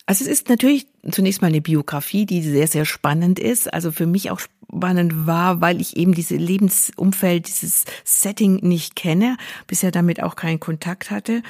Also 0.06 0.24
es 0.24 0.30
ist 0.30 0.48
natürlich 0.48 0.86
zunächst 1.10 1.42
mal 1.42 1.48
eine 1.48 1.60
Biografie, 1.60 2.26
die 2.26 2.42
sehr, 2.42 2.68
sehr 2.68 2.84
spannend 2.84 3.38
ist. 3.38 3.72
Also 3.72 3.92
für 3.92 4.06
mich 4.06 4.30
auch 4.30 4.40
spannend 4.40 5.26
war, 5.26 5.60
weil 5.60 5.80
ich 5.80 5.96
eben 5.96 6.14
diese 6.14 6.36
Lebensumfeld, 6.36 7.48
dieses 7.48 7.84
Setting 8.04 8.56
nicht 8.62 8.96
kenne, 8.96 9.36
bisher 9.66 9.90
damit 9.90 10.22
auch 10.22 10.36
keinen 10.36 10.60
Kontakt 10.60 11.10
hatte. 11.10 11.42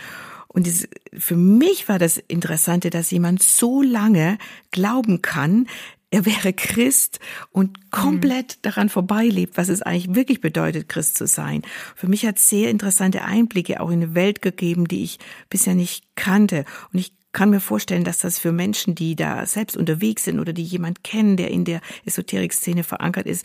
Und 0.49 0.67
es, 0.67 0.89
für 1.13 1.37
mich 1.37 1.89
war 1.89 1.99
das 1.99 2.17
Interessante, 2.17 2.89
dass 2.91 3.11
jemand 3.11 3.43
so 3.43 3.83
lange 3.83 4.39
glauben 4.71 5.21
kann, 5.21 5.67
er 6.11 6.25
wäre 6.25 6.53
Christ 6.53 7.19
und 7.51 7.91
komplett 7.91 8.57
mhm. 8.57 8.63
daran 8.63 8.89
vorbeilebt, 8.89 9.57
was 9.59 9.69
es 9.69 9.83
eigentlich 9.83 10.15
wirklich 10.15 10.41
bedeutet, 10.41 10.89
Christ 10.89 11.19
zu 11.19 11.27
sein. 11.27 11.63
Für 11.95 12.07
mich 12.07 12.25
hat 12.25 12.39
es 12.39 12.49
sehr 12.49 12.71
interessante 12.71 13.23
Einblicke 13.23 13.81
auch 13.81 13.91
in 13.91 14.03
eine 14.03 14.15
Welt 14.15 14.41
gegeben, 14.41 14.87
die 14.87 15.03
ich 15.03 15.19
bisher 15.51 15.75
nicht 15.75 16.05
kannte. 16.15 16.65
Und 16.93 17.01
ich 17.01 17.13
kann 17.37 17.51
mir 17.51 17.61
vorstellen, 17.61 18.05
dass 18.05 18.17
das 18.17 18.39
für 18.39 18.51
Menschen, 18.51 18.95
die 18.95 19.15
da 19.15 19.45
selbst 19.45 19.77
unterwegs 19.77 20.25
sind 20.25 20.41
oder 20.41 20.55
die 20.55 20.63
jemand 20.63 21.05
kennen, 21.05 21.37
der 21.37 21.51
in 21.51 21.67
der 21.67 21.83
Esoterik-Szene 22.07 22.83
verankert 22.83 23.27
ist, 23.27 23.45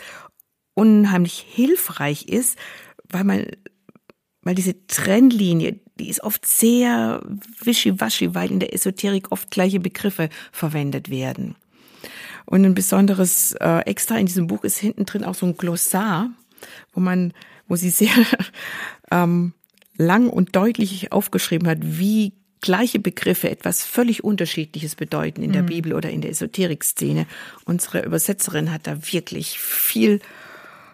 unheimlich 0.75 1.45
hilfreich 1.45 2.29
ist, 2.29 2.57
weil 3.09 3.25
man, 3.25 3.47
weil 4.43 4.55
diese 4.55 4.87
Trennlinie, 4.87 5.81
die 5.99 6.07
ist 6.07 6.23
oft 6.23 6.45
sehr 6.45 7.21
wischiwaschi, 7.61 8.33
weil 8.33 8.49
in 8.49 8.61
der 8.61 8.73
Esoterik 8.73 9.29
oft 9.33 9.51
gleiche 9.51 9.81
Begriffe 9.81 10.29
verwendet 10.53 11.09
werden. 11.09 11.57
Und 12.45 12.63
ein 12.63 12.73
besonderes 12.73 13.57
äh, 13.59 13.79
Extra 13.79 14.17
in 14.17 14.25
diesem 14.25 14.47
Buch 14.47 14.63
ist 14.63 14.77
hinten 14.77 15.05
drin 15.05 15.25
auch 15.25 15.35
so 15.35 15.45
ein 15.45 15.57
Glossar, 15.57 16.29
wo 16.93 17.01
man, 17.01 17.33
wo 17.67 17.75
sie 17.75 17.89
sehr 17.89 18.13
ähm, 19.11 19.51
lang 19.97 20.29
und 20.29 20.55
deutlich 20.55 21.11
aufgeschrieben 21.11 21.67
hat, 21.67 21.79
wie 21.81 22.31
gleiche 22.61 22.99
Begriffe 22.99 23.49
etwas 23.49 23.83
völlig 23.83 24.23
Unterschiedliches 24.23 24.95
bedeuten 24.95 25.41
in 25.41 25.51
der 25.51 25.63
mhm. 25.63 25.67
Bibel 25.67 25.93
oder 25.93 26.09
in 26.09 26.21
der 26.21 26.31
Esoterik-Szene. 26.31 27.25
Unsere 27.65 28.05
Übersetzerin 28.05 28.71
hat 28.71 28.87
da 28.87 29.11
wirklich 29.11 29.59
viel 29.59 30.21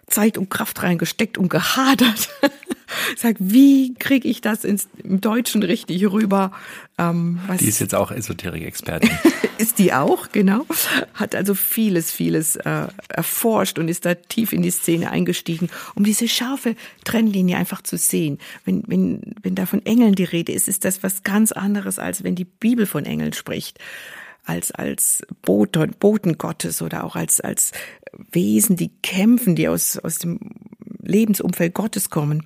Zeit 0.08 0.38
und 0.38 0.50
Kraft 0.50 0.82
reingesteckt 0.84 1.38
und 1.38 1.50
gehadert. 1.50 2.30
Sagt, 3.17 3.38
wie 3.41 3.93
kriege 3.96 4.28
ich 4.28 4.39
das 4.39 4.63
ins, 4.63 4.88
im 5.04 5.20
Deutschen 5.20 5.62
richtig 5.62 6.10
rüber? 6.10 6.52
Ähm, 6.98 7.39
was 7.46 7.58
die 7.58 7.67
ist 7.67 7.80
jetzt 7.80 7.93
auch 7.93 8.12
Esoterik-Expertin. 8.12 9.12
ist 9.58 9.78
die 9.78 9.91
auch, 9.91 10.30
genau. 10.32 10.65
Hat 11.13 11.36
also 11.36 11.54
vieles, 11.54 12.12
vieles 12.12 12.56
äh, 12.56 12.88
erforscht 13.10 13.78
und 13.78 13.89
ist 13.89 14.06
da 14.06 14.15
tief 14.15 14.54
in 14.54 14.62
die 14.62 14.72
Szene 14.72 15.12
eingestiegen, 15.12 15.70
um 15.96 16.06
diese 16.06 16.30
scharfe 16.30 16.76
Trennlinie 17.04 17.58
einfach 17.58 17.82
zu 17.82 17.98
sehen. 17.98 18.39
Wenn, 18.63 18.84
wenn, 18.88 19.36
wenn 19.41 19.56
da 19.56 19.65
von 19.65 19.86
Engeln 19.86 20.15
die 20.15 20.24
Rede 20.24 20.54
ist, 20.54 20.70
ist 20.70 20.86
das 20.86 21.04
was 21.04 21.24
ganz 21.24 21.52
anderes, 21.52 22.00
als 22.00 22.24
wenn 22.24 22.36
die 22.36 22.46
Bibel 22.46 22.86
von 22.86 23.06
Engeln 23.06 23.34
spricht 23.34 23.80
als 24.48 24.72
als 24.72 25.24
Boten, 25.41 25.93
Boten 26.00 26.38
Gottes 26.38 26.82
oder 26.82 27.04
auch 27.04 27.15
als 27.15 27.41
als 27.41 27.74
Wesen, 28.32 28.76
die 28.76 28.91
kämpfen, 29.02 29.56
die 29.56 29.67
aus 29.67 29.98
aus 29.98 30.20
dem 30.20 30.39
Lebensumfeld 31.02 31.74
Gottes 31.74 32.10
kommen. 32.10 32.43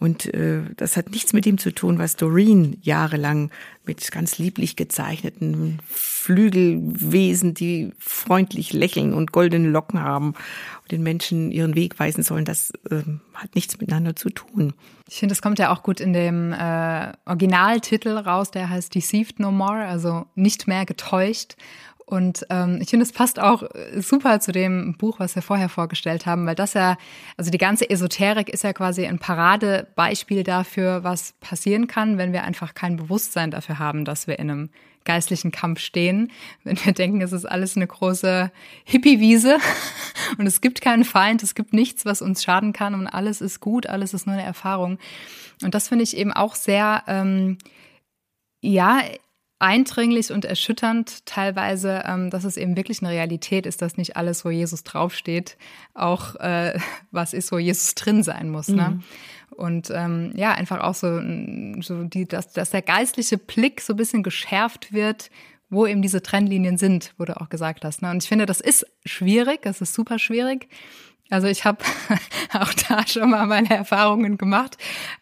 Und 0.00 0.32
äh, 0.32 0.62
das 0.76 0.96
hat 0.96 1.10
nichts 1.10 1.34
mit 1.34 1.44
dem 1.44 1.58
zu 1.58 1.74
tun, 1.74 1.98
was 1.98 2.16
Doreen 2.16 2.78
jahrelang 2.80 3.50
mit 3.84 4.10
ganz 4.10 4.38
lieblich 4.38 4.74
gezeichneten 4.74 5.78
Flügelwesen, 5.86 7.52
die 7.52 7.92
freundlich 7.98 8.72
lächeln 8.72 9.12
und 9.12 9.30
goldene 9.30 9.68
Locken 9.68 10.00
haben 10.00 10.28
und 10.28 10.92
den 10.92 11.02
Menschen 11.02 11.50
ihren 11.50 11.74
Weg 11.74 11.98
weisen 11.98 12.22
sollen, 12.22 12.46
das 12.46 12.72
äh, 12.90 13.02
hat 13.34 13.54
nichts 13.54 13.78
miteinander 13.78 14.16
zu 14.16 14.30
tun. 14.30 14.72
Ich 15.06 15.16
finde, 15.18 15.34
das 15.34 15.42
kommt 15.42 15.58
ja 15.58 15.70
auch 15.70 15.82
gut 15.82 16.00
in 16.00 16.14
dem 16.14 16.54
äh, 16.54 17.12
Originaltitel 17.26 18.16
raus, 18.16 18.50
der 18.50 18.70
heißt 18.70 18.94
Deceived 18.94 19.38
No 19.38 19.50
More, 19.50 19.84
also 19.84 20.24
nicht 20.34 20.66
mehr 20.66 20.86
getäuscht. 20.86 21.56
Und 22.10 22.44
ähm, 22.50 22.80
ich 22.82 22.90
finde, 22.90 23.04
es 23.04 23.12
passt 23.12 23.38
auch 23.38 23.62
äh, 23.62 24.02
super 24.02 24.40
zu 24.40 24.50
dem 24.50 24.96
Buch, 24.98 25.20
was 25.20 25.36
wir 25.36 25.42
vorher 25.42 25.68
vorgestellt 25.68 26.26
haben, 26.26 26.44
weil 26.44 26.56
das 26.56 26.74
ja, 26.74 26.96
also 27.36 27.52
die 27.52 27.58
ganze 27.58 27.88
Esoterik 27.88 28.48
ist 28.48 28.64
ja 28.64 28.72
quasi 28.72 29.06
ein 29.06 29.20
Paradebeispiel 29.20 30.42
dafür, 30.42 31.04
was 31.04 31.34
passieren 31.38 31.86
kann, 31.86 32.18
wenn 32.18 32.32
wir 32.32 32.42
einfach 32.42 32.74
kein 32.74 32.96
Bewusstsein 32.96 33.52
dafür 33.52 33.78
haben, 33.78 34.04
dass 34.04 34.26
wir 34.26 34.40
in 34.40 34.50
einem 34.50 34.70
geistlichen 35.04 35.52
Kampf 35.52 35.78
stehen. 35.78 36.32
Wenn 36.64 36.84
wir 36.84 36.92
denken, 36.92 37.20
es 37.20 37.30
ist 37.30 37.44
alles 37.44 37.76
eine 37.76 37.86
große 37.86 38.50
Hippie-Wiese 38.86 39.58
und 40.38 40.48
es 40.48 40.60
gibt 40.60 40.80
keinen 40.80 41.04
Feind, 41.04 41.44
es 41.44 41.54
gibt 41.54 41.72
nichts, 41.72 42.04
was 42.06 42.22
uns 42.22 42.42
schaden 42.42 42.72
kann 42.72 42.96
und 42.96 43.06
alles 43.06 43.40
ist 43.40 43.60
gut, 43.60 43.86
alles 43.86 44.14
ist 44.14 44.26
nur 44.26 44.34
eine 44.34 44.44
Erfahrung. 44.44 44.98
Und 45.62 45.76
das 45.76 45.86
finde 45.86 46.02
ich 46.02 46.16
eben 46.16 46.32
auch 46.32 46.56
sehr, 46.56 47.04
ähm, 47.06 47.58
ja, 48.62 49.00
eindringlich 49.60 50.32
und 50.32 50.44
erschütternd 50.44 51.24
teilweise, 51.26 52.02
ähm, 52.06 52.30
dass 52.30 52.44
es 52.44 52.56
eben 52.56 52.76
wirklich 52.76 53.02
eine 53.02 53.10
Realität 53.12 53.66
ist, 53.66 53.82
dass 53.82 53.96
nicht 53.96 54.16
alles, 54.16 54.44
wo 54.44 54.50
Jesus 54.50 54.82
draufsteht, 54.82 55.56
auch 55.94 56.34
äh, 56.36 56.78
was 57.12 57.32
ist, 57.34 57.52
wo 57.52 57.58
Jesus 57.58 57.94
drin 57.94 58.22
sein 58.22 58.50
muss. 58.50 58.68
Ne? 58.68 58.90
Mhm. 58.90 59.02
Und 59.50 59.90
ähm, 59.94 60.32
ja, 60.34 60.52
einfach 60.52 60.80
auch 60.80 60.94
so, 60.94 61.20
so 61.82 62.04
die, 62.04 62.26
dass, 62.26 62.52
dass 62.52 62.70
der 62.70 62.82
geistliche 62.82 63.36
Blick 63.36 63.82
so 63.82 63.92
ein 63.92 63.96
bisschen 63.96 64.22
geschärft 64.22 64.92
wird, 64.92 65.30
wo 65.68 65.86
eben 65.86 66.02
diese 66.02 66.22
Trennlinien 66.22 66.78
sind, 66.78 67.12
wo 67.18 67.24
du 67.26 67.38
auch 67.40 67.50
gesagt 67.50 67.84
hast. 67.84 68.00
Ne? 68.00 68.10
Und 68.10 68.22
ich 68.22 68.28
finde, 68.28 68.46
das 68.46 68.60
ist 68.60 68.86
schwierig, 69.04 69.62
das 69.62 69.80
ist 69.80 69.94
super 69.94 70.18
schwierig. 70.18 70.68
Also 71.30 71.46
ich 71.46 71.64
habe 71.64 71.82
auch 72.52 72.74
da 72.88 73.06
schon 73.06 73.30
mal 73.30 73.46
meine 73.46 73.70
Erfahrungen 73.70 74.36
gemacht, 74.36 74.76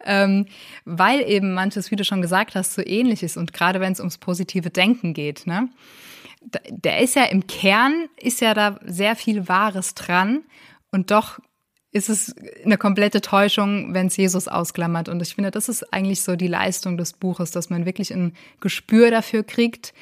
ähm, 0.05 0.47
weil 0.85 1.21
eben 1.21 1.55
manches, 1.55 1.91
wie 1.91 1.97
du 1.97 2.05
schon 2.05 2.23
gesagt 2.23 2.55
hast, 2.55 2.75
so 2.75 2.83
ähnlich 2.85 3.23
ist. 3.23 3.37
Und 3.37 3.53
gerade 3.53 3.79
wenn 3.81 3.93
es 3.93 4.01
ums 4.01 4.19
positive 4.19 4.71
Denken 4.71 5.15
geht, 5.15 5.47
ne? 5.47 5.69
Der 6.71 7.01
ist 7.01 7.17
ja 7.17 7.25
im 7.25 7.47
Kern, 7.47 8.09
ist 8.17 8.41
ja 8.41 8.55
da 8.55 8.79
sehr 8.85 9.17
viel 9.17 9.49
Wahres 9.49 9.95
dran. 9.95 10.45
Und 10.91 11.11
doch 11.11 11.41
ist 11.91 12.09
es 12.09 12.35
eine 12.65 12.79
komplette 12.79 13.21
Täuschung, 13.21 13.93
wenn 13.93 14.07
es 14.07 14.17
Jesus 14.17 14.47
ausklammert. 14.47 15.09
Und 15.09 15.21
ich 15.21 15.35
finde, 15.35 15.51
das 15.51 15.69
ist 15.69 15.93
eigentlich 15.93 16.23
so 16.23 16.37
die 16.37 16.47
Leistung 16.47 16.97
des 16.97 17.13
Buches, 17.13 17.51
dass 17.51 17.71
man 17.71 17.87
wirklich 17.87 18.13
ein 18.13 18.35
Gespür 18.61 19.11
dafür 19.11 19.43
kriegt, 19.43 19.93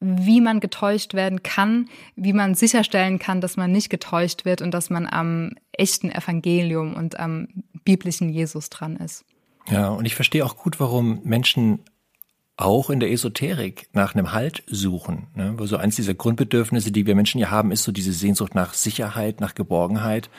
wie 0.00 0.40
man 0.40 0.60
getäuscht 0.60 1.14
werden 1.14 1.42
kann, 1.42 1.88
wie 2.16 2.32
man 2.32 2.54
sicherstellen 2.54 3.18
kann, 3.18 3.40
dass 3.40 3.56
man 3.56 3.72
nicht 3.72 3.88
getäuscht 3.88 4.44
wird 4.44 4.60
und 4.60 4.72
dass 4.72 4.90
man 4.90 5.06
am 5.06 5.52
echten 5.72 6.10
Evangelium 6.10 6.94
und 6.94 7.18
am 7.18 7.48
biblischen 7.84 8.28
Jesus 8.28 8.68
dran 8.68 8.96
ist. 8.96 9.24
Ja, 9.70 9.88
und 9.88 10.04
ich 10.04 10.14
verstehe 10.14 10.44
auch 10.44 10.56
gut, 10.56 10.78
warum 10.80 11.20
Menschen 11.24 11.80
auch 12.56 12.88
in 12.88 13.00
der 13.00 13.10
Esoterik 13.10 13.88
nach 13.92 14.14
einem 14.14 14.32
Halt 14.32 14.62
suchen. 14.66 15.26
Ne? 15.34 15.54
Wo 15.56 15.66
so 15.66 15.76
eins 15.76 15.96
dieser 15.96 16.14
Grundbedürfnisse, 16.14 16.90
die 16.90 17.06
wir 17.06 17.14
Menschen 17.14 17.38
ja 17.38 17.50
haben, 17.50 17.70
ist 17.70 17.82
so 17.82 17.92
diese 17.92 18.12
Sehnsucht 18.12 18.54
nach 18.54 18.74
Sicherheit, 18.74 19.40
nach 19.40 19.54
Geborgenheit. 19.54 20.30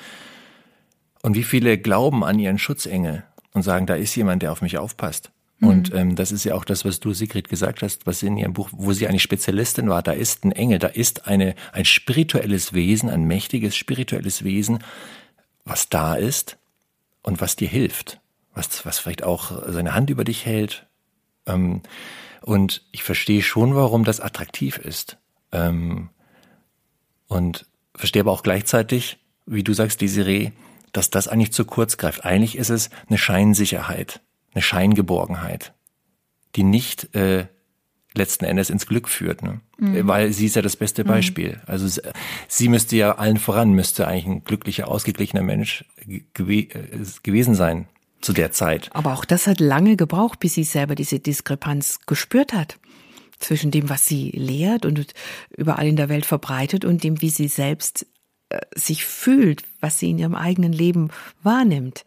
Und 1.21 1.35
wie 1.35 1.43
viele 1.43 1.77
glauben 1.77 2.23
an 2.23 2.39
ihren 2.39 2.57
Schutzengel 2.57 3.23
und 3.53 3.61
sagen, 3.61 3.85
da 3.85 3.95
ist 3.95 4.15
jemand, 4.15 4.41
der 4.41 4.51
auf 4.51 4.61
mich 4.61 4.77
aufpasst. 4.77 5.31
Und 5.59 5.91
mhm. 5.91 5.99
ähm, 5.99 6.15
das 6.15 6.31
ist 6.31 6.43
ja 6.43 6.53
auch 6.53 6.65
das, 6.65 6.85
was 6.85 6.99
du, 6.99 7.13
Sigrid, 7.13 7.49
gesagt 7.49 7.81
hast, 7.81 8.05
was 8.05 8.21
in 8.21 8.37
ihrem 8.37 8.53
Buch, 8.53 8.69
wo 8.71 8.93
sie 8.93 9.07
eine 9.07 9.19
Spezialistin 9.19 9.89
war. 9.89 10.03
Da 10.03 10.11
ist 10.11 10.43
ein 10.43 10.51
Engel, 10.51 10.77
da 10.77 10.87
ist 10.87 11.27
eine, 11.27 11.55
ein 11.71 11.85
spirituelles 11.85 12.73
Wesen, 12.73 13.09
ein 13.09 13.23
mächtiges 13.23 13.75
spirituelles 13.75 14.43
Wesen, 14.43 14.83
was 15.65 15.89
da 15.89 16.15
ist 16.15 16.57
und 17.23 17.41
was 17.41 17.55
dir 17.55 17.67
hilft, 17.67 18.19
was, 18.53 18.85
was 18.85 18.99
vielleicht 18.99 19.23
auch 19.23 19.63
seine 19.67 19.95
Hand 19.95 20.11
über 20.11 20.23
dich 20.23 20.45
hält. 20.45 20.85
Ähm, 21.47 21.81
und 22.41 22.85
ich 22.91 23.03
verstehe 23.03 23.41
schon, 23.41 23.75
warum 23.75 24.03
das 24.03 24.19
attraktiv 24.19 24.77
ist. 24.77 25.17
Ähm, 25.51 26.09
und 27.27 27.65
verstehe 27.95 28.21
aber 28.21 28.31
auch 28.31 28.43
gleichzeitig, 28.43 29.17
wie 29.47 29.63
du 29.63 29.73
sagst, 29.73 30.01
Desiree, 30.01 30.51
dass 30.93 31.09
das 31.09 31.27
eigentlich 31.27 31.51
zu 31.51 31.65
kurz 31.65 31.97
greift. 31.97 32.25
Eigentlich 32.25 32.57
ist 32.57 32.69
es 32.69 32.91
eine 33.07 33.17
Scheinsicherheit 33.17 34.21
eine 34.57 34.63
Scheingeborgenheit, 34.63 35.73
die 36.55 36.63
nicht 36.63 37.15
äh, 37.15 37.45
letzten 38.15 38.45
Endes 38.45 38.71
ins 38.71 38.87
Glück 38.87 39.07
führt, 39.07 39.43
ne? 39.43 39.61
Mhm. 39.77 40.07
weil 40.07 40.33
sie 40.33 40.47
ist 40.47 40.55
ja 40.55 40.63
das 40.63 40.75
beste 40.75 41.03
mhm. 41.03 41.07
Beispiel. 41.09 41.49
Mhm. 41.49 41.61
Also 41.67 42.01
sie 42.47 42.69
müsste 42.69 42.95
ja 42.95 43.15
allen 43.15 43.37
voran, 43.37 43.71
müsste 43.73 44.07
eigentlich 44.07 44.25
ein 44.25 44.43
glücklicher, 44.43 44.87
ausgeglichener 44.87 45.43
Mensch 45.43 45.85
gew 46.33 46.49
äh, 46.49 46.67
gewesen 47.21 47.53
sein 47.53 47.87
zu 48.19 48.33
der 48.33 48.51
Zeit. 48.51 48.89
Aber 48.93 49.13
auch 49.13 49.25
das 49.25 49.45
hat 49.45 49.59
lange 49.59 49.95
gebraucht, 49.95 50.39
bis 50.39 50.55
sie 50.55 50.63
selber 50.63 50.95
diese 50.95 51.19
Diskrepanz 51.19 51.99
gespürt 52.07 52.53
hat 52.53 52.79
zwischen 53.37 53.69
dem, 53.69 53.87
was 53.89 54.07
sie 54.07 54.31
lehrt 54.31 54.87
und 54.87 55.13
überall 55.55 55.85
in 55.85 55.95
der 55.95 56.09
Welt 56.09 56.25
verbreitet 56.25 56.83
und 56.83 57.03
dem, 57.03 57.21
wie 57.21 57.29
sie 57.29 57.47
selbst 57.47 58.07
äh, 58.49 58.59
sich 58.73 59.05
fühlt, 59.05 59.61
was 59.79 59.99
sie 59.99 60.09
in 60.09 60.17
ihrem 60.17 60.33
eigenen 60.33 60.73
Leben 60.73 61.09
wahrnimmt. 61.43 62.03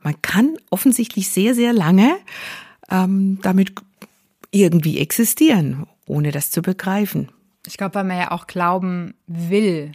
Man 0.00 0.20
kann 0.22 0.56
offensichtlich 0.70 1.30
sehr, 1.30 1.54
sehr 1.54 1.72
lange 1.72 2.16
ähm, 2.90 3.38
damit 3.42 3.72
irgendwie 4.50 4.98
existieren, 4.98 5.86
ohne 6.06 6.30
das 6.30 6.50
zu 6.50 6.62
begreifen. 6.62 7.30
Ich 7.66 7.76
glaube, 7.76 7.96
weil 7.96 8.04
man 8.04 8.18
ja 8.18 8.30
auch 8.30 8.46
glauben 8.46 9.14
will, 9.26 9.92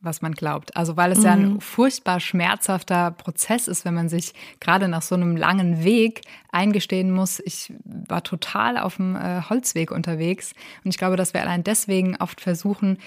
was 0.00 0.22
man 0.22 0.32
glaubt. 0.32 0.76
Also 0.76 0.96
weil 0.96 1.10
es 1.12 1.18
mhm. 1.18 1.24
ja 1.24 1.32
ein 1.32 1.52
mhm. 1.54 1.60
furchtbar 1.60 2.20
schmerzhafter 2.20 3.10
Prozess 3.10 3.66
ist, 3.66 3.84
wenn 3.84 3.94
man 3.94 4.08
sich 4.08 4.32
gerade 4.60 4.88
nach 4.88 5.02
so 5.02 5.14
einem 5.14 5.36
langen 5.36 5.82
Weg 5.82 6.22
eingestehen 6.52 7.10
muss, 7.10 7.40
ich 7.44 7.72
war 7.84 8.22
total 8.22 8.78
auf 8.78 8.96
dem 8.96 9.16
äh, 9.16 9.42
Holzweg 9.48 9.90
unterwegs. 9.90 10.52
Und 10.84 10.90
ich 10.90 10.98
glaube, 10.98 11.16
dass 11.16 11.34
wir 11.34 11.42
allein 11.42 11.64
deswegen 11.64 12.16
oft 12.16 12.40
versuchen, 12.40 12.98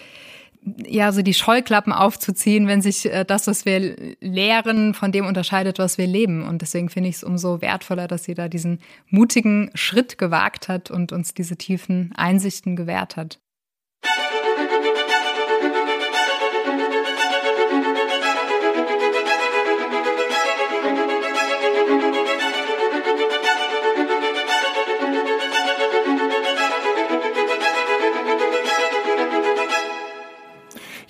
ja, 0.64 1.12
so 1.12 1.22
die 1.22 1.34
Scheuklappen 1.34 1.92
aufzuziehen, 1.92 2.68
wenn 2.68 2.82
sich 2.82 3.12
äh, 3.12 3.26
das, 3.26 3.48
was 3.48 3.66
wir 3.66 4.16
lehren, 4.20 4.94
von 4.94 5.12
dem 5.12 5.26
unterscheidet, 5.26 5.80
was 5.80 5.98
wir 5.98 6.08
leben. 6.08 6.44
Und 6.44 6.62
deswegen 6.62 6.90
finde 6.90 7.10
ich 7.10 7.16
es 7.16 7.24
umso 7.24 7.62
wertvoller, 7.62 8.08
dass 8.08 8.26
sie 8.26 8.36
da 8.36 8.48
diesen 8.48 8.80
mutigen 9.10 9.72
Schritt 9.74 10.18
gewagt 10.18 10.68
hat 10.68 10.92
und 10.92 11.12
uns 11.12 11.34
diese 11.34 11.58
tiefen 11.58 12.12
Einsichten 12.16 12.76
gewährt 12.76 13.16
hat. 13.16 13.40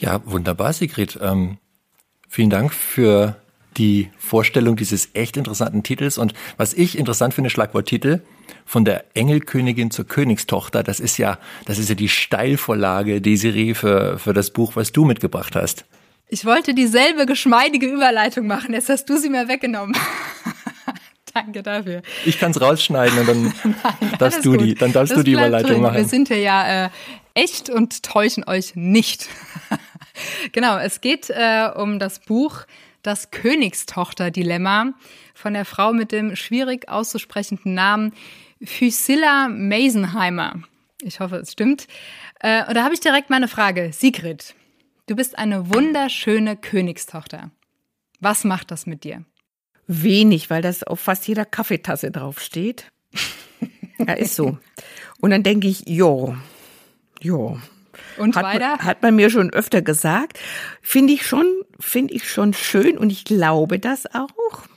Ja, 0.02 0.20
wunderbar, 0.26 0.74
Sigrid. 0.74 1.20
Ähm, 1.22 1.60
vielen 2.28 2.50
Dank 2.50 2.74
für 2.74 3.36
die 3.78 4.10
Vorstellung 4.18 4.76
dieses 4.76 5.12
echt 5.14 5.38
interessanten 5.38 5.84
Titels. 5.84 6.18
Und 6.18 6.34
was 6.58 6.74
ich 6.74 6.98
interessant 6.98 7.36
finde, 7.36 7.52
Schlagworttitel 7.52 8.22
von 8.66 8.84
der 8.84 9.06
Engelkönigin 9.14 9.92
zur 9.92 10.08
Königstochter, 10.08 10.82
das 10.82 11.00
ist 11.00 11.18
ja, 11.18 11.38
das 11.66 11.78
ist 11.78 11.88
ja 11.88 11.96
die 11.96 12.10
Steilvorlage, 12.10 13.22
Desiree, 13.22 13.76
für, 13.76 14.18
für 14.18 14.34
das 14.34 14.50
Buch, 14.50 14.76
was 14.76 14.92
du 14.92 15.06
mitgebracht 15.06 15.56
hast. 15.56 15.86
Ich 16.28 16.46
wollte 16.46 16.74
dieselbe 16.74 17.28
geschmeidige 17.28 17.86
Überleitung 17.86 18.48
machen, 18.48 18.74
jetzt 18.74 18.90
hast 18.90 19.06
du 19.06 19.18
sie 19.18 19.30
mir 19.30 19.48
weggenommen. 19.48 19.96
Danke 21.34 21.62
dafür. 21.62 22.02
Ich 22.26 22.40
kann 22.40 22.52
es 22.52 22.60
rausschneiden 22.60 23.20
und 23.20 23.28
dann 23.30 23.44
Nein, 23.64 24.14
darfst 24.18 24.44
du 24.44 24.58
die, 24.58 24.74
dann 24.74 24.92
darfst 24.94 25.12
das 25.12 25.20
du 25.20 25.24
die 25.24 25.34
Überleitung 25.34 25.72
drin. 25.72 25.82
machen. 25.82 25.98
Wir 25.98 26.06
sind 26.06 26.28
hier 26.28 26.40
ja 26.40 26.86
äh, 26.86 26.90
echt 27.36 27.70
und 27.70 28.04
täuschen 28.04 28.44
euch 28.48 28.76
nicht. 28.76 29.30
genau, 30.52 30.78
es 30.78 31.02
geht 31.02 31.30
äh, 31.30 31.70
um 31.76 32.00
das 32.00 32.20
Buch 32.20 32.66
Das 33.04 33.32
Königstochter-Dilemma 33.32 34.94
von 35.34 35.54
der 35.54 35.66
Frau 35.66 35.92
mit 35.94 36.12
dem 36.12 36.36
schwierig 36.36 36.88
auszusprechenden 36.90 37.74
Namen 37.74 38.14
Physilla 38.64 39.48
Masenheimer. 39.50 40.62
Ich 41.02 41.20
hoffe, 41.20 41.38
es 41.38 41.52
stimmt. 41.52 41.88
Äh, 42.40 42.66
und 42.68 42.76
da 42.76 42.84
habe 42.84 42.94
ich 42.94 43.00
direkt 43.00 43.30
meine 43.30 43.48
Frage. 43.48 43.92
Sigrid, 43.92 44.56
du 45.08 45.16
bist 45.16 45.38
eine 45.38 45.74
wunderschöne 45.74 46.56
Königstochter. 46.56 47.52
Was 48.20 48.44
macht 48.44 48.72
das 48.72 48.86
mit 48.86 49.04
dir? 49.04 49.26
Wenig, 49.88 50.50
weil 50.50 50.62
das 50.62 50.84
auf 50.84 51.00
fast 51.00 51.28
jeder 51.28 51.44
Kaffeetasse 51.44 52.12
draufsteht. 52.12 52.92
ja, 53.98 54.14
ist 54.14 54.36
so. 54.36 54.60
Und 55.20 55.32
dann 55.32 55.44
denke 55.44 55.68
ich, 55.68 55.88
jo, 55.88 56.38
jo, 57.20 57.60
und 58.18 58.36
hat, 58.36 58.44
weiter? 58.44 58.78
Hat 58.80 59.02
man 59.02 59.16
mir 59.16 59.30
schon 59.30 59.52
öfter 59.52 59.82
gesagt. 59.82 60.40
Finde 60.82 61.14
ich 61.14 61.26
schon, 61.26 61.46
finde 61.80 62.14
ich 62.14 62.30
schon 62.30 62.54
schön 62.54 62.98
und 62.98 63.12
ich 63.12 63.26
glaube 63.26 63.80
das 63.80 64.06
auch. 64.14 64.30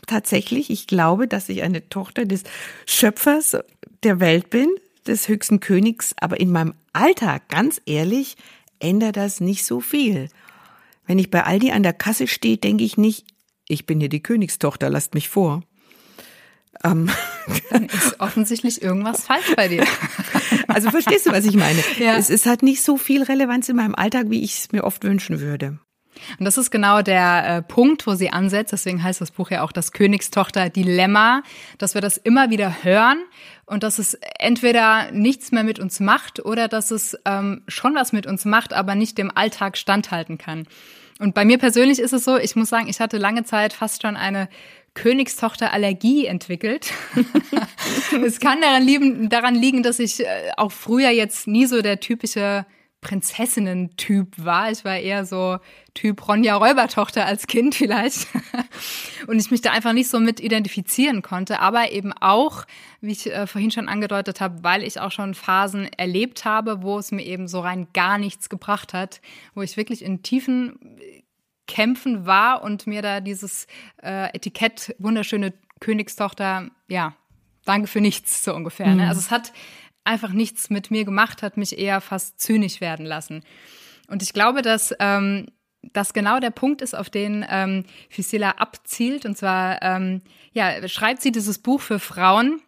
Tatsächlich, 0.07 0.71
ich 0.71 0.87
glaube, 0.87 1.29
dass 1.29 1.49
ich 1.49 1.63
eine 1.63 1.89
Tochter 1.89 2.25
des 2.25 2.43
Schöpfers 2.87 3.57
der 4.03 4.21
Welt 4.21 4.51
bin, 4.51 4.69
des 5.07 5.29
höchsten 5.29 5.61
Königs. 5.61 6.15
Aber 6.19 6.41
in 6.41 6.51
meinem 6.51 6.75
Alltag, 6.93 7.49
ganz 7.49 7.81
ehrlich, 7.87 8.37
ändert 8.79 9.17
das 9.17 9.41
nicht 9.41 9.65
so 9.65 9.81
viel. 9.81 10.29
Wenn 11.07 11.19
ich 11.19 11.31
bei 11.31 11.45
Aldi 11.45 11.73
an 11.73 11.83
der 11.83 11.93
Kasse 11.93 12.27
stehe, 12.27 12.57
denke 12.57 12.85
ich 12.85 12.97
nicht, 12.97 13.27
ich 13.69 13.87
bin 13.87 14.01
hier 14.01 14.09
die 14.09 14.23
Königstochter, 14.23 14.91
lasst 14.91 15.15
mich 15.15 15.29
vor. 15.29 15.63
Ähm. 16.83 17.11
Dann 17.71 17.85
ist 17.87 18.21
offensichtlich 18.21 18.83
irgendwas 18.83 19.25
falsch 19.25 19.55
bei 19.57 19.69
dir. 19.69 19.85
Also 20.67 20.91
verstehst 20.91 21.27
du, 21.27 21.31
was 21.31 21.45
ich 21.45 21.57
meine? 21.57 21.79
Ja. 21.99 22.17
Es, 22.17 22.31
es 22.31 22.47
hat 22.47 22.63
nicht 22.63 22.83
so 22.83 22.97
viel 22.97 23.23
Relevanz 23.23 23.69
in 23.69 23.77
meinem 23.77 23.95
Alltag, 23.95 24.31
wie 24.31 24.43
ich 24.43 24.59
es 24.59 24.73
mir 24.73 24.83
oft 24.83 25.05
wünschen 25.05 25.41
würde. 25.41 25.79
Und 26.39 26.45
das 26.45 26.59
ist 26.59 26.71
genau 26.71 27.03
der 27.03 27.47
äh, 27.47 27.63
Punkt, 27.63 28.07
wo 28.07 28.15
sie 28.15 28.31
ansetzt. 28.31 28.73
Deswegen 28.73 29.03
heißt 29.03 29.21
das 29.21 29.31
Buch 29.31 29.51
ja 29.51 29.63
auch 29.63 29.73
das 29.73 29.93
Königstochter-Dilemma, 29.93 31.43
dass 31.79 31.95
wir 31.95 32.01
das 32.01 32.17
immer 32.17 32.51
wieder 32.51 32.83
hören 32.83 33.19
und 33.67 33.83
dass 33.83 33.99
es 33.99 34.19
entweder 34.39 35.11
nichts 35.13 35.53
mehr 35.53 35.65
mit 35.65 35.79
uns 35.79 36.01
macht 36.01 36.45
oder 36.45 36.69
dass 36.69 36.91
es 36.91 37.17
ähm, 37.25 37.63
schon 37.69 37.95
was 37.95 38.13
mit 38.13 38.27
uns 38.27 38.45
macht, 38.45 38.73
aber 38.73 38.95
nicht 38.95 39.19
dem 39.19 39.31
Alltag 39.35 39.77
standhalten 39.77 40.39
kann. 40.39 40.67
Und 41.21 41.35
bei 41.35 41.45
mir 41.45 41.59
persönlich 41.59 42.01
ist 42.01 42.13
es 42.13 42.25
so, 42.25 42.37
ich 42.37 42.57
muss 42.57 42.69
sagen, 42.69 42.89
ich 42.89 43.01
hatte 43.01 43.19
lange 43.19 43.45
Zeit 43.45 43.73
fast 43.73 44.03
schon 44.03 44.17
eine 44.17 44.49
Königstochter 44.95 45.73
Allergie 45.73 46.27
entwickelt. 46.27 46.93
es 48.25 48.41
kann 48.41 48.61
daran 48.61 48.83
liegen, 48.83 49.29
daran 49.29 49.55
liegen, 49.55 49.83
dass 49.83 49.99
ich 49.99 50.21
äh, 50.21 50.53
auch 50.57 50.73
früher 50.73 51.11
jetzt 51.11 51.47
nie 51.47 51.67
so 51.67 51.83
der 51.83 52.01
typische 52.01 52.65
Prinzessinnen-Typ 53.05 54.45
war. 54.45 54.73
Ich 54.73 54.85
war 54.85 54.97
eher 54.97 55.25
so 55.25 55.59
Typ 55.93 56.27
Ronja 56.27 56.57
Räubertochter 56.57 57.25
als 57.25 57.47
Kind 57.47 57.77
vielleicht. 57.77 58.27
Und 59.29 59.39
ich 59.39 59.51
mich 59.51 59.61
da 59.61 59.71
einfach 59.71 59.93
nicht 59.93 60.09
so 60.09 60.19
mit 60.19 60.41
identifizieren 60.41 61.23
konnte. 61.23 61.61
Aber 61.61 61.93
eben 61.93 62.13
auch, 62.13 62.65
wie 63.01 63.13
ich 63.13 63.33
äh, 63.33 63.47
vorhin 63.47 63.71
schon 63.71 63.89
angedeutet 63.89 64.41
habe, 64.41 64.65
weil 64.65 64.83
ich 64.83 64.99
auch 64.99 65.13
schon 65.13 65.35
Phasen 65.35 65.89
erlebt 65.93 66.45
habe, 66.45 66.83
wo 66.83 66.99
es 66.99 67.13
mir 67.13 67.25
eben 67.25 67.47
so 67.47 67.61
rein 67.61 67.87
gar 67.93 68.19
nichts 68.19 68.49
gebracht 68.49 68.93
hat, 68.93 69.21
wo 69.55 69.63
ich 69.63 69.77
wirklich 69.77 70.03
in 70.03 70.23
tiefen 70.23 70.79
Kämpfen 71.67 72.27
war 72.27 72.63
und 72.63 72.87
mir 72.87 73.03
da 73.03 73.21
dieses 73.21 73.67
äh, 74.03 74.35
Etikett 74.35 74.95
wunderschöne 74.99 75.53
Königstochter, 75.81 76.71
ja, 76.89 77.15
danke 77.65 77.89
für 77.89 78.01
nichts 78.01 78.45
so 78.45 78.55
ungefähr. 78.55 78.89
Ne? 78.89 79.05
Mhm. 79.05 79.09
Also 79.09 79.21
es 79.21 79.31
hat 79.31 79.53
einfach 80.05 80.31
nichts 80.31 80.71
mit 80.71 80.91
mir 80.91 81.05
gemacht, 81.05 81.43
hat 81.43 81.57
mich 81.57 81.79
eher 81.79 82.01
fast 82.01 82.41
zynisch 82.41 82.81
werden 82.81 83.07
lassen. 83.07 83.43
Und 84.09 84.23
ich 84.23 84.33
glaube, 84.33 84.63
dass 84.63 84.95
ähm, 85.01 85.47
das 85.93 86.13
genau 86.13 86.41
der 86.41 86.51
Punkt 86.51 86.83
ist, 86.83 86.95
auf 86.95 87.11
den 87.11 87.45
ähm, 87.49 87.85
Fusila 88.11 88.53
abzielt. 88.53 89.25
Und 89.25 89.37
zwar 89.37 89.83
ähm, 89.83 90.23
ja, 90.53 90.87
schreibt 90.89 91.23
sie 91.23 91.33
dieses 91.33 91.59
Buch 91.59 91.81
für 91.81 91.99
Frauen, 91.99 92.61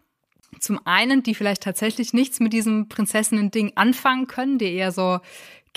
zum 0.59 0.79
einen, 0.85 1.23
die 1.23 1.35
vielleicht 1.35 1.61
tatsächlich 1.61 2.13
nichts 2.13 2.39
mit 2.39 2.53
diesem 2.53 2.89
Prinzessinnen-Ding 2.89 3.73
anfangen 3.75 4.27
können, 4.27 4.57
die 4.57 4.73
eher 4.73 4.91
so 4.91 5.19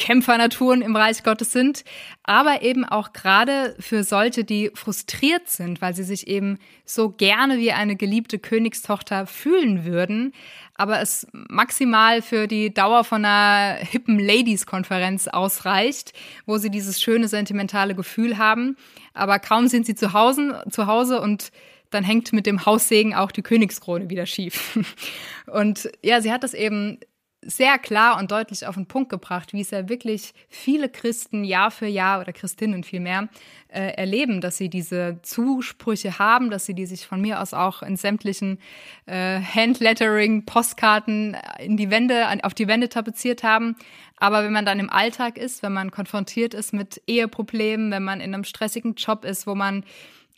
Kämpfernaturen 0.01 0.81
im 0.81 0.97
Reich 0.97 1.23
Gottes 1.23 1.53
sind, 1.53 1.85
aber 2.23 2.63
eben 2.63 2.87
auch 2.87 3.13
gerade 3.13 3.77
für 3.79 4.03
solche, 4.03 4.45
die 4.45 4.71
frustriert 4.75 5.49
sind, 5.49 5.83
weil 5.83 5.95
sie 5.95 6.05
sich 6.05 6.27
eben 6.27 6.59
so 6.87 7.11
gerne 7.11 7.59
wie 7.59 7.73
eine 7.73 7.97
geliebte 7.97 8.39
Königstochter 8.39 9.27
fühlen 9.27 9.85
würden, 9.85 10.33
aber 10.75 11.01
es 11.01 11.27
maximal 11.33 12.23
für 12.23 12.47
die 12.47 12.73
Dauer 12.73 13.05
von 13.05 13.25
einer 13.25 13.77
hippen 13.77 14.19
Ladies-Konferenz 14.19 15.29
ausreicht, 15.29 16.15
wo 16.47 16.57
sie 16.57 16.71
dieses 16.71 17.01
schöne 17.01 17.29
sentimentale 17.29 17.95
Gefühl 17.95 18.39
haben, 18.39 18.77
aber 19.13 19.39
kaum 19.39 19.69
sind 19.69 19.85
sie 19.85 19.95
zu 19.95 20.15
Hause, 20.15 20.65
zu 20.71 20.87
Hause 20.87 21.21
und 21.21 21.53
dann 21.91 22.05
hängt 22.05 22.33
mit 22.33 22.47
dem 22.47 22.65
Haussegen 22.65 23.15
auch 23.15 23.33
die 23.33 23.43
Königskrone 23.43 24.09
wieder 24.09 24.25
schief. 24.25 24.79
Und 25.47 25.91
ja, 26.03 26.21
sie 26.21 26.33
hat 26.33 26.45
das 26.45 26.55
eben 26.55 27.01
sehr 27.43 27.79
klar 27.79 28.19
und 28.19 28.31
deutlich 28.31 28.67
auf 28.67 28.75
den 28.75 28.87
Punkt 28.87 29.09
gebracht, 29.09 29.53
wie 29.53 29.63
es 29.63 29.71
ja 29.71 29.89
wirklich 29.89 30.35
viele 30.49 30.91
Christen 30.91 31.43
Jahr 31.43 31.71
für 31.71 31.87
Jahr 31.87 32.21
oder 32.21 32.33
Christinnen 32.33 32.85
vielmehr 32.85 33.29
äh, 33.69 33.95
erleben, 33.95 34.43
dass 34.43 34.59
sie 34.59 34.69
diese 34.69 35.21
Zusprüche 35.23 36.19
haben, 36.19 36.51
dass 36.51 36.67
sie 36.67 36.75
die 36.75 36.85
sich 36.85 37.07
von 37.07 37.21
mir 37.21 37.41
aus 37.41 37.55
auch 37.55 37.83
in 37.83 37.97
sämtlichen 37.97 38.59
äh, 39.07 39.41
Handlettering, 39.41 40.45
Postkarten 40.45 41.37
in 41.59 41.79
die 41.79 41.91
Wände, 41.91 42.27
auf 42.43 42.53
die 42.53 42.69
Wände 42.69 42.91
tapeziert 42.91 43.43
haben. 43.43 43.77
Aber 44.17 44.45
wenn 44.45 44.53
man 44.53 44.67
dann 44.67 44.79
im 44.79 44.91
Alltag 44.91 45.39
ist, 45.39 45.63
wenn 45.63 45.73
man 45.73 45.91
konfrontiert 45.91 46.53
ist 46.53 46.75
mit 46.75 47.01
Eheproblemen, 47.07 47.91
wenn 47.91 48.05
man 48.05 48.21
in 48.21 48.35
einem 48.35 48.45
stressigen 48.45 48.97
Job 48.97 49.25
ist, 49.25 49.47
wo 49.47 49.55
man 49.55 49.85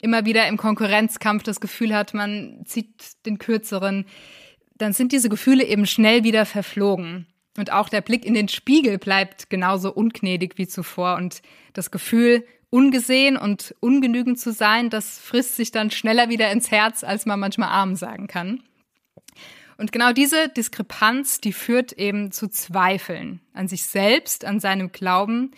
immer 0.00 0.24
wieder 0.24 0.46
im 0.46 0.56
Konkurrenzkampf 0.56 1.42
das 1.42 1.60
Gefühl 1.60 1.94
hat, 1.94 2.14
man 2.14 2.62
zieht 2.64 3.24
den 3.26 3.38
kürzeren, 3.38 4.04
dann 4.76 4.92
sind 4.92 5.12
diese 5.12 5.28
Gefühle 5.28 5.64
eben 5.64 5.86
schnell 5.86 6.24
wieder 6.24 6.46
verflogen. 6.46 7.26
Und 7.58 7.72
auch 7.72 7.88
der 7.88 8.00
Blick 8.00 8.24
in 8.24 8.34
den 8.34 8.48
Spiegel 8.48 8.98
bleibt 8.98 9.50
genauso 9.50 9.92
ungnädig 9.92 10.56
wie 10.56 10.66
zuvor. 10.66 11.16
Und 11.16 11.42
das 11.74 11.90
Gefühl, 11.90 12.46
ungesehen 12.70 13.36
und 13.36 13.74
ungenügend 13.80 14.38
zu 14.38 14.52
sein, 14.52 14.88
das 14.88 15.18
frisst 15.18 15.56
sich 15.56 15.70
dann 15.70 15.90
schneller 15.90 16.30
wieder 16.30 16.50
ins 16.50 16.70
Herz, 16.70 17.04
als 17.04 17.26
man 17.26 17.38
manchmal 17.38 17.68
arm 17.68 17.96
sagen 17.96 18.26
kann. 18.26 18.62
Und 19.76 19.92
genau 19.92 20.12
diese 20.12 20.48
Diskrepanz, 20.48 21.40
die 21.40 21.52
führt 21.52 21.92
eben 21.92 22.32
zu 22.32 22.48
Zweifeln 22.48 23.40
an 23.52 23.68
sich 23.68 23.84
selbst, 23.84 24.44
an 24.44 24.60
seinem 24.60 24.92
Glauben 24.92 25.50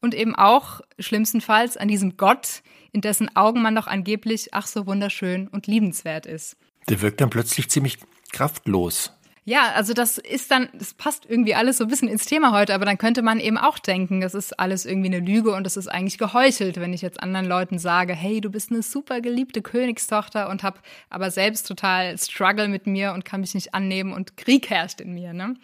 und 0.00 0.14
eben 0.14 0.34
auch 0.34 0.80
schlimmstenfalls 0.98 1.76
an 1.76 1.88
diesem 1.88 2.16
Gott, 2.16 2.62
in 2.92 3.00
dessen 3.00 3.34
Augen 3.36 3.62
man 3.62 3.74
doch 3.74 3.86
angeblich 3.86 4.52
ach 4.52 4.66
so 4.66 4.86
wunderschön 4.86 5.48
und 5.48 5.66
liebenswert 5.66 6.26
ist. 6.26 6.56
Der 6.88 7.00
wirkt 7.00 7.20
dann 7.20 7.30
plötzlich 7.30 7.70
ziemlich 7.70 7.98
kraftlos. 8.32 9.12
Ja, 9.44 9.72
also 9.74 9.94
das 9.94 10.18
ist 10.18 10.50
dann, 10.50 10.68
das 10.74 10.92
passt 10.94 11.24
irgendwie 11.26 11.54
alles 11.54 11.78
so 11.78 11.84
ein 11.84 11.90
bisschen 11.90 12.08
ins 12.08 12.26
Thema 12.26 12.52
heute, 12.52 12.74
aber 12.74 12.84
dann 12.84 12.98
könnte 12.98 13.22
man 13.22 13.40
eben 13.40 13.56
auch 13.56 13.78
denken, 13.78 14.20
das 14.20 14.34
ist 14.34 14.60
alles 14.60 14.84
irgendwie 14.84 15.08
eine 15.08 15.18
Lüge 15.18 15.52
und 15.52 15.64
das 15.64 15.76
ist 15.76 15.88
eigentlich 15.88 16.18
geheuchelt, 16.18 16.78
wenn 16.78 16.92
ich 16.92 17.00
jetzt 17.00 17.22
anderen 17.22 17.46
Leuten 17.46 17.78
sage, 17.78 18.12
hey, 18.14 18.40
du 18.40 18.50
bist 18.50 18.70
eine 18.70 18.82
super 18.82 19.20
geliebte 19.20 19.62
Königstochter 19.62 20.50
und 20.50 20.62
hab 20.62 20.82
aber 21.08 21.30
selbst 21.30 21.66
total 21.66 22.18
Struggle 22.18 22.68
mit 22.68 22.86
mir 22.86 23.12
und 23.12 23.24
kann 23.24 23.40
mich 23.40 23.54
nicht 23.54 23.74
annehmen 23.74 24.12
und 24.12 24.36
Krieg 24.36 24.68
herrscht 24.68 25.00
in 25.00 25.14
mir, 25.14 25.32
ne? 25.32 25.56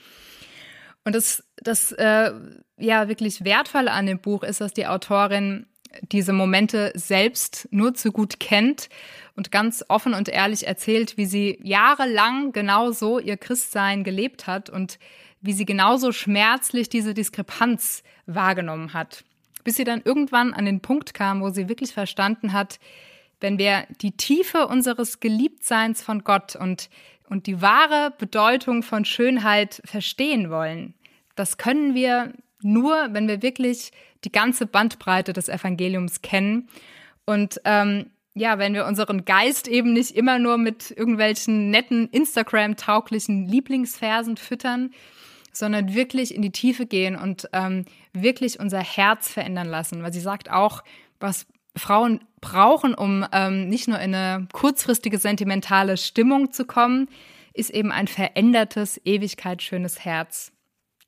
Und 1.04 1.14
das, 1.14 1.44
das 1.58 1.92
äh, 1.92 2.32
ja 2.78 3.06
wirklich 3.06 3.44
wertvolle 3.44 3.92
an 3.92 4.06
dem 4.06 4.18
Buch 4.18 4.42
ist, 4.42 4.60
dass 4.60 4.72
die 4.72 4.88
Autorin 4.88 5.66
diese 6.12 6.32
Momente 6.32 6.92
selbst 6.94 7.68
nur 7.70 7.94
zu 7.94 8.12
gut 8.12 8.40
kennt 8.40 8.88
und 9.34 9.50
ganz 9.50 9.84
offen 9.88 10.14
und 10.14 10.28
ehrlich 10.28 10.66
erzählt, 10.66 11.16
wie 11.16 11.26
sie 11.26 11.58
jahrelang 11.62 12.52
genau 12.52 12.90
so 12.90 13.18
ihr 13.18 13.36
Christsein 13.36 14.04
gelebt 14.04 14.46
hat 14.46 14.70
und 14.70 14.98
wie 15.40 15.52
sie 15.52 15.64
genauso 15.64 16.12
schmerzlich 16.12 16.88
diese 16.88 17.14
Diskrepanz 17.14 18.02
wahrgenommen 18.26 18.92
hat. 18.92 19.24
Bis 19.64 19.76
sie 19.76 19.84
dann 19.84 20.02
irgendwann 20.04 20.52
an 20.54 20.64
den 20.64 20.80
Punkt 20.80 21.14
kam, 21.14 21.40
wo 21.40 21.50
sie 21.50 21.68
wirklich 21.68 21.92
verstanden 21.92 22.52
hat, 22.52 22.78
wenn 23.40 23.58
wir 23.58 23.86
die 24.00 24.12
Tiefe 24.12 24.66
unseres 24.66 25.20
Geliebtseins 25.20 26.02
von 26.02 26.24
Gott 26.24 26.56
und, 26.56 26.88
und 27.28 27.46
die 27.46 27.60
wahre 27.60 28.12
Bedeutung 28.16 28.82
von 28.82 29.04
Schönheit 29.04 29.82
verstehen 29.84 30.50
wollen, 30.50 30.94
das 31.34 31.58
können 31.58 31.94
wir 31.94 32.32
nur, 32.62 33.08
wenn 33.12 33.28
wir 33.28 33.42
wirklich 33.42 33.92
die 34.26 34.32
ganze 34.32 34.66
Bandbreite 34.66 35.32
des 35.32 35.48
Evangeliums 35.48 36.20
kennen. 36.20 36.68
Und 37.24 37.60
ähm, 37.64 38.10
ja, 38.34 38.58
wenn 38.58 38.74
wir 38.74 38.84
unseren 38.84 39.24
Geist 39.24 39.66
eben 39.66 39.94
nicht 39.94 40.10
immer 40.10 40.38
nur 40.38 40.58
mit 40.58 40.90
irgendwelchen 40.90 41.70
netten 41.70 42.08
Instagram-tauglichen 42.10 43.46
Lieblingsversen 43.46 44.36
füttern, 44.36 44.90
sondern 45.52 45.94
wirklich 45.94 46.34
in 46.34 46.42
die 46.42 46.50
Tiefe 46.50 46.84
gehen 46.84 47.16
und 47.16 47.48
ähm, 47.54 47.86
wirklich 48.12 48.60
unser 48.60 48.80
Herz 48.80 49.30
verändern 49.30 49.68
lassen. 49.68 50.02
Weil 50.02 50.12
sie 50.12 50.20
sagt 50.20 50.50
auch, 50.50 50.84
was 51.18 51.46
Frauen 51.76 52.20
brauchen, 52.42 52.94
um 52.94 53.24
ähm, 53.32 53.68
nicht 53.68 53.88
nur 53.88 53.98
in 54.00 54.14
eine 54.14 54.48
kurzfristige 54.52 55.18
sentimentale 55.18 55.96
Stimmung 55.96 56.52
zu 56.52 56.66
kommen, 56.66 57.08
ist 57.54 57.70
eben 57.70 57.90
ein 57.90 58.06
verändertes, 58.06 59.00
ewigkeitsschönes 59.04 60.04
Herz. 60.04 60.52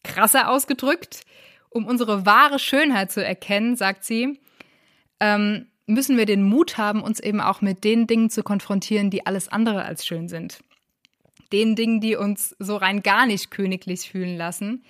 Krasser 0.03 0.49
ausgedrückt, 0.49 1.27
um 1.71 1.87
unsere 1.87 2.27
wahre 2.27 2.59
Schönheit 2.59 3.11
zu 3.11 3.25
erkennen, 3.25 3.77
sagt 3.77 4.05
sie, 4.05 4.41
ähm, 5.21 5.66
müssen 5.87 6.16
wir 6.16 6.27
den 6.27 6.43
Mut 6.43 6.77
haben, 6.79 7.03
uns 7.03 7.19
eben 7.19 7.41
auch 7.41 7.61
mit 7.61 7.83
den 7.83 8.07
Dingen 8.07 8.31
zu 8.31 8.43
konfrontieren, 8.43 9.11
die 9.11 9.27
alles 9.27 9.49
andere 9.49 9.85
als 9.85 10.07
schön 10.07 10.29
sind. 10.29 10.61
Den 11.53 11.77
Dingen, 11.77 12.01
die 12.01 12.14
uns 12.14 12.55
so 12.59 12.77
rein 12.77 13.03
gar 13.03 13.27
nicht 13.27 13.51
königlich 13.51 14.11
fühlen 14.11 14.37
lassen. 14.37 14.85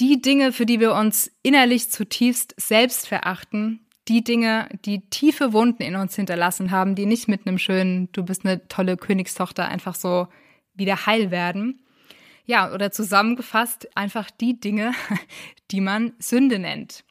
Die 0.00 0.20
Dinge, 0.20 0.52
für 0.52 0.66
die 0.66 0.78
wir 0.78 0.94
uns 0.94 1.30
innerlich 1.42 1.90
zutiefst 1.90 2.54
selbst 2.58 3.08
verachten. 3.08 3.80
Die 4.08 4.22
Dinge, 4.22 4.68
die 4.84 5.08
tiefe 5.08 5.54
Wunden 5.54 5.82
in 5.82 5.96
uns 5.96 6.14
hinterlassen 6.16 6.70
haben, 6.70 6.94
die 6.94 7.06
nicht 7.06 7.26
mit 7.26 7.46
einem 7.46 7.56
schönen, 7.56 8.10
du 8.12 8.22
bist 8.22 8.44
eine 8.44 8.68
tolle 8.68 8.98
Königstochter 8.98 9.66
einfach 9.66 9.94
so 9.94 10.28
wieder 10.74 11.06
heil 11.06 11.30
werden. 11.30 11.80
Ja, 12.46 12.72
oder 12.72 12.90
zusammengefasst 12.90 13.88
einfach 13.96 14.30
die 14.30 14.60
Dinge, 14.60 14.92
die 15.70 15.80
man 15.80 16.12
Sünde 16.18 16.58
nennt. 16.58 17.04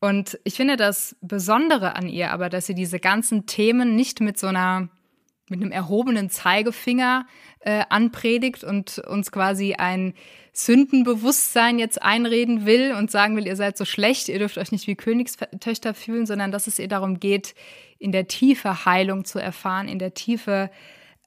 Und 0.00 0.38
ich 0.44 0.54
finde 0.54 0.76
das 0.76 1.16
Besondere 1.20 1.96
an 1.96 2.08
ihr 2.08 2.30
aber, 2.32 2.48
dass 2.48 2.66
sie 2.66 2.74
diese 2.74 3.00
ganzen 3.00 3.46
Themen 3.46 3.96
nicht 3.96 4.20
mit 4.20 4.38
so 4.38 4.48
einer, 4.48 4.88
mit 5.48 5.62
einem 5.62 5.72
erhobenen 5.72 6.28
Zeigefinger 6.28 7.26
äh, 7.60 7.84
anpredigt 7.88 8.62
und 8.62 8.98
uns 8.98 9.32
quasi 9.32 9.74
ein 9.74 10.14
Sündenbewusstsein 10.52 11.78
jetzt 11.78 12.02
einreden 12.02 12.66
will 12.66 12.94
und 12.94 13.10
sagen 13.10 13.36
will, 13.36 13.46
ihr 13.46 13.56
seid 13.56 13.76
so 13.76 13.84
schlecht, 13.84 14.28
ihr 14.28 14.38
dürft 14.38 14.58
euch 14.58 14.72
nicht 14.72 14.86
wie 14.86 14.96
Königstöchter 14.96 15.94
fühlen, 15.94 16.26
sondern 16.26 16.50
dass 16.50 16.66
es 16.66 16.78
ihr 16.78 16.88
darum 16.88 17.20
geht, 17.20 17.54
in 17.98 18.12
der 18.12 18.26
Tiefe 18.26 18.84
Heilung 18.84 19.24
zu 19.24 19.38
erfahren, 19.38 19.88
in 19.88 19.98
der 19.98 20.14
Tiefe 20.14 20.70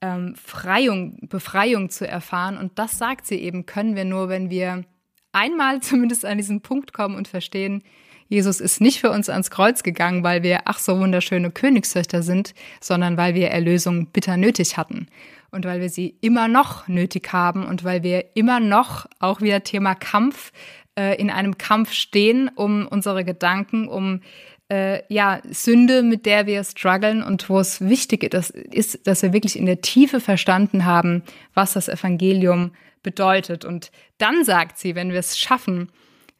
ähm, 0.02 0.36
Freiung, 0.36 1.18
Befreiung 1.28 1.89
zu 1.89 2.08
erfahren. 2.08 2.58
Und 2.58 2.78
das 2.80 2.97
sagt 2.97 3.26
sie 3.26 3.38
eben, 3.38 3.66
können 3.66 3.95
wir 3.95 4.06
nur, 4.06 4.30
wenn 4.30 4.50
wir 4.50 4.84
einmal 5.32 5.80
zumindest 5.82 6.26
an 6.26 6.38
diesen 6.38 6.62
Punkt 6.62 6.93
kommen 6.93 7.16
und 7.16 7.28
verstehen, 7.28 7.84
Jesus 8.28 8.62
ist 8.62 8.80
nicht 8.80 9.00
für 9.00 9.10
uns 9.10 9.28
ans 9.28 9.50
Kreuz 9.50 9.82
gegangen, 9.82 10.24
weil 10.24 10.43
wir 10.43 10.62
ach 10.66 10.78
so 10.78 11.00
wunderschöne 11.00 11.50
Königstöchter 11.50 12.22
sind, 12.22 12.54
sondern 12.80 13.18
weil 13.18 13.34
wir 13.34 13.50
Erlösung 13.50 14.06
bitter 14.12 14.38
nötig 14.38 14.78
hatten 14.78 15.08
und 15.50 15.66
weil 15.66 15.82
wir 15.82 15.89
sie 15.89 16.16
immer 16.22 16.47
noch 16.47 16.88
nötig 16.88 17.34
haben 17.34 17.66
und 17.66 17.84
weil 17.84 18.04
wir 18.04 18.36
immer 18.36 18.60
noch 18.60 19.08
auch 19.20 19.41
wieder 19.41 19.64
Thema 19.64 19.95
Kampf 19.95 20.52
äh, 20.95 21.20
in 21.20 21.32
einem 21.32 21.58
Kampf 21.58 21.91
stehen 21.91 22.52
um 22.54 22.88
unsere 22.88 23.26
Gedanken, 23.26 23.88
um 23.88 24.22
äh, 24.70 25.02
ja, 25.12 25.42
Sünde, 25.50 26.04
mit 26.04 26.26
der 26.26 26.46
wir 26.46 26.64
strugglen 26.64 27.24
und 27.24 27.50
wo 27.50 27.60
es 27.60 27.82
wichtig 27.82 28.24
ist, 28.24 29.08
dass 29.08 29.22
wir 29.24 29.34
wirklich 29.34 29.58
in 29.58 29.66
der 29.66 29.82
Tiefe 29.82 30.20
verstanden 30.20 30.86
haben, 30.86 31.24
was 31.54 31.74
das 31.74 31.90
Evangelium 31.90 32.72
bedeutet. 33.02 33.66
Und 33.66 33.92
dann 34.18 34.44
sagt 34.44 34.78
sie, 34.78 34.96
wenn 34.96 35.12
wir 35.12 35.20
es 35.20 35.40
schaffen, 35.40 35.90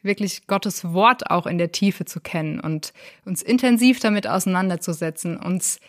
wirklich 0.02 0.46
Gottes 0.46 0.92
Wort 0.92 1.30
auch 1.30 1.46
in 1.46 1.58
der 1.58 1.72
Tiefe 1.72 2.04
zu 2.04 2.20
kennen 2.20 2.60
und 2.60 2.92
uns 3.24 3.42
intensiv 3.42 4.00
damit 4.00 4.26
auseinanderzusetzen, 4.26 5.36
uns 5.36 5.80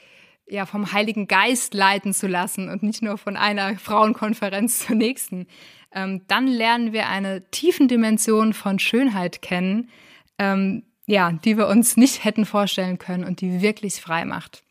ja 0.47 0.65
vom 0.65 0.91
Heiligen 0.91 1.27
Geist 1.27 1.73
leiten 1.73 2.13
zu 2.13 2.27
lassen 2.27 2.69
und 2.69 2.83
nicht 2.83 3.01
nur 3.01 3.17
von 3.17 3.37
einer 3.37 3.77
Frauenkonferenz 3.77 4.85
zur 4.87 4.95
nächsten, 4.95 5.47
ähm, 5.93 6.21
dann 6.27 6.47
lernen 6.47 6.91
wir 6.91 7.07
eine 7.07 7.49
tiefen 7.51 7.87
Dimension 7.87 8.53
von 8.53 8.79
Schönheit 8.79 9.41
kennen, 9.41 9.89
ähm, 10.37 10.83
ja, 11.05 11.31
die 11.31 11.57
wir 11.57 11.67
uns 11.67 11.97
nicht 11.97 12.23
hätten 12.23 12.45
vorstellen 12.45 12.97
können 12.97 13.23
und 13.23 13.41
die 13.41 13.61
wirklich 13.61 14.01
frei 14.01 14.25
macht. 14.25 14.63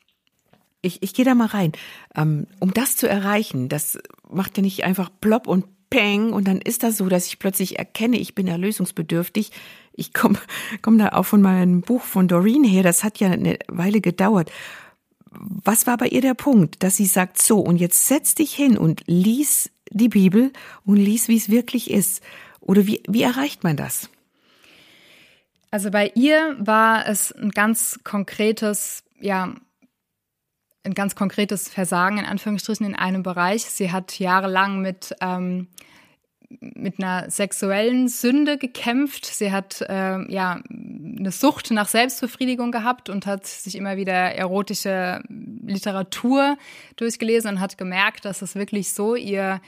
Ich, 0.82 1.02
ich 1.02 1.12
gehe 1.12 1.24
da 1.24 1.34
mal 1.34 1.46
rein. 1.46 1.72
Ähm, 2.14 2.46
um 2.58 2.72
das 2.72 2.96
zu 2.96 3.08
erreichen, 3.08 3.68
das 3.68 3.98
macht 4.30 4.56
ja 4.56 4.62
nicht 4.62 4.84
einfach 4.84 5.10
plopp 5.20 5.46
und 5.46 5.66
peng 5.90 6.32
und 6.32 6.46
dann 6.46 6.60
ist 6.60 6.82
das 6.82 6.96
so, 6.96 7.08
dass 7.08 7.26
ich 7.26 7.38
plötzlich 7.38 7.78
erkenne, 7.78 8.16
ich 8.16 8.34
bin 8.34 8.46
erlösungsbedürftig. 8.46 9.50
Ich 9.92 10.14
komme 10.14 10.38
komm 10.82 10.98
da 10.98 11.10
auch 11.10 11.24
von 11.24 11.42
meinem 11.42 11.82
Buch 11.82 12.02
von 12.02 12.28
Doreen 12.28 12.64
her, 12.64 12.82
das 12.82 13.04
hat 13.04 13.18
ja 13.18 13.28
eine 13.28 13.58
Weile 13.68 14.00
gedauert. 14.00 14.50
Was 15.32 15.86
war 15.86 15.96
bei 15.96 16.08
ihr 16.08 16.22
der 16.22 16.34
Punkt, 16.34 16.82
dass 16.82 16.96
sie 16.96 17.06
sagt, 17.06 17.40
so, 17.40 17.60
und 17.60 17.76
jetzt 17.76 18.06
setz 18.06 18.34
dich 18.34 18.52
hin 18.52 18.76
und 18.76 19.02
lies 19.06 19.70
die 19.90 20.08
Bibel 20.08 20.52
und 20.84 20.96
lies, 20.96 21.28
wie 21.28 21.36
es 21.36 21.50
wirklich 21.50 21.90
ist? 21.90 22.22
Oder 22.60 22.86
wie, 22.86 23.02
wie 23.08 23.22
erreicht 23.22 23.62
man 23.62 23.76
das? 23.76 24.10
Also 25.70 25.90
bei 25.90 26.10
ihr 26.14 26.56
war 26.58 27.06
es 27.06 27.32
ein 27.32 27.50
ganz 27.50 28.00
konkretes, 28.02 29.04
ja, 29.20 29.54
ein 30.82 30.94
ganz 30.94 31.14
konkretes 31.14 31.68
Versagen 31.68 32.18
in 32.18 32.24
Anführungsstrichen 32.24 32.86
in 32.86 32.94
einem 32.96 33.22
Bereich. 33.22 33.64
Sie 33.64 33.92
hat 33.92 34.18
jahrelang 34.18 34.80
mit 34.80 35.14
ähm, 35.20 35.68
mit 36.58 36.98
einer 36.98 37.30
sexuellen 37.30 38.08
Sünde 38.08 38.58
gekämpft. 38.58 39.24
Sie 39.24 39.52
hat 39.52 39.82
äh, 39.82 40.20
ja 40.32 40.60
eine 40.68 41.30
Sucht 41.30 41.70
nach 41.70 41.86
Selbstbefriedigung 41.86 42.72
gehabt 42.72 43.08
und 43.08 43.24
hat 43.24 43.46
sich 43.46 43.76
immer 43.76 43.96
wieder 43.96 44.12
erotische 44.12 45.22
Literatur 45.28 46.58
durchgelesen 46.96 47.52
und 47.52 47.60
hat 47.60 47.78
gemerkt, 47.78 48.24
dass 48.24 48.42
es 48.42 48.56
wirklich 48.56 48.92
so 48.92 49.14
ihr 49.14 49.60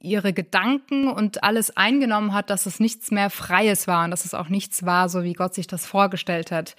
ihre 0.00 0.32
Gedanken 0.32 1.08
und 1.08 1.44
alles 1.44 1.76
eingenommen 1.76 2.32
hat, 2.32 2.50
dass 2.50 2.66
es 2.66 2.80
nichts 2.80 3.10
mehr 3.10 3.30
Freies 3.30 3.86
war 3.86 4.04
und 4.04 4.10
dass 4.10 4.24
es 4.24 4.34
auch 4.34 4.48
nichts 4.48 4.84
war, 4.84 5.08
so 5.08 5.22
wie 5.22 5.34
Gott 5.34 5.54
sich 5.54 5.66
das 5.66 5.86
vorgestellt 5.86 6.50
hat. 6.50 6.74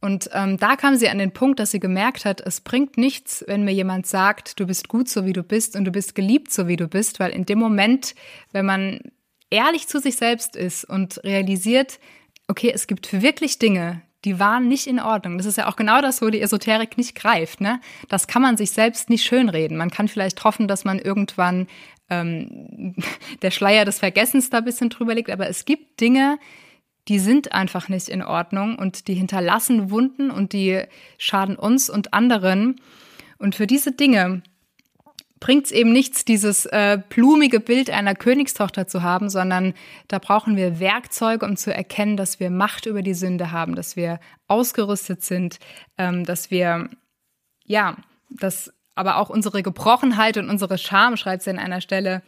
Und 0.00 0.28
ähm, 0.34 0.58
da 0.58 0.76
kam 0.76 0.96
sie 0.96 1.08
an 1.08 1.16
den 1.16 1.32
Punkt, 1.32 1.58
dass 1.58 1.70
sie 1.70 1.80
gemerkt 1.80 2.26
hat, 2.26 2.42
es 2.42 2.60
bringt 2.60 2.98
nichts, 2.98 3.42
wenn 3.46 3.64
mir 3.64 3.72
jemand 3.72 4.06
sagt, 4.06 4.60
du 4.60 4.66
bist 4.66 4.88
gut 4.88 5.08
so 5.08 5.24
wie 5.24 5.32
du 5.32 5.42
bist 5.42 5.76
und 5.76 5.86
du 5.86 5.90
bist 5.90 6.14
geliebt 6.14 6.52
so 6.52 6.68
wie 6.68 6.76
du 6.76 6.88
bist, 6.88 7.20
weil 7.20 7.30
in 7.30 7.46
dem 7.46 7.58
Moment, 7.58 8.14
wenn 8.52 8.66
man 8.66 9.00
ehrlich 9.48 9.88
zu 9.88 10.00
sich 10.00 10.16
selbst 10.16 10.56
ist 10.56 10.84
und 10.84 11.24
realisiert, 11.24 11.98
okay, 12.48 12.70
es 12.74 12.86
gibt 12.86 13.22
wirklich 13.22 13.58
Dinge, 13.58 14.02
die 14.24 14.38
waren 14.38 14.68
nicht 14.68 14.86
in 14.86 15.00
Ordnung. 15.00 15.36
Das 15.36 15.46
ist 15.46 15.58
ja 15.58 15.68
auch 15.68 15.76
genau 15.76 16.00
das, 16.00 16.22
wo 16.22 16.30
die 16.30 16.40
Esoterik 16.40 16.96
nicht 16.96 17.14
greift. 17.14 17.60
Ne? 17.60 17.80
Das 18.08 18.26
kann 18.26 18.42
man 18.42 18.56
sich 18.56 18.70
selbst 18.70 19.10
nicht 19.10 19.24
schönreden. 19.24 19.76
Man 19.76 19.90
kann 19.90 20.08
vielleicht 20.08 20.42
hoffen, 20.44 20.66
dass 20.66 20.84
man 20.84 20.98
irgendwann 20.98 21.66
ähm, 22.10 22.94
der 23.42 23.50
Schleier 23.50 23.84
des 23.84 23.98
Vergessens 23.98 24.50
da 24.50 24.58
ein 24.58 24.64
bisschen 24.64 24.90
drüber 24.90 25.14
liegt, 25.14 25.30
aber 25.30 25.48
es 25.48 25.64
gibt 25.64 26.00
Dinge, 26.00 26.38
die 27.08 27.18
sind 27.18 27.52
einfach 27.52 27.88
nicht 27.88 28.08
in 28.08 28.22
Ordnung 28.22 28.76
und 28.76 29.08
die 29.08 29.14
hinterlassen 29.14 29.90
Wunden 29.90 30.30
und 30.30 30.54
die 30.54 30.82
schaden 31.18 31.56
uns 31.56 31.90
und 31.90 32.14
anderen. 32.14 32.80
Und 33.38 33.54
für 33.54 33.66
diese 33.66 33.92
Dinge 33.92 34.42
bringt 35.44 35.66
es 35.66 35.72
eben 35.72 35.92
nichts, 35.92 36.24
dieses 36.24 36.64
äh, 36.64 36.98
blumige 37.10 37.60
Bild 37.60 37.90
einer 37.90 38.14
Königstochter 38.14 38.86
zu 38.86 39.02
haben, 39.02 39.28
sondern 39.28 39.74
da 40.08 40.18
brauchen 40.18 40.56
wir 40.56 40.80
Werkzeuge, 40.80 41.44
um 41.44 41.58
zu 41.58 41.70
erkennen, 41.70 42.16
dass 42.16 42.40
wir 42.40 42.48
Macht 42.48 42.86
über 42.86 43.02
die 43.02 43.12
Sünde 43.12 43.52
haben, 43.52 43.74
dass 43.74 43.94
wir 43.94 44.20
ausgerüstet 44.48 45.22
sind, 45.22 45.58
ähm, 45.98 46.24
dass 46.24 46.50
wir, 46.50 46.88
ja, 47.62 47.98
dass 48.30 48.72
aber 48.94 49.18
auch 49.18 49.28
unsere 49.28 49.62
Gebrochenheit 49.62 50.38
und 50.38 50.48
unsere 50.48 50.78
Scham, 50.78 51.18
schreibt 51.18 51.42
sie 51.42 51.50
an 51.50 51.58
einer 51.58 51.82
Stelle, 51.82 52.22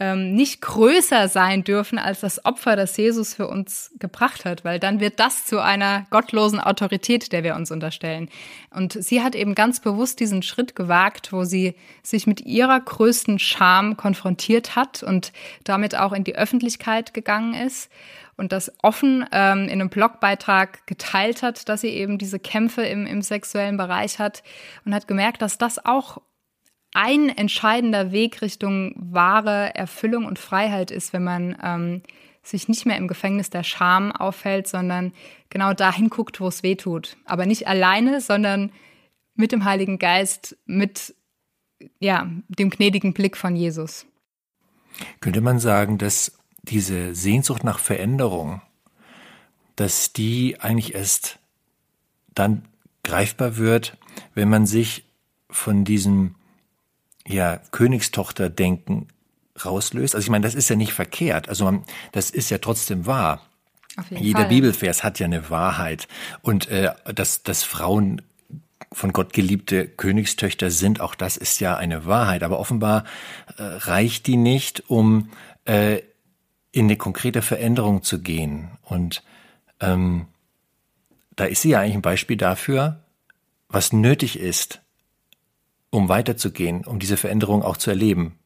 ähm, 0.00 0.34
nicht 0.34 0.60
größer 0.60 1.28
sein 1.28 1.62
dürfen 1.62 1.98
als 1.98 2.20
das 2.20 2.44
Opfer, 2.44 2.74
das 2.74 2.96
Jesus 2.96 3.34
für 3.34 3.46
uns 3.46 3.92
gebracht 3.98 4.44
hat, 4.44 4.64
weil 4.64 4.80
dann 4.80 4.98
wird 4.98 5.20
das 5.20 5.44
zu 5.44 5.60
einer 5.60 6.06
gottlosen 6.10 6.58
Autorität, 6.58 7.30
der 7.32 7.44
wir 7.44 7.54
uns 7.54 7.70
unterstellen. 7.70 8.28
Und 8.70 8.92
sie 8.92 9.22
hat 9.22 9.36
eben 9.36 9.54
ganz 9.54 9.80
bewusst 9.80 10.18
diesen 10.18 10.42
Schritt 10.42 10.74
gewagt, 10.74 11.32
wo 11.32 11.44
sie 11.44 11.74
sich 12.02 12.26
mit 12.26 12.40
ihrer 12.40 12.80
größten 12.80 13.38
Scham 13.38 13.96
konfrontiert 13.96 14.74
hat 14.74 15.04
und 15.04 15.32
damit 15.62 15.96
auch 15.96 16.12
in 16.12 16.24
die 16.24 16.34
Öffentlichkeit 16.34 17.14
gegangen 17.14 17.54
ist 17.54 17.88
und 18.36 18.50
das 18.50 18.72
offen 18.82 19.24
ähm, 19.30 19.64
in 19.64 19.80
einem 19.80 19.90
Blogbeitrag 19.90 20.86
geteilt 20.86 21.42
hat, 21.42 21.68
dass 21.68 21.82
sie 21.82 21.90
eben 21.90 22.18
diese 22.18 22.40
Kämpfe 22.40 22.82
im, 22.82 23.06
im 23.06 23.22
sexuellen 23.22 23.76
Bereich 23.76 24.18
hat 24.18 24.42
und 24.84 24.92
hat 24.92 25.06
gemerkt, 25.06 25.40
dass 25.40 25.56
das 25.56 25.84
auch 25.84 26.20
ein 26.94 27.28
entscheidender 27.28 28.12
Weg 28.12 28.40
Richtung 28.40 28.94
wahre 28.96 29.74
Erfüllung 29.74 30.24
und 30.24 30.38
Freiheit 30.38 30.90
ist, 30.90 31.12
wenn 31.12 31.24
man 31.24 31.56
ähm, 31.62 32.02
sich 32.42 32.68
nicht 32.68 32.86
mehr 32.86 32.96
im 32.96 33.08
Gefängnis 33.08 33.50
der 33.50 33.64
Scham 33.64 34.12
aufhält, 34.12 34.68
sondern 34.68 35.12
genau 35.50 35.74
dahin 35.74 36.08
guckt, 36.08 36.40
wo 36.40 36.48
es 36.48 36.62
weh 36.62 36.76
tut. 36.76 37.16
Aber 37.24 37.46
nicht 37.46 37.66
alleine, 37.66 38.20
sondern 38.20 38.72
mit 39.34 39.50
dem 39.50 39.64
Heiligen 39.64 39.98
Geist, 39.98 40.56
mit 40.66 41.14
ja, 41.98 42.30
dem 42.48 42.70
gnädigen 42.70 43.12
Blick 43.12 43.36
von 43.36 43.56
Jesus. 43.56 44.06
Könnte 45.20 45.40
man 45.40 45.58
sagen, 45.58 45.98
dass 45.98 46.38
diese 46.62 47.14
Sehnsucht 47.14 47.64
nach 47.64 47.78
Veränderung, 47.78 48.62
dass 49.74 50.12
die 50.12 50.60
eigentlich 50.60 50.94
erst 50.94 51.40
dann 52.34 52.64
greifbar 53.02 53.56
wird, 53.56 53.96
wenn 54.34 54.48
man 54.48 54.66
sich 54.66 55.04
von 55.50 55.84
diesem 55.84 56.36
ja, 57.26 57.60
Königstochter-Denken 57.70 59.08
rauslöst. 59.64 60.14
Also 60.14 60.24
ich 60.24 60.30
meine, 60.30 60.44
das 60.44 60.54
ist 60.54 60.68
ja 60.68 60.76
nicht 60.76 60.92
verkehrt. 60.92 61.48
Also 61.48 61.64
man, 61.64 61.84
das 62.12 62.30
ist 62.30 62.50
ja 62.50 62.58
trotzdem 62.58 63.06
wahr. 63.06 63.42
Jeder 64.10 64.40
Fall. 64.40 64.48
Bibelvers 64.48 65.04
hat 65.04 65.18
ja 65.20 65.26
eine 65.26 65.50
Wahrheit. 65.50 66.08
Und 66.42 66.68
äh, 66.68 66.92
dass, 67.14 67.42
dass 67.42 67.62
Frauen 67.62 68.22
von 68.92 69.12
Gott 69.12 69.32
geliebte 69.32 69.86
Königstöchter 69.86 70.70
sind, 70.70 71.00
auch 71.00 71.14
das 71.14 71.36
ist 71.36 71.60
ja 71.60 71.76
eine 71.76 72.06
Wahrheit. 72.06 72.42
Aber 72.42 72.58
offenbar 72.58 73.04
äh, 73.56 73.62
reicht 73.62 74.26
die 74.26 74.36
nicht, 74.36 74.88
um 74.88 75.30
äh, 75.64 76.00
in 76.72 76.86
eine 76.86 76.96
konkrete 76.96 77.40
Veränderung 77.40 78.02
zu 78.02 78.20
gehen. 78.20 78.70
Und 78.82 79.22
ähm, 79.80 80.26
da 81.36 81.44
ist 81.44 81.62
sie 81.62 81.70
ja 81.70 81.80
eigentlich 81.80 81.94
ein 81.94 82.02
Beispiel 82.02 82.36
dafür, 82.36 83.00
was 83.68 83.92
nötig 83.92 84.38
ist, 84.38 84.80
um 85.94 86.08
weiterzugehen, 86.08 86.84
um 86.84 86.98
diese 86.98 87.16
Veränderung 87.16 87.62
auch 87.62 87.76
zu 87.76 87.90
erleben. 87.90 88.38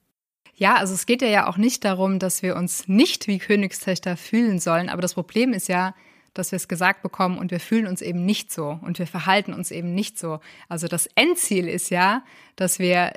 Ja, 0.54 0.76
also 0.76 0.94
es 0.94 1.06
geht 1.06 1.22
ja 1.22 1.46
auch 1.46 1.56
nicht 1.56 1.84
darum, 1.84 2.18
dass 2.18 2.42
wir 2.42 2.56
uns 2.56 2.88
nicht 2.88 3.28
wie 3.28 3.38
Königstöchter 3.38 4.16
fühlen 4.16 4.58
sollen, 4.58 4.88
aber 4.88 5.02
das 5.02 5.14
Problem 5.14 5.52
ist 5.52 5.68
ja, 5.68 5.94
dass 6.34 6.52
wir 6.52 6.56
es 6.56 6.68
gesagt 6.68 7.02
bekommen 7.02 7.38
und 7.38 7.50
wir 7.50 7.60
fühlen 7.60 7.86
uns 7.86 8.02
eben 8.02 8.24
nicht 8.24 8.52
so 8.52 8.78
und 8.82 8.98
wir 8.98 9.06
verhalten 9.06 9.52
uns 9.52 9.70
eben 9.70 9.94
nicht 9.94 10.18
so. 10.18 10.40
Also 10.68 10.88
das 10.88 11.08
Endziel 11.14 11.68
ist 11.68 11.90
ja, 11.90 12.24
dass 12.56 12.78
wir 12.78 13.12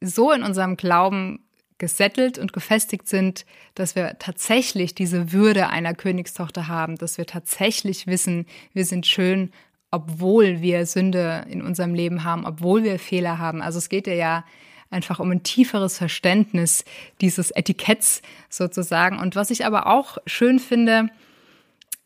so 0.00 0.32
in 0.32 0.42
unserem 0.42 0.76
Glauben 0.76 1.48
gesettelt 1.78 2.38
und 2.38 2.52
gefestigt 2.52 3.08
sind, 3.08 3.46
dass 3.74 3.96
wir 3.96 4.18
tatsächlich 4.18 4.94
diese 4.94 5.32
Würde 5.32 5.68
einer 5.68 5.94
Königstochter 5.94 6.68
haben, 6.68 6.96
dass 6.96 7.18
wir 7.18 7.26
tatsächlich 7.26 8.06
wissen, 8.06 8.46
wir 8.72 8.84
sind 8.84 9.06
schön 9.06 9.50
obwohl 9.92 10.60
wir 10.60 10.86
Sünde 10.86 11.46
in 11.48 11.62
unserem 11.62 11.94
Leben 11.94 12.24
haben, 12.24 12.44
obwohl 12.44 12.82
wir 12.82 12.98
Fehler 12.98 13.38
haben. 13.38 13.62
Also 13.62 13.78
es 13.78 13.88
geht 13.88 14.08
ja 14.08 14.44
einfach 14.90 15.20
um 15.20 15.30
ein 15.30 15.42
tieferes 15.42 15.98
Verständnis 15.98 16.84
dieses 17.20 17.50
Etiketts 17.50 18.22
sozusagen. 18.48 19.18
Und 19.18 19.36
was 19.36 19.50
ich 19.50 19.64
aber 19.64 19.86
auch 19.86 20.18
schön 20.26 20.58
finde, 20.58 21.08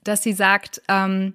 dass 0.05 0.23
sie 0.23 0.33
sagt, 0.33 0.83
ähm, 0.89 1.35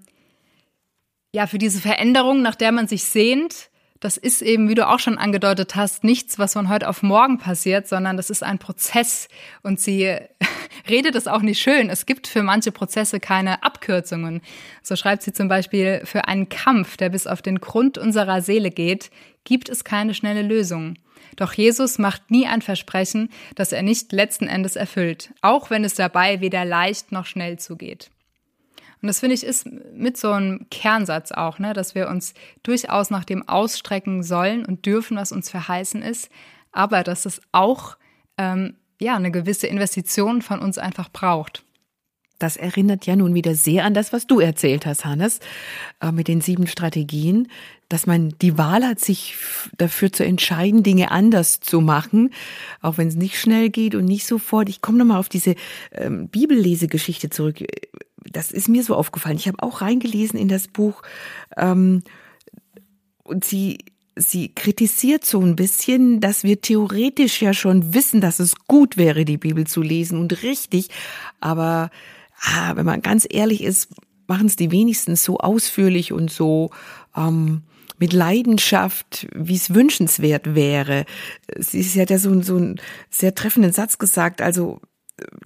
ja, 1.34 1.47
für 1.47 1.58
diese 1.58 1.80
Veränderung, 1.80 2.41
nach 2.41 2.56
der 2.56 2.72
man 2.72 2.88
sich 2.88 3.06
sehnt, 3.06 3.70
das 4.02 4.18
ist 4.18 4.41
eben, 4.41 4.68
wie 4.68 4.76
du 4.76 4.89
auch 4.89 4.99
schon 4.99 5.20
angedeutet 5.20 5.76
hast, 5.76 6.04
nichts, 6.04 6.39
was 6.39 6.54
von 6.54 6.70
heute 6.70 6.89
auf 6.89 7.04
morgen 7.04 7.38
passiert, 7.38 7.88
sondern 7.88 8.18
das 8.18 8.32
ist 8.32 8.43
ein 8.43 8.58
Prozess. 8.58 9.30
Und 9.62 9.80
sie 9.80 10.18
redet 10.89 11.16
es 11.16 11.28
auch 11.28 11.43
nicht 11.43 11.62
schön. 11.62 11.89
Es 11.89 12.08
gibt 12.08 12.28
für 12.28 12.41
manche 12.41 12.72
Prozesse 12.72 13.20
keine 13.20 13.64
Abkürzungen. 13.64 14.41
So 14.82 14.95
schreibt 14.95 15.22
sie 15.22 15.34
zum 15.34 15.47
Beispiel, 15.47 16.02
für 16.04 16.28
einen 16.28 16.49
Kampf, 16.49 16.97
der 16.97 17.10
bis 17.10 17.28
auf 17.28 17.43
den 17.43 17.62
Grund 17.62 17.99
unserer 17.99 18.41
Seele 18.41 18.72
geht, 18.72 19.12
gibt 19.43 19.70
es 19.70 19.84
keine 19.84 20.16
schnelle 20.16 20.41
Lösung. 20.41 20.95
Doch 21.36 21.54
Jesus 21.54 21.99
macht 21.99 22.32
nie 22.32 22.47
ein 22.47 22.64
Versprechen, 22.64 23.30
das 23.54 23.72
er 23.72 23.84
nicht 23.84 24.12
letzten 24.12 24.47
Endes 24.47 24.76
erfüllt, 24.76 25.32
auch 25.41 25.70
wenn 25.70 25.84
es 25.84 25.93
dabei 25.93 26.41
weder 26.41 26.66
leicht 26.66 27.12
noch 27.12 27.28
schnell 27.28 27.60
zugeht. 27.60 28.10
Und 29.02 29.08
das 29.08 29.20
finde 29.20 29.36
ich 29.36 29.43
ist 29.43 29.68
mit 29.93 30.18
so 30.18 30.32
einem 30.32 30.68
Kernsatz 30.70 31.32
auch, 31.32 31.58
ne, 31.58 31.74
dass 31.74 31.95
wir 31.95 32.08
uns 32.08 32.34
durchaus 32.64 33.10
nach 33.10 33.26
dem 33.26 33.47
ausstrecken 33.47 34.22
sollen 34.22 34.66
und 34.66 34.86
dürfen, 34.86 35.18
was 35.18 35.32
uns 35.32 35.49
verheißen 35.49 36.04
ist, 36.04 36.30
aber 36.72 37.04
dass 37.04 37.26
es 37.26 37.41
auch 37.52 37.97
ähm, 38.38 38.76
ja 38.99 39.16
eine 39.16 39.32
gewisse 39.32 39.68
Investition 39.68 40.41
von 40.41 40.60
uns 40.60 40.78
einfach 40.78 41.10
braucht. 41.10 41.64
Das 42.41 42.58
erinnert 42.58 43.06
ja 43.06 43.16
nun 43.16 43.36
wieder 43.36 43.54
sehr 43.54 43.86
an 43.86 43.93
das, 43.93 44.14
was 44.14 44.26
du 44.26 44.39
erzählt 44.39 44.88
hast, 44.88 45.06
Hannes, 45.06 45.39
äh, 46.02 46.12
mit 46.12 46.28
den 46.28 46.41
sieben 46.41 46.66
Strategien, 46.66 47.47
dass 47.88 48.08
man 48.08 48.34
die 48.41 48.58
Wahl 48.58 48.84
hat, 48.84 48.99
sich 48.99 49.36
dafür 49.78 50.12
zu 50.12 50.26
entscheiden, 50.26 50.82
Dinge 50.82 51.12
anders 51.12 51.60
zu 51.60 51.82
machen, 51.82 52.32
auch 52.82 52.97
wenn 52.97 53.10
es 53.10 53.16
nicht 53.16 53.39
schnell 53.39 53.70
geht 53.70 53.93
und 53.93 54.06
nicht 54.06 54.26
sofort. 54.26 54.70
Ich 54.70 54.82
komme 54.82 54.97
nochmal 54.97 55.20
auf 55.20 55.30
diese 55.30 55.56
ähm, 55.91 56.30
Bibellesegeschichte 56.30 57.30
zurück. 57.30 57.64
Das 58.32 58.52
ist 58.52 58.70
mir 58.70 58.84
so 58.84 58.96
aufgefallen. 58.96 59.38
Ich 59.38 59.48
habe 59.48 59.62
auch 59.62 59.82
reingelesen 59.82 60.40
in 60.40 60.48
das 60.48 60.68
Buch 60.68 61.02
ähm, 61.58 62.04
und 63.24 63.46
sie 63.46 63.80
sie 64.16 64.54
kritisiert 64.54 65.26
so 65.26 65.40
ein 65.40 65.56
bisschen, 65.56 66.20
dass 66.20 66.44
wir 66.44 66.62
theoretisch 66.62 67.42
ja 67.42 67.54
schon 67.54 67.94
wissen, 67.94 68.22
dass 68.22 68.40
es 68.40 68.56
gut 68.68 68.98
wäre, 68.98 69.26
die 69.26 69.38
Bibel 69.38 69.66
zu 69.66 69.82
lesen 69.82 70.20
und 70.20 70.44
richtig, 70.44 70.90
aber 71.40 71.90
ah, 72.42 72.76
wenn 72.76 72.86
man 72.86 73.02
ganz 73.02 73.26
ehrlich 73.30 73.64
ist, 73.64 73.90
machen 74.28 74.48
es 74.48 74.56
die 74.56 74.72
wenigsten 74.72 75.16
so 75.16 75.38
ausführlich 75.38 76.12
und 76.12 76.32
so 76.32 76.72
ähm, 77.16 77.64
mit 78.00 78.14
Leidenschaft, 78.14 79.28
wie 79.36 79.56
es 79.56 79.74
wünschenswert 79.74 80.56
wäre. 80.56 81.06
Sie, 81.58 81.84
sie 81.84 82.02
hat 82.02 82.10
ja 82.10 82.18
so, 82.18 82.42
so 82.42 82.56
einen 82.56 82.82
sehr 83.10 83.36
treffenden 83.36 83.74
Satz 83.74 83.98
gesagt, 83.98 84.42
also 84.42 84.82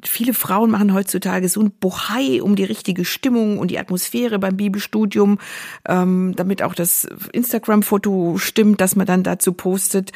viele 0.03 0.33
Frauen 0.33 0.71
machen 0.71 0.93
heutzutage 0.93 1.49
so 1.49 1.61
ein 1.61 1.71
Bohai 1.71 2.41
um 2.41 2.55
die 2.55 2.63
richtige 2.63 3.05
Stimmung 3.05 3.57
und 3.57 3.71
die 3.71 3.79
Atmosphäre 3.79 4.39
beim 4.39 4.57
Bibelstudium, 4.57 5.39
ähm, 5.87 6.33
damit 6.35 6.61
auch 6.61 6.75
das 6.75 7.07
Instagram-Foto 7.31 8.37
stimmt, 8.37 8.81
dass 8.81 8.95
man 8.95 9.05
dann 9.05 9.23
dazu 9.23 9.53
postet 9.53 10.11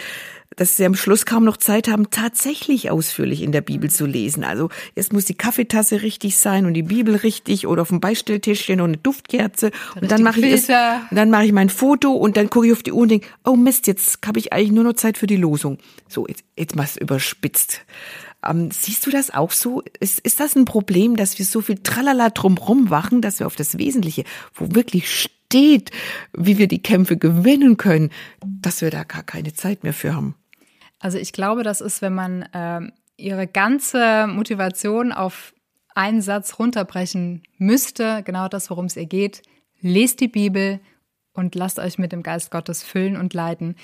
dass 0.56 0.76
sie 0.76 0.86
am 0.86 0.96
Schluss 0.96 1.26
kaum 1.26 1.46
noch 1.46 1.58
Zeit 1.58 1.88
haben, 1.88 2.10
tatsächlich 2.10 2.92
ausführlich 2.92 3.42
in 3.42 3.52
der 3.52 3.62
Bibel 3.62 3.90
zu 3.90 4.06
lesen. 4.06 4.44
Also 4.44 4.70
jetzt 4.96 5.14
muss 5.14 5.26
die 5.26 5.36
Kaffeetasse 5.36 6.02
richtig 6.02 6.38
sein 6.38 6.66
und 6.66 6.74
die 6.74 6.84
Bibel 6.84 7.16
richtig 7.16 7.68
oder 7.68 7.84
auf 7.84 7.90
dem 7.90 8.02
Beistelltischchen 8.02 8.82
und 8.82 8.90
eine 8.90 8.98
Duftkerze 8.98 9.72
und 10.00 10.12
dann 10.12 10.24
mache 10.24 10.42
ich 10.42 10.54
es, 10.54 10.70
und 10.70 11.16
dann 11.16 11.30
mache 11.30 11.46
ich 11.46 11.54
mein 11.54 11.70
Foto 11.70 12.12
und 12.12 12.36
dann 12.36 12.50
gucke 12.50 12.68
ich 12.68 12.74
auf 12.74 12.84
die 12.84 12.92
Uhr 12.92 13.04
und 13.04 13.12
denke, 13.12 13.28
oh 13.46 13.56
Mist, 13.56 13.88
jetzt 13.88 14.20
habe 14.26 14.40
ich 14.40 14.52
eigentlich 14.52 14.72
nur 14.72 14.84
noch 14.84 14.94
Zeit 14.94 15.18
für 15.18 15.28
die 15.28 15.38
Losung. 15.38 15.78
So, 16.08 16.28
jetzt, 16.28 16.44
jetzt 16.58 16.76
mal 16.76 16.88
überspitzt. 17.00 17.82
Ähm, 18.46 18.72
siehst 18.72 19.06
du 19.06 19.12
das 19.12 19.32
auch 19.32 19.52
so? 19.52 19.84
Ist, 20.00 20.20
ist 20.20 20.40
das 20.40 20.56
ein 20.56 20.66
Problem, 20.66 21.16
dass 21.16 21.38
wir 21.40 21.46
so 21.46 21.62
viel 21.62 21.80
Tralala 21.80 22.30
drumrum 22.30 22.90
wachen, 22.90 23.22
dass 23.22 23.40
wir 23.40 23.48
auf 23.48 23.56
das 23.56 23.78
Wesentliche, 23.78 24.24
wo 24.54 24.74
wirklich 24.74 25.10
steht, 25.12 25.92
wie 26.34 26.58
wir 26.58 26.68
die 26.68 26.82
Kämpfe 26.82 27.18
gewinnen 27.18 27.78
können, 27.78 28.12
dass 28.42 28.82
wir 28.82 28.92
da 28.92 29.04
gar 29.04 29.24
keine 29.24 29.54
Zeit 29.54 29.84
mehr 29.84 29.94
für 29.94 30.16
haben? 30.16 30.36
Also 31.00 31.18
ich 31.18 31.34
glaube, 31.34 31.64
das 31.64 31.82
ist, 31.82 32.02
wenn 32.02 32.14
man 32.14 32.44
äh, 32.44 32.82
ihre 33.18 33.48
ganze 33.48 34.28
Motivation 34.28 35.12
auf 35.12 35.54
einen 35.96 36.22
Satz 36.22 36.60
runterbrechen 36.60 37.44
müsste, 37.58 38.24
genau 38.24 38.48
das, 38.48 38.70
worum 38.70 38.86
es 38.86 38.96
ihr 38.96 39.06
geht. 39.06 39.42
Lest 39.82 40.20
die 40.20 40.28
Bibel 40.28 40.80
und 41.34 41.56
lasst 41.56 41.80
euch 41.80 41.98
mit 41.98 42.12
dem 42.12 42.24
Geist 42.24 42.52
Gottes 42.52 42.84
füllen 42.84 43.18
und 43.18 43.34
leiten. 43.34 43.76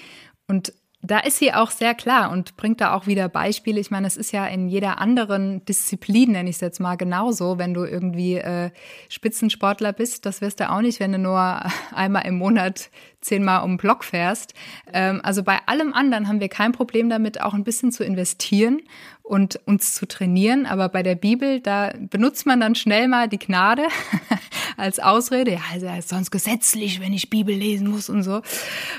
Und 0.47 0.73
da 1.05 1.19
ist 1.19 1.37
sie 1.37 1.53
auch 1.53 1.71
sehr 1.71 1.93
klar 1.93 2.31
und 2.31 2.57
bringt 2.57 2.81
da 2.81 2.93
auch 2.93 3.07
wieder 3.07 3.29
Beispiele. 3.29 3.79
Ich 3.79 3.91
meine, 3.91 4.07
es 4.07 4.17
ist 4.17 4.31
ja 4.31 4.45
in 4.45 4.67
jeder 4.67 4.99
anderen 4.99 5.63
Disziplin, 5.65 6.31
nenne 6.31 6.49
ich 6.49 6.57
es 6.57 6.61
jetzt 6.61 6.79
mal 6.79 6.95
genauso, 6.95 7.57
wenn 7.57 7.73
du 7.73 7.83
irgendwie 7.83 8.35
äh, 8.35 8.71
Spitzensportler 9.09 9.93
bist, 9.93 10.25
das 10.25 10.41
wirst 10.41 10.59
du 10.59 10.69
auch 10.69 10.81
nicht, 10.81 10.99
wenn 10.99 11.11
du 11.11 11.19
nur 11.19 11.61
einmal 11.93 12.25
im 12.25 12.37
Monat 12.37 12.89
zehnmal 13.21 13.63
um 13.63 13.71
den 13.71 13.77
Block 13.77 14.03
fährst. 14.03 14.53
Ähm, 14.93 15.19
also 15.23 15.43
bei 15.43 15.59
allem 15.65 15.93
anderen 15.93 16.27
haben 16.27 16.39
wir 16.39 16.49
kein 16.49 16.71
Problem 16.71 17.09
damit, 17.09 17.41
auch 17.41 17.53
ein 17.53 17.63
bisschen 17.63 17.91
zu 17.91 18.03
investieren 18.03 18.81
und 19.25 19.59
uns 19.65 19.95
zu 19.95 20.07
trainieren. 20.07 20.65
Aber 20.65 20.87
bei 20.87 21.01
der 21.03 21.15
Bibel, 21.15 21.59
da 21.59 21.91
benutzt 21.97 22.45
man 22.45 22.59
dann 22.59 22.75
schnell 22.75 23.07
mal 23.07 23.27
die 23.27 23.39
Gnade 23.39 23.87
als 24.77 24.99
Ausrede. 24.99 25.53
Ja, 25.53 25.61
also 25.73 25.87
ist 25.87 26.09
sonst 26.09 26.31
gesetzlich, 26.31 27.01
wenn 27.01 27.11
ich 27.11 27.29
Bibel 27.29 27.55
lesen 27.55 27.89
muss 27.89 28.09
und 28.09 28.23
so. 28.23 28.41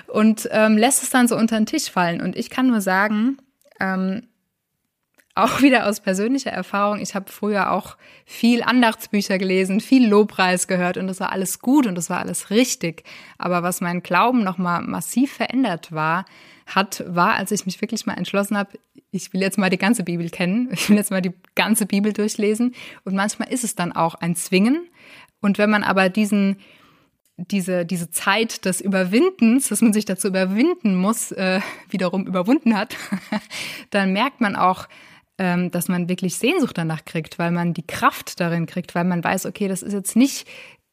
Und 0.08 0.48
ähm, 0.50 0.76
lässt 0.76 1.02
es 1.02 1.10
dann 1.10 1.28
so 1.28 1.36
unter 1.36 1.56
den 1.56 1.66
Tisch 1.66 1.90
fallen. 1.90 2.20
Und 2.20 2.36
ich 2.36 2.50
kann 2.50 2.66
nur 2.66 2.80
sagen, 2.80 3.38
ähm, 3.78 4.26
auch 5.36 5.60
wieder 5.60 5.86
aus 5.86 6.00
persönlicher 6.00 6.50
Erfahrung, 6.50 6.98
ich 6.98 7.14
habe 7.14 7.30
früher 7.30 7.70
auch 7.70 7.96
viel 8.24 8.62
Andachtsbücher 8.62 9.36
gelesen, 9.36 9.80
viel 9.80 10.08
Lobpreis 10.08 10.66
gehört 10.66 10.96
und 10.96 11.06
das 11.08 11.20
war 11.20 11.30
alles 11.30 11.58
gut 11.60 11.86
und 11.86 11.94
das 11.94 12.08
war 12.08 12.20
alles 12.20 12.48
richtig. 12.48 13.04
Aber 13.36 13.62
was 13.62 13.82
mein 13.82 14.02
Glauben 14.02 14.42
nochmal 14.42 14.80
massiv 14.80 15.34
verändert 15.34 15.92
war, 15.92 16.24
hat, 16.66 17.04
war, 17.06 17.34
als 17.34 17.52
ich 17.52 17.64
mich 17.64 17.80
wirklich 17.80 18.06
mal 18.06 18.14
entschlossen 18.14 18.56
habe, 18.56 18.78
ich 19.12 19.32
will 19.32 19.40
jetzt 19.40 19.56
mal 19.56 19.70
die 19.70 19.78
ganze 19.78 20.02
Bibel 20.02 20.28
kennen, 20.28 20.68
ich 20.72 20.88
will 20.90 20.96
jetzt 20.96 21.10
mal 21.10 21.22
die 21.22 21.32
ganze 21.54 21.86
Bibel 21.86 22.12
durchlesen. 22.12 22.74
Und 23.04 23.14
manchmal 23.14 23.52
ist 23.52 23.64
es 23.64 23.74
dann 23.74 23.92
auch 23.92 24.14
ein 24.16 24.36
Zwingen. 24.36 24.88
Und 25.40 25.58
wenn 25.58 25.70
man 25.70 25.84
aber 25.84 26.08
diesen, 26.08 26.56
diese, 27.36 27.86
diese 27.86 28.10
Zeit 28.10 28.64
des 28.64 28.80
Überwindens, 28.80 29.68
dass 29.68 29.82
man 29.82 29.92
sich 29.92 30.04
dazu 30.04 30.28
überwinden 30.28 30.96
muss, 30.96 31.32
äh, 31.32 31.60
wiederum 31.88 32.26
überwunden 32.26 32.76
hat, 32.76 32.96
dann 33.90 34.12
merkt 34.12 34.40
man 34.40 34.56
auch, 34.56 34.88
ähm, 35.38 35.70
dass 35.70 35.88
man 35.88 36.08
wirklich 36.08 36.36
Sehnsucht 36.36 36.78
danach 36.78 37.04
kriegt, 37.04 37.38
weil 37.38 37.50
man 37.50 37.74
die 37.74 37.86
Kraft 37.86 38.40
darin 38.40 38.66
kriegt, 38.66 38.94
weil 38.94 39.04
man 39.04 39.22
weiß, 39.22 39.46
okay, 39.46 39.68
das 39.68 39.82
ist 39.82 39.92
jetzt 39.92 40.16
nicht 40.16 40.48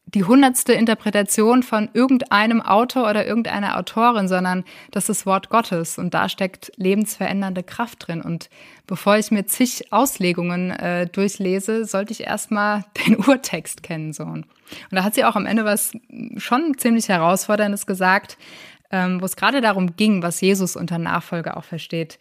die 0.05 0.23
hundertste 0.23 0.73
Interpretation 0.73 1.63
von 1.63 1.89
irgendeinem 1.93 2.61
Autor 2.61 3.09
oder 3.09 3.25
irgendeiner 3.25 3.77
Autorin, 3.77 4.27
sondern 4.27 4.63
das 4.91 5.09
ist 5.09 5.25
Wort 5.25 5.49
Gottes 5.49 5.97
und 5.97 6.13
da 6.13 6.29
steckt 6.29 6.71
lebensverändernde 6.75 7.63
Kraft 7.63 8.07
drin. 8.07 8.21
Und 8.21 8.49
bevor 8.85 9.17
ich 9.17 9.31
mir 9.31 9.45
zig 9.45 9.91
Auslegungen 9.91 10.71
äh, 10.71 11.07
durchlese, 11.07 11.85
sollte 11.85 12.11
ich 12.11 12.21
erstmal 12.21 12.85
den 13.07 13.17
Urtext 13.17 13.81
kennen. 13.81 14.13
So. 14.13 14.23
Und 14.23 14.45
da 14.91 15.03
hat 15.03 15.15
sie 15.15 15.25
auch 15.25 15.35
am 15.35 15.45
Ende 15.45 15.65
was 15.65 15.93
schon 16.37 16.77
ziemlich 16.77 17.09
Herausforderndes 17.09 17.87
gesagt, 17.87 18.37
ähm, 18.91 19.19
wo 19.19 19.25
es 19.25 19.35
gerade 19.35 19.61
darum 19.61 19.95
ging, 19.95 20.21
was 20.21 20.39
Jesus 20.41 20.75
unter 20.75 20.99
Nachfolge 20.99 21.57
auch 21.57 21.63
versteht. 21.63 22.19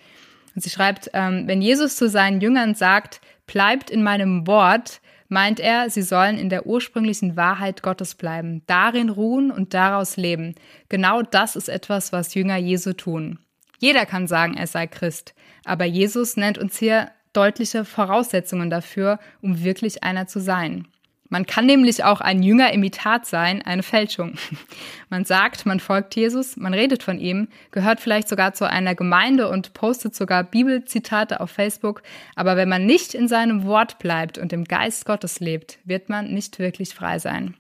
Und 0.54 0.62
sie 0.62 0.70
schreibt, 0.70 1.10
ähm, 1.12 1.44
wenn 1.46 1.60
Jesus 1.60 1.96
zu 1.96 2.08
seinen 2.08 2.40
Jüngern 2.40 2.74
sagt, 2.74 3.20
bleibt 3.46 3.90
in 3.90 4.02
meinem 4.02 4.46
Wort, 4.46 5.01
meint 5.32 5.58
er, 5.58 5.90
sie 5.90 6.02
sollen 6.02 6.36
in 6.36 6.50
der 6.50 6.66
ursprünglichen 6.66 7.36
Wahrheit 7.36 7.82
Gottes 7.82 8.14
bleiben, 8.14 8.62
darin 8.66 9.08
ruhen 9.08 9.50
und 9.50 9.74
daraus 9.74 10.16
leben. 10.16 10.54
Genau 10.90 11.22
das 11.22 11.56
ist 11.56 11.68
etwas, 11.68 12.12
was 12.12 12.34
Jünger 12.34 12.58
Jesu 12.58 12.92
tun. 12.92 13.38
Jeder 13.78 14.06
kann 14.06 14.28
sagen, 14.28 14.54
er 14.54 14.66
sei 14.66 14.86
Christ, 14.86 15.34
aber 15.64 15.86
Jesus 15.86 16.36
nennt 16.36 16.58
uns 16.58 16.78
hier 16.78 17.10
deutliche 17.32 17.84
Voraussetzungen 17.84 18.68
dafür, 18.68 19.18
um 19.40 19.64
wirklich 19.64 20.04
einer 20.04 20.26
zu 20.26 20.38
sein. 20.38 20.86
Man 21.32 21.46
kann 21.46 21.64
nämlich 21.64 22.04
auch 22.04 22.20
ein 22.20 22.42
Jünger-Imitat 22.42 23.24
sein, 23.24 23.62
eine 23.62 23.82
Fälschung. 23.82 24.34
Man 25.08 25.24
sagt, 25.24 25.64
man 25.64 25.80
folgt 25.80 26.14
Jesus, 26.14 26.56
man 26.56 26.72
redet 26.72 27.02
von 27.02 27.18
ihm, 27.18 27.48
gehört 27.70 28.00
vielleicht 28.00 28.28
sogar 28.28 28.54
zu 28.54 28.68
einer 28.68 28.94
Gemeinde 28.94 29.50
und 29.50 29.74
postet 29.74 30.14
sogar 30.14 30.42
Bibelzitate 30.42 31.40
auf 31.40 31.50
Facebook, 31.50 32.02
aber 32.34 32.56
wenn 32.56 32.70
man 32.70 32.86
nicht 32.86 33.12
in 33.12 33.28
seinem 33.28 33.64
Wort 33.64 33.98
bleibt 33.98 34.38
und 34.38 34.54
im 34.54 34.64
Geist 34.64 35.04
Gottes 35.04 35.38
lebt, 35.38 35.78
wird 35.84 36.08
man 36.08 36.32
nicht 36.32 36.58
wirklich 36.58 36.94
frei 36.94 37.18
sein. 37.18 37.54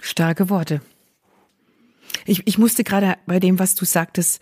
Starke 0.00 0.50
Worte. 0.50 0.80
Ich, 2.26 2.44
ich 2.46 2.58
musste 2.58 2.82
gerade 2.82 3.18
bei 3.26 3.38
dem, 3.38 3.60
was 3.60 3.76
du 3.76 3.84
sagtest, 3.84 4.40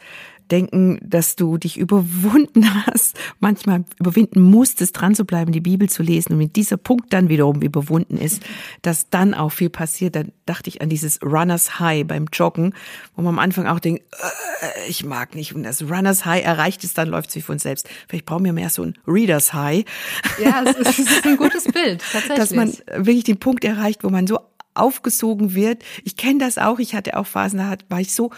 denken, 0.50 0.98
dass 1.02 1.36
du 1.36 1.58
dich 1.58 1.78
überwunden 1.78 2.66
hast, 2.86 3.18
manchmal 3.38 3.84
überwinden 3.98 4.40
musstest, 4.40 5.00
dran 5.00 5.14
zu 5.14 5.24
bleiben, 5.24 5.52
die 5.52 5.60
Bibel 5.60 5.88
zu 5.88 6.02
lesen. 6.02 6.34
Und 6.34 6.38
wenn 6.40 6.52
dieser 6.52 6.76
Punkt 6.76 7.12
dann 7.12 7.28
wiederum 7.28 7.62
überwunden 7.62 8.16
ist, 8.16 8.42
dass 8.82 9.10
dann 9.10 9.34
auch 9.34 9.50
viel 9.50 9.70
passiert, 9.70 10.16
dann 10.16 10.32
dachte 10.46 10.68
ich 10.68 10.82
an 10.82 10.88
dieses 10.88 11.22
Runners 11.22 11.78
High 11.78 12.06
beim 12.06 12.26
Joggen, 12.32 12.74
wo 13.16 13.22
man 13.22 13.34
am 13.34 13.38
Anfang 13.38 13.66
auch 13.66 13.80
denkt, 13.80 14.02
äh, 14.12 14.88
ich 14.88 15.04
mag 15.04 15.34
nicht. 15.34 15.54
Und 15.54 15.62
das 15.62 15.82
Runners 15.82 16.24
High 16.24 16.44
erreicht 16.44 16.84
ist, 16.84 16.98
dann 16.98 17.08
läuft 17.08 17.30
es 17.30 17.36
wie 17.36 17.42
von 17.42 17.58
selbst. 17.58 17.88
Vielleicht 18.08 18.26
brauchen 18.26 18.44
wir 18.44 18.52
mehr 18.52 18.70
so 18.70 18.82
ein 18.82 18.98
Readers 19.06 19.52
High. 19.52 19.84
Ja, 20.42 20.62
es 20.64 20.76
ist, 20.76 20.98
es 20.98 21.10
ist 21.10 21.26
ein 21.26 21.36
gutes 21.36 21.64
Bild, 21.64 22.02
tatsächlich. 22.12 22.36
Dass 22.36 22.50
man 22.52 22.72
wirklich 22.96 23.24
den 23.24 23.38
Punkt 23.38 23.64
erreicht, 23.64 24.04
wo 24.04 24.10
man 24.10 24.26
so 24.26 24.38
aufgesogen 24.74 25.54
wird. 25.54 25.82
Ich 26.04 26.16
kenne 26.16 26.38
das 26.38 26.58
auch. 26.58 26.78
Ich 26.78 26.94
hatte 26.94 27.16
auch 27.16 27.26
Phasen, 27.26 27.58
da 27.58 27.76
war 27.88 28.00
ich 28.00 28.14
so 28.14 28.30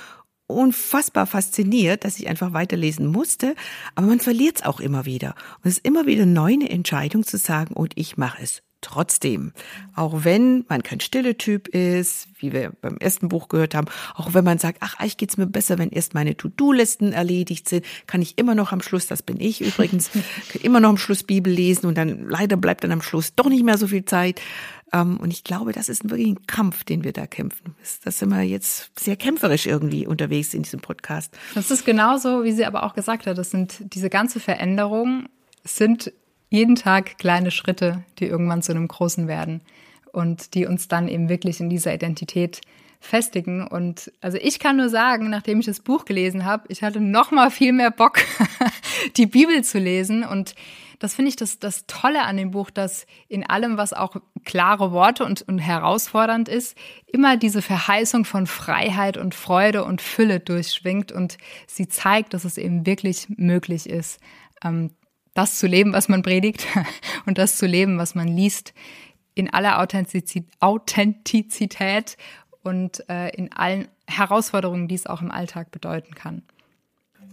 unfassbar 0.53 1.27
fasziniert, 1.27 2.05
dass 2.05 2.19
ich 2.19 2.29
einfach 2.29 2.53
weiterlesen 2.53 3.07
musste. 3.07 3.55
Aber 3.95 4.07
man 4.07 4.21
verliert 4.21 4.57
es 4.57 4.65
auch 4.65 4.81
immer 4.81 5.05
wieder. 5.05 5.35
Und 5.63 5.71
es 5.71 5.79
ist 5.79 5.87
immer 5.87 6.07
wieder 6.07 6.27
neu 6.27 6.53
eine 6.53 6.71
Entscheidung 6.71 7.25
zu 7.25 7.39
sagen, 7.39 7.75
und 7.75 7.93
ich 7.97 8.17
mache 8.17 8.43
es 8.43 8.63
trotzdem. 8.83 9.53
Auch 9.95 10.25
wenn 10.25 10.65
man 10.69 10.83
kein 10.83 11.01
stille 11.01 11.39
Typ 11.39 11.69
ist, 11.69 12.29
wie 12.39 12.53
wir 12.53 12.73
beim 12.81 12.99
ersten 12.99 13.29
Buch 13.29 13.49
gehört 13.49 13.75
haben, 13.75 13.87
auch 14.15 14.35
wenn 14.35 14.45
man 14.45 14.59
sagt, 14.59 14.79
ach, 14.81 14.99
eigentlich 14.99 15.17
geht's 15.17 15.37
mir 15.37 15.47
besser, 15.47 15.79
wenn 15.79 15.91
erst 15.91 16.15
meine 16.15 16.37
To-Do-Listen 16.37 17.13
erledigt 17.13 17.69
sind, 17.69 17.85
kann 18.07 18.21
ich 18.21 18.39
immer 18.39 18.55
noch 18.55 18.73
am 18.73 18.83
Schluss, 18.83 19.07
das 19.07 19.23
bin 19.23 19.41
ich 19.41 19.61
übrigens, 19.61 20.11
immer 20.63 20.81
noch 20.81 20.91
am 20.91 20.99
Schluss 20.99 21.23
Bibel 21.23 21.53
lesen 21.53 21.87
und 21.87 21.97
dann 21.97 22.29
leider 22.29 22.57
bleibt 22.57 22.85
dann 22.85 22.93
am 22.93 23.03
Schluss 23.03 23.35
doch 23.35 23.49
nicht 23.49 23.65
mehr 23.65 23.79
so 23.79 23.87
viel 23.87 24.05
Zeit. 24.05 24.41
Ähm, 24.93 25.17
und 25.19 25.33
ich 25.33 25.45
glaube, 25.45 25.73
das 25.73 25.89
ist 25.89 26.09
wirklich 26.11 26.29
ein 26.29 26.47
Kampf, 26.47 26.85
den 26.85 27.05
wir 27.05 27.13
da 27.13 27.27
kämpfen. 27.27 27.75
Das 28.05 28.19
sind 28.19 28.29
wir 28.29 28.43
jetzt 28.43 28.91
sehr 28.99 29.17
kämpferisch 29.17 29.67
irgendwie 29.67 30.07
unterwegs 30.07 30.53
in 30.55 30.63
diesem 30.63 30.81
Podcast. 30.81 31.37
Das 31.55 31.71
ist 31.71 31.87
genauso, 31.87 32.45
wie 32.45 32.53
sie 32.53 32.67
aber 32.67 32.83
auch 32.85 32.95
gesagt 32.95 33.27
hat. 33.27 33.39
Das 33.39 33.51
sind 33.51 33.95
diese 33.95 34.11
ganze 34.11 34.41
Veränderung 34.41 35.29
sind 35.65 36.13
jeden 36.53 36.77
Tag 36.77 37.17
kleine 37.17 37.51
Schritte, 37.51 38.05
die 38.19 38.27
irgendwann 38.27 38.61
zu 38.61 38.73
einem 38.73 38.87
großen 38.87 39.27
werden 39.27 39.63
und 40.13 40.53
die 40.53 40.67
uns 40.67 40.87
dann 40.87 41.09
eben 41.09 41.31
wirklich 41.31 41.61
in 41.61 41.71
dieser 41.71 41.95
Identität 41.95 42.61
festigen. 43.01 43.67
Und 43.67 44.13
also 44.21 44.37
ich 44.37 44.59
kann 44.59 44.77
nur 44.77 44.91
sagen, 44.91 45.31
nachdem 45.31 45.61
ich 45.61 45.67
das 45.67 45.81
Buch 45.81 46.05
gelesen 46.05 46.45
habe, 46.45 46.65
ich 46.69 46.83
hatte 46.83 47.01
noch 47.01 47.31
mal 47.31 47.51
viel 47.51 47.73
mehr 47.73 47.91
Bock, 47.91 48.19
die 49.17 49.25
Bibel 49.25 49.65
zu 49.65 49.79
lesen. 49.79 50.25
Und 50.25 50.55
das 50.99 51.15
finde 51.15 51.31
ich 51.31 51.37
das, 51.37 51.59
das 51.59 51.87
Tolle 51.87 52.23
an 52.23 52.37
dem 52.37 52.51
Buch, 52.51 52.71
dass 52.71 53.07
in 53.29 53.49
allem, 53.49 53.79
was 53.79 53.95
auch 53.95 54.17
klare 54.45 54.93
Worte 54.93 55.25
und, 55.25 55.41
und 55.49 55.59
herausfordernd 55.59 56.51
ist, 56.51 56.77
immer 57.07 57.39
diese 57.39 57.63
Verheißung 57.63 58.27
von 58.27 58.47
Freiheit 58.47 59.17
und 59.17 59.35
Freude 59.35 59.85
und 59.85 60.03
Fülle 60.03 60.39
durchschwingt 60.39 61.13
und 61.13 61.39
sie 61.67 61.89
zeigt, 61.89 62.35
dass 62.35 62.45
es 62.45 62.59
eben 62.59 62.85
wirklich 62.85 63.27
möglich 63.31 63.89
ist, 63.89 64.21
ähm, 64.63 64.91
das 65.35 65.59
zu 65.59 65.67
leben, 65.67 65.93
was 65.93 66.09
man 66.09 66.23
predigt 66.23 66.67
und 67.27 67.39
das 67.39 67.57
zu 67.57 67.67
leben, 67.67 67.99
was 67.99 68.15
man 68.15 68.29
liest, 68.29 68.73
in 69.35 69.53
aller 69.53 69.81
Authentizität 69.81 72.17
und 72.63 73.09
äh, 73.09 73.31
in 73.31 73.53
allen 73.53 73.89
Herausforderungen, 74.07 74.89
die 74.89 74.95
es 74.95 75.07
auch 75.07 75.23
im 75.23 75.31
Alltag 75.31 75.71
bedeuten 75.71 76.15
kann. 76.15 76.43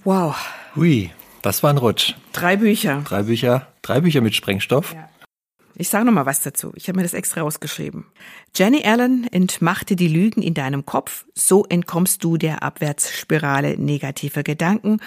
Wow. 0.04 0.38
Hui, 0.76 1.12
das 1.42 1.62
war 1.62 1.72
ein 1.72 1.78
Rutsch. 1.78 2.16
Drei 2.32 2.58
Bücher. 2.58 3.02
Drei 3.06 3.24
Bücher, 3.24 3.68
drei 3.82 4.02
Bücher 4.02 4.22
mit 4.22 4.36
Sprengstoff. 4.36 4.94
Ja. 4.94 5.10
Ich 5.76 5.88
sage 5.88 6.06
noch 6.06 6.12
mal 6.12 6.26
was 6.26 6.42
dazu. 6.42 6.74
Ich 6.76 6.90
habe 6.90 6.98
mir 6.98 7.04
das 7.04 7.14
extra 7.14 7.42
rausgeschrieben. 7.42 8.06
Jenny 8.54 8.84
Allen 8.84 9.32
entmachte 9.32 9.96
die 9.96 10.10
Lügen 10.10 10.42
in 10.42 10.54
deinem 10.54 10.86
Kopf, 10.86 11.26
so 11.34 11.64
entkommst 11.64 12.24
du 12.24 12.36
der 12.36 12.64
Abwärtsspirale 12.64 13.78
negativer 13.78 14.44
Gedanken. 14.44 15.00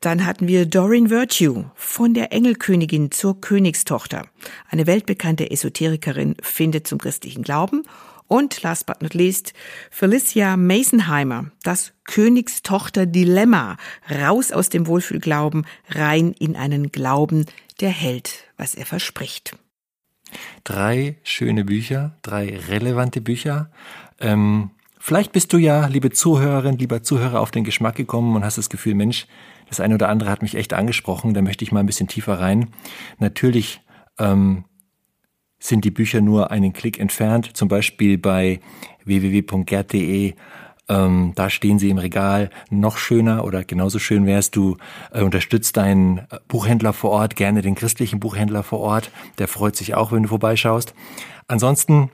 Dann 0.00 0.24
hatten 0.24 0.46
wir 0.46 0.64
Doreen 0.64 1.10
Virtue 1.10 1.70
von 1.74 2.14
der 2.14 2.32
Engelkönigin 2.32 3.10
zur 3.10 3.40
Königstochter. 3.40 4.28
Eine 4.68 4.86
weltbekannte 4.86 5.50
Esoterikerin 5.50 6.36
findet 6.40 6.86
zum 6.86 6.98
christlichen 6.98 7.42
Glauben 7.42 7.82
und 8.28 8.62
last 8.62 8.86
but 8.86 9.02
not 9.02 9.14
least, 9.14 9.54
Felicia 9.90 10.56
Masonheimer, 10.56 11.50
das 11.64 11.92
Königstochter-Dilemma, 12.04 13.76
raus 14.08 14.52
aus 14.52 14.68
dem 14.68 14.86
Wohlfühlglauben, 14.86 15.66
rein 15.88 16.32
in 16.38 16.54
einen 16.54 16.92
Glauben, 16.92 17.46
der 17.80 17.90
hält, 17.90 18.44
was 18.56 18.74
er 18.74 18.86
verspricht. 18.86 19.56
Drei 20.62 21.16
schöne 21.24 21.64
Bücher, 21.64 22.16
drei 22.22 22.56
relevante 22.68 23.20
Bücher. 23.20 23.70
Ähm, 24.20 24.70
vielleicht 25.00 25.32
bist 25.32 25.52
du 25.52 25.56
ja, 25.56 25.86
liebe 25.86 26.10
Zuhörerin, 26.10 26.76
lieber 26.76 27.02
Zuhörer, 27.02 27.40
auf 27.40 27.50
den 27.50 27.64
Geschmack 27.64 27.96
gekommen 27.96 28.36
und 28.36 28.44
hast 28.44 28.58
das 28.58 28.68
Gefühl, 28.68 28.94
Mensch, 28.94 29.26
das 29.68 29.80
eine 29.80 29.94
oder 29.94 30.08
andere 30.08 30.30
hat 30.30 30.42
mich 30.42 30.54
echt 30.54 30.72
angesprochen, 30.72 31.34
da 31.34 31.42
möchte 31.42 31.64
ich 31.64 31.72
mal 31.72 31.80
ein 31.80 31.86
bisschen 31.86 32.08
tiefer 32.08 32.40
rein. 32.40 32.68
Natürlich 33.18 33.80
ähm, 34.18 34.64
sind 35.58 35.84
die 35.84 35.90
Bücher 35.90 36.20
nur 36.20 36.50
einen 36.50 36.72
Klick 36.72 36.98
entfernt, 36.98 37.56
zum 37.56 37.68
Beispiel 37.68 38.18
bei 38.18 38.60
www.gerd.de. 39.04 40.34
Ähm, 40.90 41.32
da 41.34 41.50
stehen 41.50 41.78
sie 41.78 41.90
im 41.90 41.98
Regal. 41.98 42.50
Noch 42.70 42.96
schöner 42.96 43.44
oder 43.44 43.64
genauso 43.64 43.98
schön 43.98 44.24
wärst 44.26 44.56
du 44.56 44.76
äh, 45.12 45.22
unterstützt 45.22 45.76
deinen 45.76 46.26
Buchhändler 46.46 46.92
vor 46.92 47.10
Ort, 47.10 47.36
gerne 47.36 47.60
den 47.60 47.74
christlichen 47.74 48.20
Buchhändler 48.20 48.62
vor 48.62 48.80
Ort. 48.80 49.10
Der 49.38 49.48
freut 49.48 49.76
sich 49.76 49.94
auch, 49.94 50.12
wenn 50.12 50.22
du 50.22 50.28
vorbeischaust. 50.30 50.94
Ansonsten, 51.46 52.10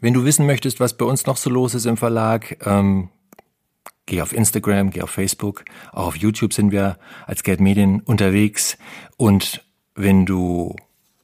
wenn 0.00 0.14
du 0.14 0.24
wissen 0.24 0.46
möchtest, 0.46 0.80
was 0.80 0.96
bei 0.96 1.04
uns 1.04 1.26
noch 1.26 1.36
so 1.36 1.50
los 1.50 1.74
ist 1.74 1.86
im 1.86 1.96
Verlag, 1.96 2.56
ähm, 2.66 3.10
geh 4.06 4.20
auf 4.22 4.32
Instagram, 4.32 4.90
geh 4.90 5.02
auf 5.02 5.10
Facebook, 5.10 5.64
auch 5.92 6.08
auf 6.08 6.16
YouTube 6.16 6.52
sind 6.52 6.72
wir 6.72 6.98
als 7.26 7.42
Gerd 7.42 7.60
Medien 7.60 8.00
unterwegs. 8.00 8.76
Und 9.16 9.64
wenn 9.94 10.26
du 10.26 10.76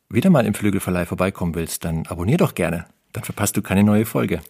wieder 0.09 0.31
mal 0.31 0.47
im 0.47 0.55
Flügelverleih 0.55 1.07
vorbeikommen 1.07 1.55
willst, 1.55 1.85
dann 1.85 2.07
abonnier 2.07 2.37
doch 2.37 2.55
gerne. 2.55 2.87
Dann 3.13 3.25
verpasst 3.25 3.57
du 3.57 3.63
keine 3.63 3.85
neue 3.85 4.07
Folge. 4.07 4.41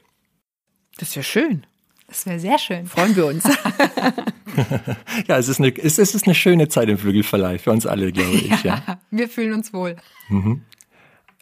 Das 0.99 1.15
wäre 1.17 1.25
schön. 1.25 1.67
Das 2.07 2.27
wäre 2.27 2.41
sehr 2.41 2.59
schön. 2.59 2.87
Freuen 2.87 3.15
wir 3.15 3.27
uns. 3.27 3.45
ja, 5.29 5.39
es 5.39 5.49
ist, 5.49 5.61
eine, 5.61 5.77
es 5.77 5.99
ist 5.99 6.27
eine 6.27 6.35
schöne 6.35 6.69
Zeit 6.69 6.89
im 6.89 6.99
Flügelverleih 6.99 7.59
für 7.59 7.71
uns 7.71 7.87
alle, 7.87 8.13
glaube 8.13 8.37
ich. 8.37 8.49
Ja, 8.65 8.83
ja. 8.87 9.01
Wir 9.11 9.29
fühlen 9.29 9.53
uns 9.55 9.73
wohl. 9.73 9.97
Mhm. 10.29 10.63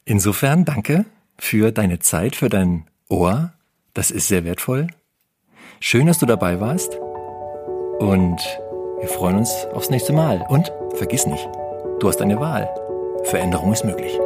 Insofern 0.05 0.64
danke 0.64 1.05
für 1.39 1.73
deine 1.73 1.99
Zeit, 1.99 2.37
für 2.37 2.49
dein 2.49 2.87
Ohr. 3.09 3.53
Das 3.95 4.11
ist 4.11 4.29
sehr 4.29 4.45
wertvoll. 4.45 4.89
Schön, 5.81 6.07
dass 6.07 6.18
du 6.18 6.26
dabei 6.26 6.59
warst. 6.59 6.97
Und 8.01 8.41
wir 8.99 9.09
freuen 9.09 9.37
uns 9.37 9.64
aufs 9.72 9.91
nächste 9.91 10.12
Mal. 10.12 10.45
Und 10.49 10.72
vergiss 10.97 11.24
nicht, 11.24 11.49
du 12.01 12.09
hast 12.09 12.20
eine 12.20 12.41
Wahl. 12.41 12.68
Veränderung 13.24 13.72
ist 13.72 13.85
möglich. 13.85 14.18